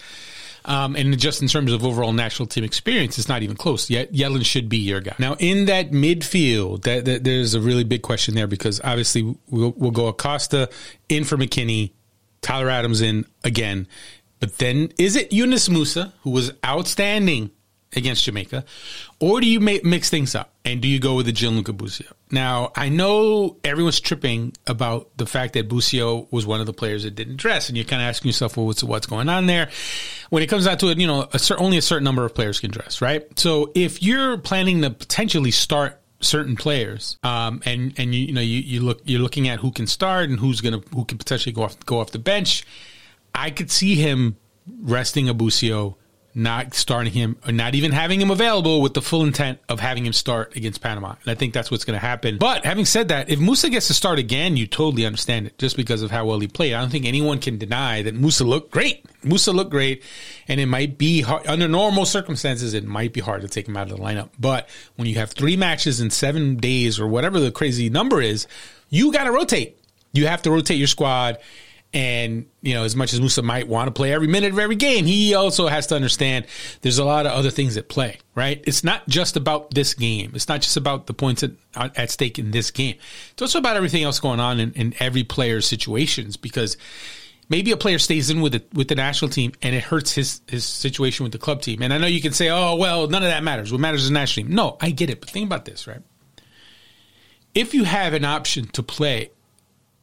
Um, 0.65 0.97
and 0.97 1.17
just 1.17 1.43
in 1.43 1.49
terms 1.49 1.73
of 1.73 1.85
overall 1.85 2.13
national 2.13 2.47
team 2.47 2.65
experience, 2.65 3.19
it's 3.19 3.29
not 3.29 3.43
even 3.43 3.57
close. 3.57 3.89
Yet 3.89 4.13
Yedlin 4.13 4.45
should 4.45 4.69
be 4.69 4.79
your 4.79 5.01
guy. 5.01 5.15
Now 5.19 5.37
in 5.39 5.67
that 5.67 5.93
midfield, 5.93 6.83
that, 6.83 7.05
that 7.05 7.23
there's 7.23 7.55
a 7.55 7.61
really 7.61 7.85
big 7.85 8.03
question 8.03 8.35
there 8.35 8.49
because 8.49 8.81
obviously 8.83 9.37
we'll, 9.49 9.75
we'll 9.77 9.93
go 9.93 10.09
Acosta 10.09 10.69
in 11.09 11.23
for 11.23 11.37
McKennie, 11.37 11.93
Tyler 12.43 12.69
Adams 12.69 13.01
in 13.01 13.27
again, 13.45 13.87
but 14.41 14.59
then 14.59 14.93
is 14.99 15.15
it 15.15 15.33
Yunus 15.33 15.69
Musa 15.69 16.13
who 16.23 16.31
was 16.31 16.53
outstanding 16.65 17.51
against 17.95 18.25
Jamaica, 18.25 18.65
or 19.21 19.41
do 19.41 19.47
you 19.47 19.61
mix 19.61 20.11
things 20.11 20.35
up 20.35 20.53
and 20.65 20.81
do 20.81 20.89
you 20.89 20.99
go 20.99 21.15
with 21.15 21.27
the 21.27 21.33
Gianluca 21.33 21.73
Busio? 21.73 22.09
Now, 22.31 22.73
I 22.75 22.89
know 22.89 23.57
everyone's 23.63 24.01
tripping 24.01 24.55
about 24.67 25.17
the 25.17 25.27
fact 25.27 25.55
that 25.55 25.69
Busio 25.69 26.27
was 26.31 26.47
one 26.47 26.61
of 26.61 26.67
the 26.67 26.73
players 26.73 27.05
that 27.05 27.15
didn't 27.15 27.37
dress, 27.37 27.69
and 27.69 27.77
you're 27.77 27.87
kind 27.87 28.03
of 28.03 28.09
asking 28.09 28.29
yourself, 28.29 28.57
well, 28.57 28.67
what's 28.67 28.83
what's 28.83 29.07
going 29.07 29.29
on 29.29 29.47
there? 29.47 29.71
When 30.31 30.43
it 30.43 30.49
comes 30.49 30.65
down 30.65 30.79
to 30.79 30.89
it, 30.89 30.99
you 30.99 31.07
know, 31.07 31.29
a 31.33 31.39
certain, 31.39 31.65
only 31.65 31.79
a 31.79 31.83
certain 31.83 32.05
number 32.05 32.25
of 32.25 32.35
players 32.35 32.59
can 32.61 32.71
dress, 32.71 33.01
right? 33.01 33.27
So 33.39 33.71
if 33.75 34.03
you're 34.03 34.39
planning 34.39 34.83
to 34.83 34.91
potentially 34.91 35.53
start 35.53 36.01
certain 36.21 36.57
players, 36.57 37.17
um, 37.23 37.63
and 37.65 37.95
and 37.99 38.15
you, 38.15 38.27
you 38.27 38.33
know 38.33 38.41
you, 38.41 38.61
you 38.61 38.81
look 38.81 39.01
you're 39.05 39.21
looking 39.21 39.49
at 39.49 39.61
who 39.61 39.71
can 39.71 39.87
start 39.87 40.29
and 40.29 40.39
who's 40.39 40.61
gonna 40.61 40.81
who 40.95 41.05
can 41.05 41.19
potentially 41.19 41.53
go 41.53 41.63
off 41.63 41.79
go 41.87 42.01
off 42.01 42.11
the 42.11 42.19
bench, 42.19 42.65
I 43.35 43.51
could 43.51 43.71
see 43.71 43.95
him 43.95 44.37
resting 44.81 45.29
a 45.29 45.35
Busio 45.35 45.97
not 46.37 46.75
starting 46.75 47.15
him 47.15 47.37
or 47.47 47.53
not 47.53 47.75
even 47.75 47.93
having 47.93 48.21
him 48.21 48.31
available 48.31 48.83
with 48.83 48.93
the 48.93 49.01
full 49.01 49.25
intent 49.25 49.59
of 49.71 49.81
having 49.81 50.05
him 50.05 50.13
start 50.13 50.55
against 50.55 50.83
Panama. 50.83 51.15
And 51.23 51.31
I 51.31 51.35
think 51.35 51.55
that's 51.55 51.71
what's 51.71 51.85
going 51.85 51.99
to 51.99 52.07
happen. 52.07 52.37
But 52.37 52.67
having 52.67 52.85
said 52.85 53.09
that, 53.09 53.31
if 53.31 53.41
Musa 53.41 53.71
gets 53.71 53.87
to 53.87 53.95
start 53.95 54.19
again, 54.19 54.55
you 54.55 54.67
totally 54.67 55.07
understand 55.07 55.47
it 55.47 55.59
just 55.59 55.79
because 55.79 56.03
of 56.03 56.11
how 56.11 56.27
well 56.27 56.39
he 56.39 56.47
played. 56.47 56.75
I 56.75 56.81
don't 56.83 56.91
think 56.91 57.07
anyone 57.07 57.39
can 57.39 57.57
deny 57.57 58.03
that 58.03 58.15
Musa 58.15 58.45
looked 58.45 58.71
great. 58.71 59.07
Musa 59.25 59.51
looked 59.51 59.71
great. 59.71 60.03
And 60.47 60.61
it 60.61 60.67
might 60.67 60.99
be 60.99 61.23
hard, 61.23 61.47
under 61.47 61.69
normal 61.69 62.05
circumstances, 62.05 62.75
it 62.75 62.85
might 62.85 63.15
be 63.15 63.21
hard 63.21 63.41
to 63.41 63.49
take 63.49 63.67
him 63.67 63.77
out 63.77 63.91
of 63.91 63.97
the 63.97 64.03
lineup. 64.03 64.29
But 64.39 64.69
when 64.97 65.09
you 65.09 65.15
have 65.15 65.31
three 65.31 65.57
matches 65.57 66.03
in 66.03 66.11
seven 66.11 66.57
days 66.57 67.01
or 67.01 67.09
whatever 67.09 67.41
the 67.41 67.51
crazy 67.51 67.89
number 67.89 68.21
is, 68.21 68.47
you 68.91 69.11
got 69.11 69.25
to 69.25 69.33
rotate. 69.33 69.81
You 70.13 70.27
have 70.27 70.43
to 70.43 70.51
rotate 70.51 70.79
your 70.79 70.87
squad 70.87 71.39
and, 71.97 72.45
you 72.61 72.75
know, 72.75 72.85
as 72.85 72.95
much 72.95 73.15
as 73.15 73.21
Musa 73.21 73.41
might 73.41 73.69
want 73.69 73.87
to 73.87 73.91
play 73.91 74.13
every 74.13 74.27
minute 74.27 74.53
of 74.53 74.59
every 74.59 74.77
game, 74.77 75.07
he 75.07 75.35
also 75.35 75.67
has 75.67 75.87
to 75.87 75.95
understand 75.95 76.45
there's 76.83 76.99
a 76.99 77.05
lot 77.07 77.25
of 77.25 77.33
other 77.33 77.49
things 77.49 77.79
at 77.79 77.89
play, 77.89 78.19
right? 78.35 78.63
It's 78.67 78.85
not 78.85 79.09
just 79.09 79.35
about 79.35 79.71
this 79.71 79.95
game. 79.95 80.33
It's 80.35 80.47
not 80.47 80.61
just 80.61 80.77
about 80.77 81.07
the 81.07 81.15
points 81.15 81.43
at, 81.43 81.53
at 81.75 82.11
stake 82.11 82.39
in 82.39 82.51
this 82.51 82.71
game. 82.71 82.97
It's 83.33 83.41
also 83.41 83.61
about 83.61 83.79
everything 83.79 84.03
else 84.03 84.21
going 84.21 84.41
on 84.41 84.61
in, 84.61 84.75
in 84.75 84.95
every 85.01 85.25
player's 85.25 85.67
situations 85.67 86.37
because 86.37 86.77
maybe 87.49 87.71
a 87.71 87.79
player 87.79 87.99
stays 87.99 88.29
in 88.29 88.43
with 88.43 88.53
the, 88.53 88.63
with 88.75 88.89
the 88.89 88.95
national 88.95 89.31
team 89.31 89.53
and 89.63 89.75
it 89.75 89.83
hurts 89.83 90.13
his 90.13 90.43
his 90.49 90.67
situation 90.67 91.25
with 91.25 91.33
the 91.33 91.39
club 91.39 91.63
team. 91.63 91.81
And 91.81 91.95
I 91.95 91.99
know 91.99 92.07
you 92.07 92.21
can 92.21 92.35
say, 92.35 92.51
"Oh, 92.51 92.77
well, 92.77 93.07
none 93.09 93.23
of 93.23 93.31
that 93.31 93.43
matters. 93.43 93.73
What 93.73 93.81
matters 93.81 94.03
is 94.03 94.11
the 94.11 94.15
national 94.15 94.49
team." 94.49 94.55
No, 94.55 94.77
I 94.83 94.91
get 94.91 95.09
it, 95.09 95.21
but 95.21 95.31
think 95.31 95.47
about 95.47 95.65
this, 95.65 95.87
right? 95.87 96.03
If 97.55 97.73
you 97.73 97.85
have 97.85 98.13
an 98.13 98.27
option 98.27 98.67
to 98.73 98.83
play, 98.83 99.31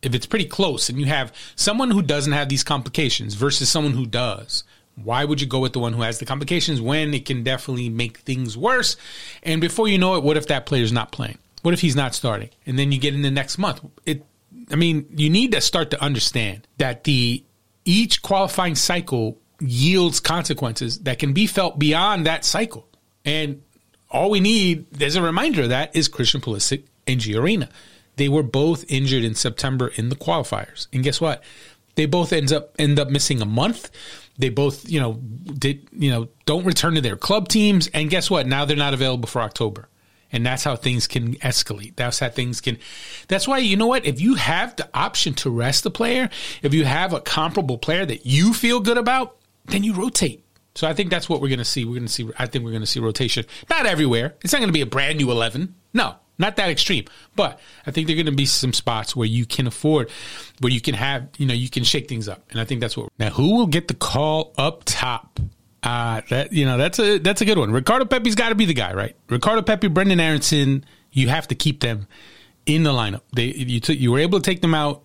if 0.04 0.14
it's 0.14 0.26
pretty 0.26 0.46
close, 0.46 0.90
and 0.90 1.00
you 1.00 1.06
have 1.06 1.34
someone 1.56 1.90
who 1.90 2.02
doesn't 2.02 2.34
have 2.34 2.50
these 2.50 2.64
complications 2.64 3.34
versus 3.34 3.70
someone 3.70 3.94
who 3.94 4.06
does, 4.06 4.64
why 4.96 5.26
would 5.26 5.42
you 5.42 5.48
go 5.48 5.60
with 5.60 5.74
the 5.74 5.80
one 5.80 5.94
who 5.94 6.04
has 6.04 6.20
the 6.20 6.26
complications 6.26 6.80
when 6.80 7.14
it 7.14 7.26
can 7.26 7.44
definitely 7.44 7.90
make 7.90 8.20
things 8.20 8.56
worse? 8.56 8.96
And 9.42 9.60
before 9.60 9.88
you 9.88 9.98
know 9.98 10.16
it, 10.16 10.24
what 10.24 10.38
if 10.38 10.48
that 10.48 10.66
player's 10.66 10.92
not 10.92 11.12
playing? 11.12 11.40
What 11.64 11.74
if 11.74 11.82
he's 11.82 11.96
not 11.96 12.14
starting? 12.14 12.50
And 12.66 12.78
then 12.78 12.92
you 12.92 13.00
get 13.00 13.16
in 13.16 13.24
the 13.24 13.32
next 13.32 13.58
month. 13.58 13.82
It 14.06 14.26
I 14.72 14.76
mean, 14.76 15.06
you 15.16 15.30
need 15.30 15.52
to 15.54 15.62
start 15.62 15.92
to 15.92 16.02
understand 16.02 16.68
that 16.78 17.04
the 17.04 17.44
each 17.86 18.22
qualifying 18.22 18.76
cycle 18.76 19.38
yields 19.60 20.20
consequences 20.20 21.00
that 21.00 21.20
can 21.20 21.34
be 21.34 21.48
felt 21.48 21.80
beyond 21.80 22.26
that 22.26 22.46
cycle. 22.46 22.88
And 23.26 23.62
all 24.10 24.30
we 24.30 24.40
need 24.40 25.02
as 25.02 25.16
a 25.16 25.22
reminder 25.22 25.64
of 25.64 25.70
that 25.70 25.96
is 25.96 26.08
Christian 26.08 26.42
Pulisic 26.42 26.84
and 27.08 27.20
Gio 27.20 27.42
Reyna. 27.42 27.70
They 28.16 28.30
were 28.30 28.44
both 28.44 28.86
injured 28.90 29.24
in 29.24 29.36
September 29.36 29.92
in 29.96 30.10
the 30.10 30.16
qualifiers. 30.16 30.88
And 30.94 31.04
guess 31.04 31.20
what? 31.20 31.44
They 31.96 32.06
both 32.06 32.34
ends 32.34 32.52
up 32.52 32.76
end 32.80 33.00
up 33.00 33.10
missing 33.10 33.42
a 33.42 33.46
month. 33.46 33.90
They 34.38 34.50
both, 34.50 34.90
you 34.90 35.00
know, 35.00 35.14
did 35.14 35.88
you 35.92 36.10
know, 36.10 36.28
don't 36.46 36.66
return 36.66 36.96
to 36.96 37.02
their 37.02 37.16
club 37.16 37.48
teams. 37.48 37.88
And 37.94 38.10
guess 38.10 38.30
what? 38.30 38.48
Now 38.48 38.66
they're 38.66 38.78
not 38.78 38.94
available 38.94 39.28
for 39.28 39.42
October 39.42 39.90
and 40.34 40.44
that's 40.44 40.64
how 40.64 40.76
things 40.76 41.08
can 41.08 41.36
escalate. 41.36 41.96
That's 41.96 42.20
how 42.20 42.30
things 42.30 42.60
can. 42.60 42.80
That's 43.28 43.48
why 43.48 43.60
you 43.60 43.78
know 43.78 43.88
what? 43.88 44.06
If 44.06 44.20
you 44.20 44.34
have 44.34 44.76
the 44.76 44.90
option 44.94 45.36
to 45.36 45.52
rest 45.52 45.84
the 45.84 45.92
player, 45.92 46.30
if 46.64 46.74
you 46.74 46.84
have 46.84 47.14
a 47.14 47.22
comparable 47.22 47.78
player 47.78 48.06
that 48.06 48.26
you 48.26 48.54
feel 48.54 48.80
good 48.80 48.98
about, 48.98 49.38
then 49.66 49.84
you 49.84 49.94
rotate. 49.94 50.44
So 50.76 50.88
I 50.88 50.94
think 50.94 51.12
that's 51.12 51.30
what 51.30 51.40
we're 51.40 51.50
going 51.50 51.60
to 51.60 51.66
see. 51.66 51.86
We're 51.86 51.94
going 51.94 52.08
to 52.08 52.12
see. 52.12 52.28
I 52.40 52.48
think 52.48 52.66
we're 52.66 52.72
going 52.72 52.82
to 52.82 52.88
see 52.88 53.00
rotation. 53.00 53.46
Not 53.70 53.86
everywhere. 53.86 54.34
It's 54.42 54.52
not 54.52 54.60
going 54.60 54.70
to 54.70 54.74
be 54.74 54.82
a 54.82 54.88
brand 54.88 55.20
new 55.20 55.30
eleven. 55.30 55.76
No, 55.94 56.16
not 56.38 56.56
that 56.56 56.70
extreme. 56.70 57.06
But 57.36 57.60
I 57.86 57.92
think 57.92 58.08
there 58.08 58.16
are 58.16 58.18
going 58.18 58.26
to 58.28 58.32
be 58.32 58.46
some 58.46 58.74
spots 58.74 59.16
where 59.16 59.28
you 59.28 59.46
can 59.46 59.68
afford, 59.68 60.10
where 60.60 60.72
you 60.72 60.82
can 60.82 60.96
have, 60.96 61.30
you 61.38 61.46
know, 61.46 61.54
you 61.54 61.70
can 61.70 61.84
shake 61.84 62.10
things 62.10 62.28
up. 62.28 62.44
And 62.52 62.60
I 62.60 62.66
think 62.66 62.82
that's 62.82 62.98
what. 62.98 63.10
Now, 63.20 63.30
who 63.30 63.56
will 63.56 63.68
get 63.68 63.88
the 63.88 63.94
call 63.94 64.54
up 64.58 64.84
top? 64.86 65.40
Uh, 65.84 66.22
that 66.30 66.54
you 66.54 66.66
know 66.66 66.78
that's 66.78 66.98
a 66.98 67.18
that's 67.18 67.42
a 67.42 67.46
good 67.46 67.58
one. 67.58 67.70
Ricardo 67.70 68.06
Pepi's 68.06 68.36
got 68.36 68.50
to 68.50 68.56
be 68.56 68.64
the 68.64 68.74
guy, 68.74 68.94
right? 68.94 69.18
Ricardo 69.30 69.62
Pepi, 69.62 69.90
Brenden 69.90 70.22
Aaronson, 70.22 70.86
you 71.12 71.28
have 71.28 71.50
to 71.50 71.56
keep 71.56 71.82
them 71.82 72.08
in 72.66 72.84
the 72.84 72.92
lineup. 72.92 73.22
They 73.34 73.48
you 73.48 73.82
t- 73.82 73.96
you 73.96 74.14
were 74.14 74.20
able 74.20 74.40
to 74.40 74.44
take 74.44 74.62
them 74.62 74.74
out, 74.74 75.04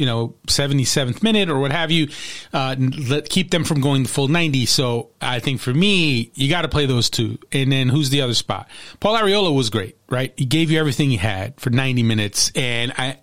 you 0.00 0.06
know, 0.06 0.34
seventy 0.48 0.84
seventh 0.84 1.22
minute 1.22 1.50
or 1.50 1.60
what 1.60 1.72
have 1.72 1.90
you, 1.90 2.08
uh, 2.54 2.74
let 2.78 3.28
keep 3.28 3.50
them 3.50 3.64
from 3.64 3.82
going 3.82 4.02
the 4.02 4.08
full 4.08 4.28
ninety. 4.28 4.64
So 4.64 5.10
I 5.20 5.40
think 5.40 5.60
for 5.60 5.74
me, 5.74 6.32
you 6.34 6.48
got 6.48 6.62
to 6.62 6.68
play 6.68 6.86
those 6.86 7.10
two. 7.10 7.38
And 7.52 7.70
then 7.70 7.90
who's 7.90 8.08
the 8.08 8.22
other 8.22 8.34
spot? 8.34 8.68
Paul 8.98 9.16
Arriola 9.18 9.54
was 9.54 9.68
great, 9.68 9.98
right? 10.08 10.32
He 10.36 10.46
gave 10.46 10.70
you 10.70 10.80
everything 10.80 11.10
he 11.10 11.18
had 11.18 11.60
for 11.60 11.70
ninety 11.70 12.02
minutes, 12.02 12.50
and 12.56 12.92
I. 12.96 13.18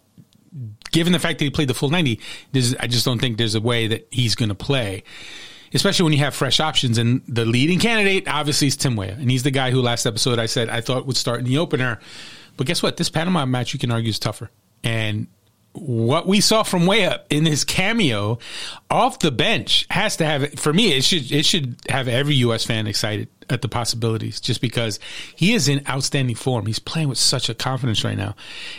Given 0.89 1.11
the 1.11 1.19
fact 1.19 1.39
that 1.39 1.45
he 1.45 1.51
played 1.51 1.67
the 1.67 1.73
full 1.73 1.89
90, 1.89 2.19
I 2.79 2.87
just 2.87 3.03
don't 3.03 3.19
think 3.19 3.37
there's 3.37 3.55
a 3.55 3.61
way 3.61 3.87
that 3.87 4.07
he's 4.09 4.35
going 4.35 4.49
to 4.49 4.55
play 4.55 5.03
especially 5.73 6.05
when 6.05 6.13
you 6.13 6.19
have 6.19 6.33
fresh 6.33 6.61
options. 6.61 6.97
And 6.97 7.21
the 7.27 7.43
leading 7.45 7.77
candidate, 7.77 8.25
obviously, 8.27 8.67
is 8.67 8.77
Tim 8.77 8.95
Weah. 8.95 9.11
And 9.11 9.29
he's 9.29 9.43
the 9.43 9.51
guy 9.51 9.69
who 9.69 9.81
last 9.81 10.05
episode 10.05 10.39
I 10.39 10.45
said 10.45 10.69
I 10.69 10.79
thought 10.79 11.05
would 11.05 11.17
start 11.17 11.39
in 11.39 11.45
the 11.45 11.57
opener. 11.57 11.99
But 12.55 12.67
guess 12.67 12.81
what? 12.81 12.95
This 12.95 13.09
Panama 13.09 13.45
match, 13.45 13.73
you 13.73 13.79
can 13.79 13.91
argue, 13.91 14.09
is 14.09 14.17
tougher. 14.17 14.49
And 14.81 15.27
what 15.79 16.27
we 16.27 16.41
saw 16.41 16.63
from 16.63 16.85
Weah 16.85 17.21
in 17.29 17.45
his 17.45 17.63
cameo 17.63 18.39
off 18.89 19.19
the 19.19 19.31
bench 19.31 19.85
has 19.89 20.17
to 20.17 20.25
have 20.25 20.53
for 20.53 20.73
me 20.73 20.93
it 20.93 21.03
should 21.03 21.31
it 21.31 21.45
should 21.45 21.77
have 21.89 22.07
every 22.07 22.35
US 22.35 22.65
fan 22.65 22.87
excited 22.87 23.27
at 23.49 23.61
the 23.61 23.69
possibilities 23.69 24.41
just 24.41 24.61
because 24.61 24.99
he 25.35 25.53
is 25.53 25.67
in 25.67 25.81
outstanding 25.87 26.35
form. 26.35 26.65
He's 26.65 26.79
playing 26.79 27.09
with 27.09 27.17
such 27.17 27.49
a 27.49 27.53
confidence 27.53 28.03
right 28.03 28.17
now 28.17 28.35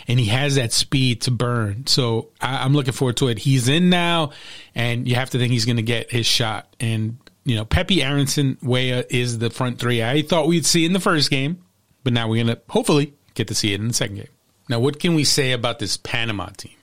and 0.07 0.19
he 0.19 0.27
has 0.27 0.55
that 0.55 0.71
speed 0.73 1.21
to 1.21 1.31
burn. 1.31 1.87
So 1.87 2.29
I, 2.41 2.65
am 2.65 2.73
looking 2.73 2.93
forward 2.93 3.17
to 3.17 3.27
it. 3.29 3.39
He's 3.39 3.67
in 3.67 3.89
now 3.89 4.31
and 4.75 5.07
you 5.07 5.15
have 5.15 5.31
to 5.31 5.39
think 5.39 5.51
he's 5.51 5.65
going 5.65 5.77
to 5.77 5.83
get 5.83 6.11
his 6.11 6.25
shot. 6.25 6.75
And, 6.79 7.17
you 7.45 7.55
know, 7.55 7.65
Pepi 7.65 8.03
Aaronson, 8.03 8.57
Weah 8.61 9.05
is 9.09 9.39
the 9.39 9.49
front 9.49 9.79
three 9.79 10.03
I 10.03 10.21
thought 10.21 10.47
we'd 10.47 10.65
see 10.65 10.85
in 10.85 10.93
the 10.93 10.99
first 10.99 11.29
game, 11.29 11.63
but 12.03 12.13
now 12.13 12.27
we're 12.27 12.43
going 12.43 12.55
to 12.55 12.61
hopefully 12.69 13.13
get 13.33 13.47
to 13.47 13.55
see 13.55 13.73
it 13.73 13.79
in 13.79 13.87
the 13.87 13.93
second 13.93 14.17
game. 14.17 14.27
Now, 14.69 14.79
what 14.79 14.99
can 14.99 15.15
we 15.15 15.23
say 15.23 15.51
about 15.51 15.79
this 15.79 15.97
Panama 15.97 16.49
team? 16.49 16.73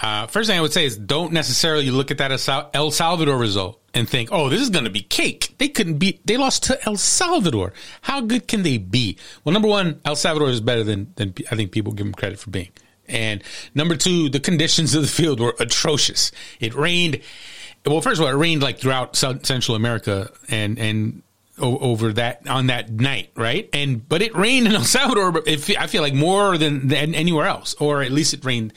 Uh, 0.00 0.26
first 0.26 0.48
thing 0.48 0.58
I 0.58 0.62
would 0.62 0.72
say 0.72 0.84
is 0.84 0.96
don't 0.96 1.32
necessarily 1.32 1.90
look 1.90 2.10
at 2.10 2.18
that 2.18 2.70
El 2.74 2.90
Salvador 2.90 3.36
result 3.36 3.80
and 3.92 4.08
think, 4.08 4.30
oh, 4.32 4.48
this 4.48 4.60
is 4.60 4.70
going 4.70 4.84
to 4.84 4.90
be 4.90 5.02
cake. 5.02 5.54
They 5.58 5.68
couldn't 5.68 5.98
beat, 5.98 6.26
they 6.26 6.36
lost 6.36 6.64
to 6.64 6.78
El 6.86 6.96
Salvador. 6.96 7.72
How 8.02 8.20
good 8.20 8.48
can 8.48 8.62
they 8.62 8.78
be? 8.78 9.18
Well, 9.44 9.52
number 9.52 9.68
one, 9.68 10.00
El 10.04 10.16
Salvador 10.16 10.48
is 10.48 10.60
better 10.60 10.84
than, 10.84 11.12
than 11.16 11.34
I 11.50 11.56
think 11.56 11.72
people 11.72 11.92
give 11.92 12.06
them 12.06 12.14
credit 12.14 12.38
for 12.38 12.50
being. 12.50 12.70
And 13.08 13.42
number 13.74 13.96
two, 13.96 14.30
the 14.30 14.40
conditions 14.40 14.94
of 14.94 15.02
the 15.02 15.08
field 15.08 15.40
were 15.40 15.54
atrocious. 15.58 16.30
It 16.60 16.74
rained. 16.74 17.20
Well, 17.84 18.00
first 18.00 18.20
of 18.20 18.26
all, 18.26 18.32
it 18.32 18.36
rained 18.36 18.62
like 18.62 18.78
throughout 18.78 19.16
Central 19.16 19.74
America 19.74 20.30
and, 20.48 20.78
and 20.78 21.22
over 21.60 22.12
that 22.14 22.46
on 22.48 22.66
that 22.66 22.90
night, 22.90 23.30
right? 23.34 23.68
And 23.72 24.06
but 24.08 24.22
it 24.22 24.34
rained 24.36 24.66
in 24.66 24.74
El 24.74 24.84
Salvador. 24.84 25.32
But 25.32 25.46
it, 25.46 25.80
I 25.80 25.86
feel 25.86 26.02
like 26.02 26.14
more 26.14 26.58
than, 26.58 26.88
than 26.88 27.14
anywhere 27.14 27.46
else, 27.46 27.74
or 27.74 28.02
at 28.02 28.10
least 28.10 28.34
it 28.34 28.44
rained. 28.44 28.72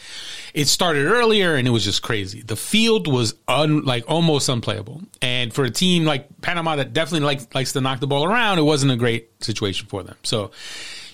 It 0.54 0.68
started 0.68 1.06
earlier, 1.06 1.56
and 1.56 1.68
it 1.68 1.72
was 1.72 1.84
just 1.84 2.02
crazy. 2.02 2.42
The 2.42 2.56
field 2.56 3.08
was 3.08 3.36
un, 3.48 3.84
like 3.84 4.06
almost 4.08 4.50
unplayable, 4.50 5.02
and 5.22 5.54
for 5.54 5.64
a 5.64 5.72
team 5.72 6.06
like 6.06 6.28
Panama 6.42 6.76
that 6.76 6.94
definitely 6.94 7.26
like, 7.26 7.56
likes 7.56 7.74
to 7.74 7.82
knock 7.82 8.00
the 8.00 8.08
ball 8.08 8.24
around, 8.24 8.60
it 8.60 8.64
wasn't 8.64 8.92
a 8.92 8.98
great 8.98 9.44
situation 9.44 9.88
for 9.88 10.04
them. 10.04 10.16
So 10.24 10.52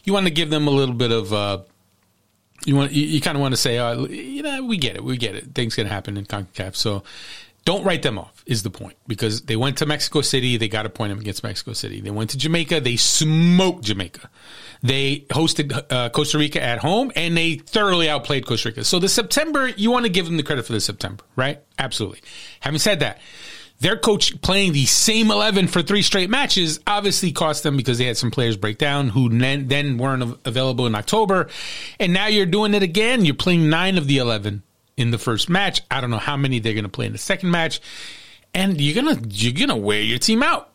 you 0.03 0.13
want 0.13 0.25
to 0.27 0.31
give 0.31 0.49
them 0.49 0.67
a 0.67 0.71
little 0.71 0.95
bit 0.95 1.11
of. 1.11 1.33
Uh, 1.33 1.59
you 2.65 2.75
want 2.75 2.91
you, 2.91 3.05
you 3.05 3.21
kind 3.21 3.37
of 3.37 3.41
want 3.41 3.53
to 3.53 3.57
say, 3.57 3.77
uh, 3.77 4.03
you 4.03 4.43
know, 4.43 4.65
we 4.65 4.77
get 4.77 4.97
it, 4.97 5.03
we 5.03 5.15
get 5.15 5.35
it. 5.35 5.55
Things 5.55 5.75
can 5.75 5.87
happen 5.87 6.17
in 6.17 6.25
Concacaf, 6.25 6.75
so 6.75 7.03
don't 7.63 7.83
write 7.83 8.01
them 8.01 8.17
off 8.17 8.38
is 8.49 8.63
the 8.63 8.69
point 8.71 8.97
because 9.07 9.43
they 9.43 9.55
went 9.55 9.77
to 9.77 9.85
Mexico 9.85 10.21
City. 10.21 10.57
They 10.57 10.67
got 10.67 10.85
a 10.85 10.89
point 10.89 11.13
against 11.13 11.43
Mexico 11.43 11.73
City. 11.73 12.01
They 12.01 12.09
went 12.09 12.31
to 12.31 12.37
Jamaica. 12.37 12.81
They 12.81 12.95
smoked 12.95 13.83
Jamaica. 13.83 14.29
They 14.81 15.25
hosted 15.29 15.85
uh, 15.91 16.09
Costa 16.09 16.39
Rica 16.39 16.61
at 16.61 16.79
home 16.79 17.11
and 17.15 17.37
they 17.37 17.55
thoroughly 17.55 18.09
outplayed 18.09 18.47
Costa 18.47 18.69
Rica. 18.69 18.83
So 18.83 18.97
the 18.97 19.07
September, 19.07 19.67
you 19.67 19.91
want 19.91 20.05
to 20.05 20.11
give 20.11 20.25
them 20.25 20.37
the 20.37 20.43
credit 20.43 20.65
for 20.65 20.73
the 20.73 20.81
September, 20.81 21.23
right? 21.35 21.61
Absolutely. 21.77 22.21
Having 22.61 22.79
said 22.79 22.99
that, 23.01 23.19
their 23.81 23.97
coach 23.97 24.41
playing 24.41 24.73
the 24.73 24.85
same 24.85 25.29
11 25.29 25.67
for 25.67 25.81
three 25.83 26.01
straight 26.01 26.29
matches 26.29 26.79
obviously 26.87 27.31
cost 27.31 27.61
them 27.61 27.77
because 27.77 27.99
they 27.99 28.05
had 28.05 28.17
some 28.17 28.31
players 28.31 28.57
break 28.57 28.79
down 28.79 29.09
who 29.09 29.29
then 29.29 29.97
weren't 29.97 30.37
available 30.43 30.87
in 30.87 30.95
October. 30.95 31.49
And 31.99 32.13
now 32.13 32.25
you're 32.27 32.47
doing 32.47 32.73
it 32.73 32.81
again. 32.83 33.25
You're 33.25 33.35
playing 33.35 33.69
nine 33.69 33.97
of 33.97 34.07
the 34.07 34.17
11 34.17 34.63
in 34.97 35.11
the 35.11 35.17
first 35.17 35.49
match. 35.49 35.81
I 35.89 36.01
don't 36.01 36.09
know 36.09 36.17
how 36.17 36.35
many 36.35 36.59
they're 36.59 36.73
going 36.73 36.83
to 36.83 36.89
play 36.89 37.05
in 37.05 37.13
the 37.13 37.17
second 37.17 37.51
match, 37.51 37.79
and 38.53 38.79
you're 38.79 38.95
gonna 38.95 39.19
you're 39.29 39.53
gonna 39.53 39.77
wear 39.77 40.01
your 40.01 40.19
team 40.19 40.43
out 40.43 40.71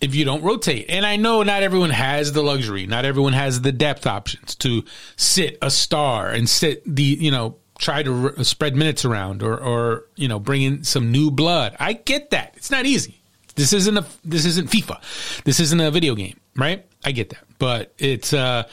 if 0.00 0.14
you 0.14 0.24
don't 0.24 0.42
rotate. 0.42 0.86
And 0.88 1.04
I 1.04 1.16
know 1.16 1.42
not 1.42 1.62
everyone 1.62 1.90
has 1.90 2.32
the 2.32 2.42
luxury, 2.42 2.86
not 2.86 3.04
everyone 3.04 3.32
has 3.32 3.60
the 3.60 3.72
depth 3.72 4.06
options 4.06 4.54
to 4.56 4.84
sit 5.16 5.58
a 5.62 5.70
star 5.70 6.28
and 6.28 6.48
sit 6.48 6.82
the 6.84 7.02
you 7.02 7.30
know 7.30 7.56
try 7.78 8.02
to 8.02 8.44
spread 8.44 8.76
minutes 8.76 9.04
around 9.04 9.42
or 9.42 9.56
or 9.56 10.06
you 10.16 10.28
know 10.28 10.38
bring 10.38 10.62
in 10.62 10.84
some 10.84 11.10
new 11.10 11.30
blood. 11.30 11.76
I 11.78 11.92
get 11.94 12.30
that. 12.30 12.54
It's 12.56 12.70
not 12.70 12.86
easy. 12.86 13.20
This 13.54 13.72
isn't 13.72 13.96
a 13.96 14.04
this 14.24 14.44
isn't 14.44 14.70
FIFA. 14.70 15.42
This 15.44 15.60
isn't 15.60 15.80
a 15.80 15.90
video 15.90 16.14
game, 16.14 16.38
right? 16.56 16.86
I 17.04 17.12
get 17.12 17.30
that. 17.30 17.44
But 17.58 17.92
it's 17.98 18.32
uh 18.32 18.64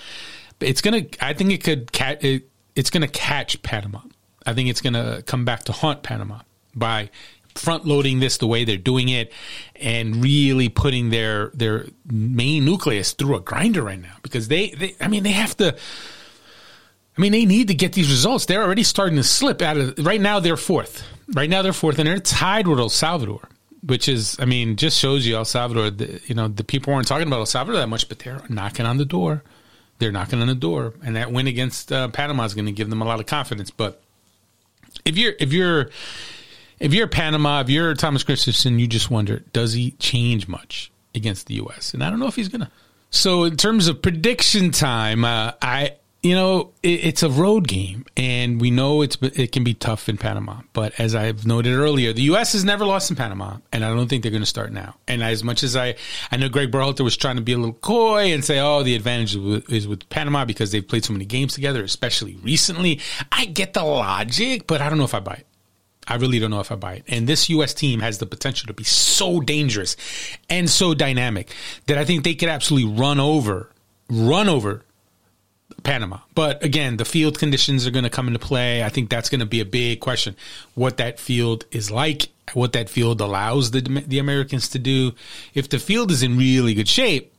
it's 0.59 0.81
to 1.01 1.25
I 1.25 1.33
think 1.33 1.51
it 1.51 1.63
could 1.63 1.91
cat 1.91 2.23
it, 2.23 2.49
it's 2.75 2.89
to 3.01 3.07
catch 3.07 3.61
Panama. 3.63 4.01
I 4.45 4.53
think 4.53 4.69
it's 4.69 4.81
to 4.93 5.23
come 5.25 5.43
back 5.43 5.63
to 5.63 5.71
haunt 5.71 6.03
Panama 6.03 6.41
by 6.75 7.09
front 7.55 7.85
loading 7.85 8.19
this 8.19 8.37
the 8.37 8.47
way 8.47 8.65
they're 8.65 8.77
doing 8.77 9.09
it 9.09 9.31
and 9.75 10.21
really 10.21 10.69
putting 10.69 11.09
their 11.09 11.49
their 11.53 11.85
main 12.05 12.65
nucleus 12.65 13.13
through 13.13 13.35
a 13.35 13.39
grinder 13.39 13.81
right 13.81 14.01
now 14.01 14.15
because 14.21 14.47
they, 14.49 14.69
they 14.71 14.95
I 14.99 15.07
mean 15.07 15.23
they 15.23 15.31
have 15.31 15.55
to 15.57 15.75
I 17.17 17.21
mean 17.21 17.31
they 17.31 17.45
need 17.45 17.69
to 17.69 17.73
get 17.73 17.93
these 17.93 18.09
results. 18.09 18.45
They're 18.45 18.61
already 18.61 18.83
starting 18.83 19.15
to 19.15 19.23
slip 19.23 19.61
out 19.61 19.77
of 19.77 20.05
right 20.05 20.21
now 20.21 20.39
they're 20.39 20.57
fourth. 20.57 21.03
Right 21.33 21.49
now 21.49 21.61
they're 21.61 21.73
fourth 21.73 21.97
and 21.97 22.07
they're 22.07 22.19
tied 22.19 22.67
with 22.67 22.79
El 22.79 22.89
Salvador. 22.89 23.49
Which 23.85 24.09
is, 24.09 24.35
I 24.39 24.45
mean, 24.45 24.77
just 24.77 24.97
shows 24.97 25.27
you 25.27 25.35
El 25.35 25.45
Salvador. 25.45 25.91
The, 25.91 26.19
you 26.25 26.33
know, 26.33 26.47
the 26.47 26.63
people 26.63 26.91
weren't 26.91 27.07
talking 27.07 27.27
about 27.27 27.37
El 27.37 27.45
Salvador 27.45 27.79
that 27.79 27.87
much, 27.87 28.09
but 28.09 28.17
they're 28.17 28.41
knocking 28.49 28.87
on 28.87 28.97
the 28.97 29.05
door. 29.05 29.43
They're 29.99 30.11
knocking 30.11 30.41
on 30.41 30.47
the 30.47 30.55
door, 30.55 30.95
and 31.05 31.15
that 31.15 31.31
win 31.31 31.45
against 31.45 31.91
uh, 31.91 32.07
Panama 32.07 32.45
is 32.45 32.55
going 32.55 32.65
to 32.65 32.71
give 32.71 32.89
them 32.89 33.03
a 33.03 33.05
lot 33.05 33.19
of 33.19 33.27
confidence. 33.27 33.69
But 33.69 34.01
if 35.05 35.17
you're 35.17 35.33
if 35.39 35.53
you're 35.53 35.91
if 36.79 36.93
you're 36.93 37.07
Panama, 37.07 37.61
if 37.61 37.69
you're 37.69 37.93
Thomas 37.93 38.23
Christiansen, 38.23 38.79
you 38.79 38.87
just 38.87 39.09
wonder, 39.09 39.39
does 39.53 39.73
he 39.73 39.91
change 39.91 40.47
much 40.47 40.91
against 41.13 41.47
the 41.47 41.55
U.S.? 41.55 41.93
And 41.93 42.03
I 42.03 42.09
don't 42.09 42.19
know 42.19 42.27
if 42.27 42.35
he's 42.35 42.49
gonna. 42.49 42.71
So 43.09 43.43
in 43.43 43.55
terms 43.57 43.87
of 43.87 44.01
prediction 44.01 44.71
time, 44.71 45.23
uh, 45.23 45.53
I 45.61 45.95
you 46.25 46.33
know, 46.33 46.71
it, 46.81 47.05
it's 47.05 47.21
a 47.21 47.29
road 47.29 47.67
game, 47.67 48.03
and 48.17 48.59
we 48.59 48.71
know 48.71 49.03
it's 49.03 49.15
it 49.21 49.51
can 49.51 49.63
be 49.63 49.75
tough 49.75 50.09
in 50.09 50.17
Panama. 50.17 50.61
But 50.73 50.99
as 50.99 51.13
I've 51.13 51.45
noted 51.45 51.75
earlier, 51.75 52.13
the 52.13 52.23
U.S. 52.23 52.53
has 52.53 52.65
never 52.65 52.83
lost 52.83 53.11
in 53.11 53.15
Panama, 53.15 53.57
and 53.71 53.85
I 53.85 53.89
don't 53.89 54.07
think 54.07 54.23
they're 54.23 54.31
going 54.31 54.41
to 54.41 54.47
start 54.47 54.71
now. 54.73 54.95
And 55.07 55.21
as 55.21 55.43
much 55.43 55.61
as 55.61 55.75
I, 55.75 55.93
I 56.31 56.37
know 56.37 56.49
Greg 56.49 56.71
Berhalter 56.71 57.03
was 57.03 57.15
trying 57.15 57.35
to 57.35 57.43
be 57.43 57.53
a 57.53 57.57
little 57.57 57.75
coy 57.75 58.33
and 58.33 58.43
say, 58.43 58.59
"Oh, 58.59 58.81
the 58.81 58.95
advantage 58.95 59.35
is 59.69 59.87
with 59.87 60.09
Panama 60.09 60.45
because 60.45 60.71
they've 60.71 60.87
played 60.87 61.05
so 61.05 61.13
many 61.13 61.25
games 61.25 61.53
together, 61.53 61.83
especially 61.83 62.37
recently." 62.37 63.01
I 63.31 63.45
get 63.45 63.73
the 63.73 63.83
logic, 63.83 64.65
but 64.65 64.81
I 64.81 64.89
don't 64.89 64.97
know 64.97 65.03
if 65.03 65.13
I 65.13 65.19
buy 65.19 65.35
it. 65.35 65.47
I 66.07 66.15
really 66.15 66.39
don't 66.39 66.51
know 66.51 66.59
if 66.59 66.71
I 66.71 66.75
buy 66.75 66.93
it. 66.95 67.03
And 67.07 67.27
this 67.27 67.49
U.S. 67.49 67.73
team 67.73 67.99
has 67.99 68.19
the 68.19 68.25
potential 68.25 68.67
to 68.67 68.73
be 68.73 68.83
so 68.83 69.39
dangerous 69.39 69.95
and 70.49 70.69
so 70.69 70.93
dynamic 70.93 71.53
that 71.87 71.97
I 71.97 72.05
think 72.05 72.23
they 72.23 72.35
could 72.35 72.49
absolutely 72.49 72.91
run 72.97 73.19
over, 73.19 73.71
run 74.09 74.47
over 74.47 74.83
Panama. 75.83 76.19
But 76.33 76.63
again, 76.63 76.97
the 76.97 77.05
field 77.05 77.39
conditions 77.39 77.87
are 77.87 77.91
going 77.91 78.03
to 78.03 78.09
come 78.09 78.27
into 78.27 78.39
play. 78.39 78.83
I 78.83 78.89
think 78.89 79.09
that's 79.09 79.29
going 79.29 79.39
to 79.39 79.45
be 79.45 79.61
a 79.61 79.65
big 79.65 79.99
question. 79.99 80.35
What 80.73 80.97
that 80.97 81.19
field 81.19 81.65
is 81.71 81.89
like, 81.91 82.29
what 82.53 82.73
that 82.73 82.89
field 82.89 83.21
allows 83.21 83.71
the 83.71 83.81
the 83.81 84.19
Americans 84.19 84.69
to 84.69 84.79
do. 84.79 85.13
If 85.53 85.69
the 85.69 85.79
field 85.79 86.11
is 86.11 86.23
in 86.23 86.37
really 86.37 86.73
good 86.73 86.87
shape, 86.87 87.33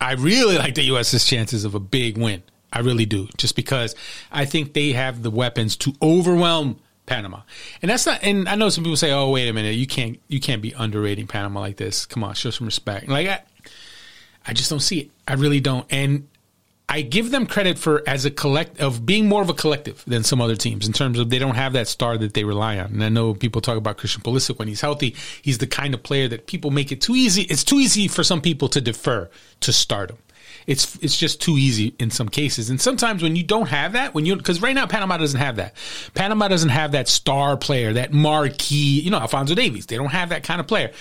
I 0.00 0.12
really 0.12 0.58
like 0.58 0.74
the 0.74 0.82
U.S.'s 0.84 1.24
chances 1.24 1.64
of 1.64 1.74
a 1.74 1.80
big 1.80 2.18
win. 2.18 2.42
I 2.72 2.80
really 2.80 3.06
do, 3.06 3.28
just 3.36 3.54
because 3.54 3.94
I 4.30 4.46
think 4.46 4.72
they 4.72 4.92
have 4.92 5.22
the 5.22 5.30
weapons 5.30 5.76
to 5.78 5.92
overwhelm 6.00 6.78
Panama. 7.06 7.40
And 7.80 7.90
that's 7.90 8.06
not. 8.06 8.22
And 8.22 8.48
I 8.48 8.54
know 8.54 8.68
some 8.68 8.84
people 8.84 8.96
say, 8.96 9.12
"Oh, 9.12 9.30
wait 9.30 9.48
a 9.48 9.52
minute, 9.52 9.74
you 9.74 9.86
can't 9.86 10.20
you 10.28 10.40
can't 10.40 10.62
be 10.62 10.72
underrating 10.72 11.26
Panama 11.26 11.60
like 11.60 11.76
this. 11.76 12.06
Come 12.06 12.24
on, 12.24 12.34
show 12.34 12.50
some 12.50 12.66
respect." 12.66 13.08
Like 13.08 13.28
I, 13.28 13.42
I 14.46 14.52
just 14.52 14.70
don't 14.70 14.80
see 14.80 15.00
it. 15.00 15.10
I 15.26 15.34
really 15.34 15.60
don't. 15.60 15.86
And 15.90 16.28
I 16.88 17.00
give 17.00 17.30
them 17.30 17.46
credit 17.46 17.78
for 17.78 18.06
as 18.06 18.24
a 18.24 18.30
collect 18.30 18.80
of 18.80 19.06
being 19.06 19.26
more 19.26 19.40
of 19.40 19.48
a 19.48 19.54
collective 19.54 20.04
than 20.06 20.24
some 20.24 20.40
other 20.40 20.56
teams 20.56 20.86
in 20.86 20.92
terms 20.92 21.18
of 21.18 21.30
they 21.30 21.38
don't 21.38 21.54
have 21.54 21.72
that 21.72 21.88
star 21.88 22.18
that 22.18 22.34
they 22.34 22.44
rely 22.44 22.78
on. 22.78 22.86
And 22.92 23.02
I 23.02 23.08
know 23.08 23.34
people 23.34 23.62
talk 23.62 23.78
about 23.78 23.96
Christian 23.96 24.22
Pulisic 24.22 24.58
when 24.58 24.68
he's 24.68 24.82
healthy. 24.82 25.16
He's 25.40 25.58
the 25.58 25.66
kind 25.66 25.94
of 25.94 26.02
player 26.02 26.28
that 26.28 26.46
people 26.46 26.70
make 26.70 26.92
it 26.92 27.00
too 27.00 27.14
easy. 27.14 27.42
It's 27.42 27.64
too 27.64 27.76
easy 27.76 28.08
for 28.08 28.22
some 28.22 28.42
people 28.42 28.68
to 28.68 28.80
defer 28.80 29.30
to 29.60 29.72
stardom 29.72 30.18
it's 30.66 30.96
it's 31.02 31.16
just 31.16 31.40
too 31.40 31.56
easy 31.58 31.94
in 31.98 32.10
some 32.10 32.28
cases. 32.28 32.70
And 32.70 32.80
sometimes 32.80 33.22
when 33.22 33.36
you 33.36 33.42
don't 33.42 33.68
have 33.68 33.92
that, 33.92 34.14
when 34.14 34.26
you 34.26 34.36
because 34.36 34.62
right 34.62 34.74
now 34.74 34.86
Panama 34.86 35.16
doesn't 35.16 35.38
have 35.38 35.56
that. 35.56 35.74
Panama 36.14 36.48
doesn't 36.48 36.70
have 36.70 36.92
that 36.92 37.08
star 37.08 37.56
player, 37.56 37.92
that 37.94 38.12
marquee, 38.12 39.00
you 39.00 39.10
know, 39.10 39.18
Alphonso 39.18 39.54
Davies. 39.54 39.86
They 39.86 39.96
don't 39.96 40.10
have 40.10 40.30
that 40.30 40.44
kind 40.44 40.60
of 40.60 40.66
player. 40.66 40.92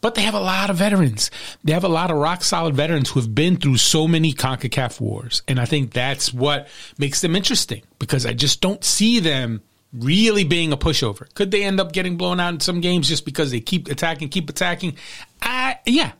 But 0.00 0.14
they 0.14 0.22
have 0.22 0.34
a 0.34 0.40
lot 0.40 0.70
of 0.70 0.76
veterans. 0.76 1.30
They 1.64 1.72
have 1.72 1.84
a 1.84 1.88
lot 1.88 2.10
of 2.10 2.16
rock 2.16 2.42
solid 2.42 2.74
veterans 2.74 3.10
who 3.10 3.20
have 3.20 3.34
been 3.34 3.56
through 3.56 3.78
so 3.78 4.08
many 4.08 4.32
CONCACAF 4.32 5.00
wars. 5.00 5.42
And 5.48 5.60
I 5.60 5.64
think 5.64 5.92
that's 5.92 6.32
what 6.32 6.68
makes 6.98 7.20
them 7.20 7.34
interesting 7.36 7.82
because 7.98 8.26
I 8.26 8.32
just 8.32 8.60
don't 8.60 8.84
see 8.84 9.20
them 9.20 9.62
really 9.92 10.44
being 10.44 10.72
a 10.72 10.76
pushover. 10.76 11.32
Could 11.34 11.50
they 11.50 11.64
end 11.64 11.80
up 11.80 11.92
getting 11.92 12.16
blown 12.16 12.40
out 12.40 12.54
in 12.54 12.60
some 12.60 12.80
games 12.80 13.08
just 13.08 13.24
because 13.24 13.50
they 13.50 13.60
keep 13.60 13.88
attacking, 13.88 14.28
keep 14.28 14.48
attacking? 14.50 14.96
Uh, 15.40 15.74
yeah, 15.86 16.12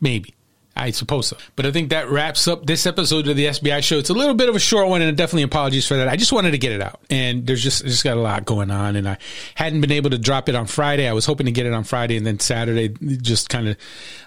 maybe. 0.00 0.33
I 0.76 0.90
suppose 0.90 1.28
so. 1.28 1.36
But 1.54 1.66
I 1.66 1.70
think 1.70 1.90
that 1.90 2.10
wraps 2.10 2.48
up 2.48 2.66
this 2.66 2.84
episode 2.84 3.28
of 3.28 3.36
the 3.36 3.46
SBI 3.46 3.82
show. 3.82 3.96
It's 3.98 4.10
a 4.10 4.14
little 4.14 4.34
bit 4.34 4.48
of 4.48 4.56
a 4.56 4.58
short 4.58 4.88
one 4.88 5.02
and 5.02 5.16
definitely 5.16 5.44
apologies 5.44 5.86
for 5.86 5.96
that. 5.96 6.08
I 6.08 6.16
just 6.16 6.32
wanted 6.32 6.50
to 6.50 6.58
get 6.58 6.72
it 6.72 6.82
out. 6.82 7.00
And 7.10 7.46
there's 7.46 7.62
just 7.62 7.84
just 7.84 8.02
got 8.02 8.16
a 8.16 8.20
lot 8.20 8.44
going 8.44 8.72
on 8.72 8.96
and 8.96 9.08
I 9.08 9.18
hadn't 9.54 9.80
been 9.80 9.92
able 9.92 10.10
to 10.10 10.18
drop 10.18 10.48
it 10.48 10.56
on 10.56 10.66
Friday. 10.66 11.08
I 11.08 11.12
was 11.12 11.26
hoping 11.26 11.46
to 11.46 11.52
get 11.52 11.66
it 11.66 11.72
on 11.72 11.84
Friday 11.84 12.16
and 12.16 12.26
then 12.26 12.40
Saturday 12.40 12.88
just 12.88 13.48
kind 13.48 13.68
of 13.68 13.76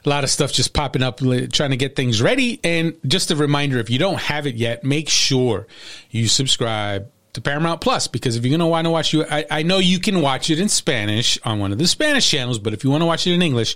a 0.05 0.09
lot 0.09 0.23
of 0.23 0.29
stuff 0.29 0.53
just 0.53 0.73
popping 0.73 1.03
up 1.03 1.19
trying 1.19 1.71
to 1.71 1.77
get 1.77 1.97
things 1.97 2.21
ready. 2.21 2.61
And 2.63 2.95
just 3.05 3.29
a 3.29 3.35
reminder 3.35 3.77
if 3.79 3.89
you 3.89 3.99
don't 3.99 4.19
have 4.19 4.47
it 4.47 4.55
yet, 4.55 4.85
make 4.85 5.09
sure 5.09 5.67
you 6.11 6.29
subscribe 6.29 7.11
to 7.33 7.41
Paramount 7.41 7.81
Plus 7.81 8.07
because 8.07 8.37
if 8.37 8.45
you're 8.45 8.51
going 8.51 8.61
to 8.61 8.67
want 8.67 8.85
to 8.85 8.91
watch 8.91 9.13
you 9.13 9.25
I, 9.29 9.45
I 9.51 9.63
know 9.63 9.79
you 9.79 9.99
can 9.99 10.21
watch 10.21 10.49
it 10.49 10.59
in 10.59 10.69
Spanish 10.69 11.37
on 11.43 11.59
one 11.59 11.73
of 11.73 11.77
the 11.77 11.87
Spanish 11.87 12.29
channels, 12.29 12.57
but 12.57 12.73
if 12.73 12.85
you 12.85 12.89
want 12.89 13.01
to 13.01 13.05
watch 13.05 13.27
it 13.27 13.33
in 13.33 13.41
English, 13.41 13.75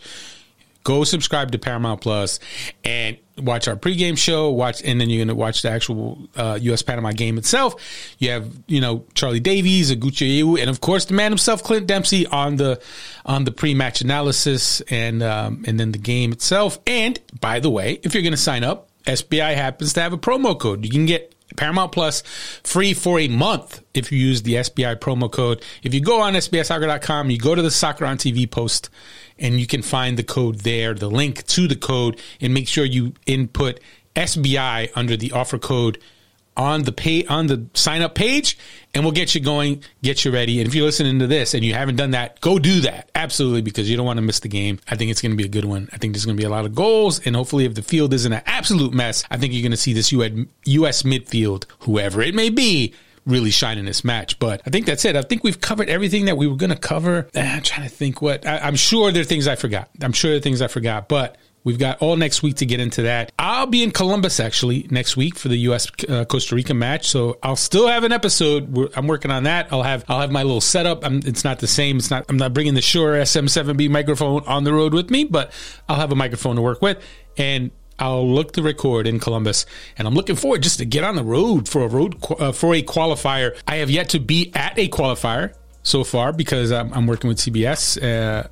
go 0.84 1.04
subscribe 1.04 1.52
to 1.52 1.60
Paramount 1.60 2.02
Plus 2.02 2.40
and 2.84 3.18
watch 3.38 3.68
our 3.68 3.76
pregame 3.76 4.18
show. 4.18 4.52
Watch, 4.52 4.82
and 4.84 5.00
then 5.00 5.10
you're 5.10 5.20
going 5.20 5.28
to 5.28 5.36
watch 5.36 5.62
the 5.62 5.70
actual 5.70 6.28
uh, 6.36 6.58
U.S. 6.62 6.82
Panama 6.82 7.12
game 7.12 7.38
itself. 7.38 7.76
You 8.20 8.32
have, 8.32 8.52
you 8.68 8.82
know, 8.82 9.06
Charlie 9.14 9.40
Davies, 9.40 9.92
Oguchi 9.92 10.42
and 10.60 10.70
of 10.70 10.82
course 10.82 11.06
the 11.06 11.14
man 11.14 11.32
himself, 11.32 11.64
Clint 11.64 11.88
Dempsey, 11.88 12.26
on 12.28 12.56
the 12.56 12.82
on 13.26 13.44
the 13.44 13.52
pre-match 13.52 14.02
analysis 14.02 14.82
and 14.82 15.22
um, 15.24 15.64
and 15.68 15.80
then 15.80 15.92
the 15.92 15.98
game 15.98 16.32
itself. 16.32 16.80
And 16.88 17.20
by 17.40 17.60
the 17.60 17.70
way, 17.70 18.00
if 18.04 18.14
you're 18.14 18.24
going 18.24 18.32
to 18.32 18.38
sign 18.38 18.64
up, 18.64 18.90
SBI 19.06 19.56
happens 19.56 19.94
to 19.94 20.02
have 20.02 20.14
a 20.14 20.18
promo 20.18 20.58
code. 20.58 20.86
You 20.86 20.92
can 20.92 21.06
get 21.06 21.31
Paramount 21.56 21.91
Plus 21.91 22.22
free 22.64 22.93
for 22.93 23.20
a 23.20 23.28
month 23.28 23.84
if 23.93 24.12
you 24.12 24.18
use 24.18 24.43
the 24.43 24.56
SBI 24.56 24.97
promo 24.97 25.32
code. 25.32 25.64
If 25.84 25.93
you 25.93 26.02
go 26.02 26.22
on 26.22 26.34
SBIsoccer.com, 26.34 27.30
you 27.30 27.38
go 27.38 27.56
to 27.56 27.62
the 27.62 27.72
Soccer 27.72 28.06
on 28.06 28.18
TV 28.18 28.49
post 28.49 28.89
and 29.39 29.60
you 29.60 29.68
can 29.68 29.82
find 29.82 30.18
the 30.18 30.24
code 30.24 30.60
there, 30.60 30.93
the 30.93 31.10
link 31.10 31.45
to 31.47 31.68
the 31.68 31.76
code, 31.76 32.20
and 32.39 32.54
make 32.54 32.68
sure 32.68 32.86
you 32.86 33.14
input 33.26 33.80
SBI 34.16 34.91
under 34.95 35.18
the 35.18 35.32
offer 35.32 35.58
code 35.58 35.97
on 36.58 36.84
the 36.84 36.91
pay 36.91 37.26
on 37.26 37.47
the 37.47 37.66
sign 37.74 38.02
up 38.02 38.16
page 38.16 38.58
and 38.93 39.04
we'll 39.04 39.14
get 39.14 39.34
you 39.34 39.41
going, 39.41 39.84
get 40.02 40.26
you 40.26 40.32
ready. 40.32 40.60
And 40.60 40.68
if 40.68 40.76
you're 40.76 40.86
listening 40.86 41.20
to 41.20 41.28
this 41.28 41.54
and 41.54 41.64
you 41.64 41.74
haven't 41.74 41.95
done 41.95 42.12
that, 42.12 42.41
go 42.41 42.60
do 42.60 42.82
that. 42.82 43.10
Absolutely, 43.16 43.62
because 43.62 43.89
you 43.89 43.95
don't 43.95 44.06
want 44.06 44.18
to 44.18 44.22
miss 44.22 44.41
the 44.41 44.49
game. 44.49 44.80
I 44.89 44.95
think 44.95 45.12
it's 45.12 45.22
going 45.22 45.32
to 45.32 45.38
be 45.38 45.45
a 45.45 45.49
good 45.49 45.66
one. 45.66 45.89
I 45.93 45.97
think 45.97 46.14
there's 46.14 46.26
going 46.26 46.36
to 46.36 46.41
be 46.41 46.45
a 46.45 46.49
lot 46.49 46.66
of 46.66 46.76
goals. 46.76 47.26
And 47.26 47.36
hopefully, 47.36 47.66
if 47.66 47.76
the 47.76 47.82
field 47.82 48.14
isn't 48.14 48.32
an 48.32 48.41
absolute 48.45 48.93
mess, 48.93 49.24
I 49.32 49.38
think 49.38 49.54
you're 49.54 49.62
going 49.62 49.72
to 49.72 49.78
see 49.78 49.93
this 49.93 50.12
U.S. 50.12 51.04
midfield, 51.04 51.66
whoever 51.80 52.22
it 52.22 52.36
may 52.36 52.49
be, 52.49 52.93
really 53.26 53.52
shine 53.52 53.78
in 53.78 53.86
this 53.86 54.04
match. 54.04 54.38
But 54.39 54.62
I 54.66 54.70
think 54.70 54.86
that's 54.86 55.06
it. 55.06 55.16
I 55.16 55.22
think 55.22 55.43
we've 55.43 55.62
covered 55.62 55.89
everything 55.89 56.26
that 56.26 56.38
we 56.38 56.47
were 56.47 56.56
going 56.56 56.72
to 56.72 56.76
cover. 56.76 57.30
Ah, 57.36 57.56
I'm 57.56 57.64
trying 57.64 57.88
to 57.88 57.93
think 57.95 58.22
what 58.22 58.45
I, 58.45 58.68
am 58.68 58.76
sure 58.76 59.12
there 59.12 59.22
are 59.22 59.26
things 59.26 59.47
I 59.47 59.56
forgot. 59.56 59.89
I'm 60.02 60.14
sure 60.14 60.32
there 60.32 60.39
are 60.39 60.41
things 60.41 60.62
I 60.62 60.68
forgot, 60.68 61.08
but. 61.08 61.38
We've 61.64 61.78
got 61.78 62.01
all 62.01 62.16
next 62.16 62.41
week 62.41 62.55
to 62.57 62.66
get 62.66 62.80
into 62.80 63.03
that. 63.03 63.32
I'll 63.38 63.68
be 63.68 63.84
in 63.84 63.91
Columbus 63.91 64.39
actually 64.39 64.88
next 64.89 65.16
week 65.16 65.38
for 65.38 65.47
the 65.47 65.57
U.S. 65.57 65.88
Uh, 66.09 66.26
Costa 66.26 66.55
Rica 66.55 66.74
match, 66.74 67.07
so 67.07 67.38
I'll 67.43 67.55
still 67.55 67.88
have 67.88 68.03
an 68.03 68.12
episode. 68.12 68.91
I'm 68.95 69.07
working 69.07 69.30
on 69.30 69.43
that. 69.43 69.72
I'll 69.72 69.84
have 69.84 70.03
I'll 70.07 70.22
have 70.22 70.32
my 70.32 70.43
little 70.43 70.62
setup. 70.62 71.05
I'm, 71.05 71.22
it's 71.26 71.43
not 71.43 71.59
the 71.59 71.68
same. 71.68 71.97
It's 71.97 72.09
not. 72.09 72.26
I'm 72.30 72.38
not 72.38 72.53
bringing 72.53 72.74
the 72.74 72.82
Shure 72.82 73.14
SM7B 73.14 73.89
microphone 73.89 74.43
on 74.45 74.64
the 74.64 74.74
road 74.74 74.93
with 74.93 75.12
me, 75.12 75.24
but 75.24 75.51
I'll 75.88 75.97
have 75.97 76.12
a 76.12 76.16
microphone 76.16 76.55
to 76.55 76.62
work 76.64 76.82
with, 76.82 76.97
and 77.38 77.70
I'll 77.99 78.28
look 78.28 78.53
to 78.53 78.64
record 78.64 79.05
in 79.05 79.20
Columbus, 79.20 79.68
and 79.97 80.07
I'm 80.07 80.16
looking 80.16 80.36
forward 80.36 80.64
just 80.64 80.80
to 80.80 80.86
get 80.86 81.03
on 81.03 81.16
the 81.16 81.24
road 81.24 81.70
for 81.70 81.84
a 81.84 81.88
road 81.88 82.16
uh, 82.39 82.51
for 82.51 82.74
a 82.74 82.82
qualifier. 82.82 83.55
I 83.68 83.78
have 83.78 83.91
yet 83.91 84.09
to 84.09 84.20
be 84.20 84.51
at 84.55 84.78
a 84.80 84.89
qualifier 84.89 85.53
so 85.84 86.03
far 86.03 86.34
because 86.34 86.72
I'm, 86.72 86.91
I'm 86.93 87.05
working 87.05 87.28
with 87.28 87.38
CBS. 87.38 88.01
Uh, 88.01 88.47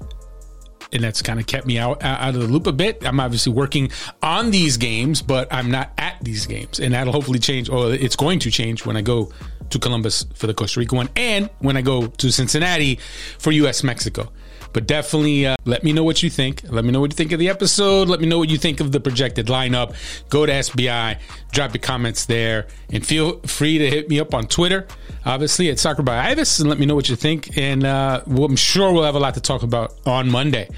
and 0.91 1.03
that's 1.03 1.21
kind 1.21 1.39
of 1.39 1.45
kept 1.45 1.65
me 1.65 1.77
out 1.77 2.03
out 2.03 2.35
of 2.35 2.41
the 2.41 2.47
loop 2.47 2.67
a 2.67 2.71
bit. 2.71 3.05
I'm 3.05 3.19
obviously 3.19 3.53
working 3.53 3.91
on 4.21 4.51
these 4.51 4.77
games, 4.77 5.21
but 5.21 5.47
I'm 5.51 5.71
not 5.71 5.91
at 5.97 6.17
these 6.21 6.45
games, 6.45 6.79
and 6.79 6.93
that'll 6.93 7.13
hopefully 7.13 7.39
change. 7.39 7.69
Or 7.69 7.93
it's 7.93 8.15
going 8.15 8.39
to 8.39 8.51
change 8.51 8.85
when 8.85 8.97
I 8.97 9.01
go 9.01 9.31
to 9.69 9.79
Columbus 9.79 10.25
for 10.33 10.47
the 10.47 10.53
Costa 10.53 10.79
Rica 10.79 10.95
one, 10.95 11.09
and 11.15 11.49
when 11.59 11.77
I 11.77 11.81
go 11.81 12.07
to 12.07 12.31
Cincinnati 12.31 12.99
for 13.37 13.51
U.S. 13.51 13.83
Mexico. 13.83 14.31
But 14.71 14.87
definitely 14.87 15.47
uh, 15.47 15.55
let 15.65 15.83
me 15.83 15.93
know 15.93 16.03
what 16.03 16.21
you 16.21 16.29
think. 16.29 16.61
Let 16.69 16.85
me 16.85 16.91
know 16.91 16.99
what 16.99 17.11
you 17.11 17.15
think 17.15 17.31
of 17.31 17.39
the 17.39 17.49
episode. 17.49 18.07
Let 18.07 18.19
me 18.21 18.27
know 18.27 18.37
what 18.37 18.49
you 18.49 18.57
think 18.57 18.79
of 18.79 18.91
the 18.91 18.99
projected 18.99 19.47
lineup. 19.47 19.95
Go 20.29 20.45
to 20.45 20.51
SBI, 20.51 21.19
drop 21.51 21.73
your 21.73 21.81
comments 21.81 22.25
there, 22.25 22.67
and 22.91 23.05
feel 23.05 23.39
free 23.41 23.77
to 23.79 23.89
hit 23.89 24.09
me 24.09 24.19
up 24.19 24.33
on 24.33 24.47
Twitter, 24.47 24.87
obviously 25.25 25.69
at 25.69 25.79
Soccer 25.79 26.03
by 26.03 26.17
Ives, 26.29 26.59
and 26.59 26.69
let 26.69 26.77
me 26.79 26.85
know 26.85 26.95
what 26.95 27.09
you 27.09 27.15
think. 27.15 27.57
And 27.57 27.83
uh, 27.83 28.21
well, 28.27 28.45
I'm 28.45 28.55
sure 28.55 28.93
we'll 28.93 29.03
have 29.03 29.15
a 29.15 29.19
lot 29.19 29.33
to 29.35 29.41
talk 29.41 29.63
about 29.63 29.95
on 30.05 30.29
Monday. 30.29 30.69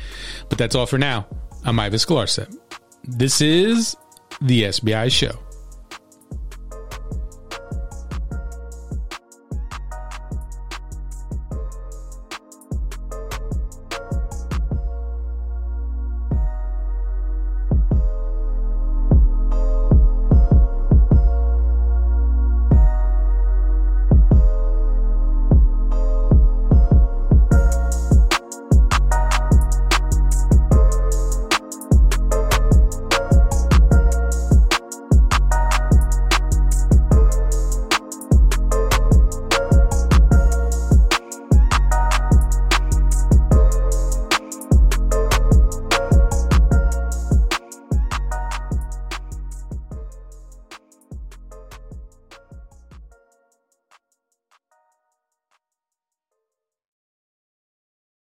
But 0.49 0.57
that's 0.57 0.75
all 0.75 0.85
for 0.85 0.97
now. 0.97 1.27
I'm 1.65 1.79
Ives 1.79 2.05
Galarcep. 2.05 2.57
This 3.03 3.41
is 3.41 3.95
the 4.41 4.63
SBI 4.63 5.11
Show. 5.11 5.37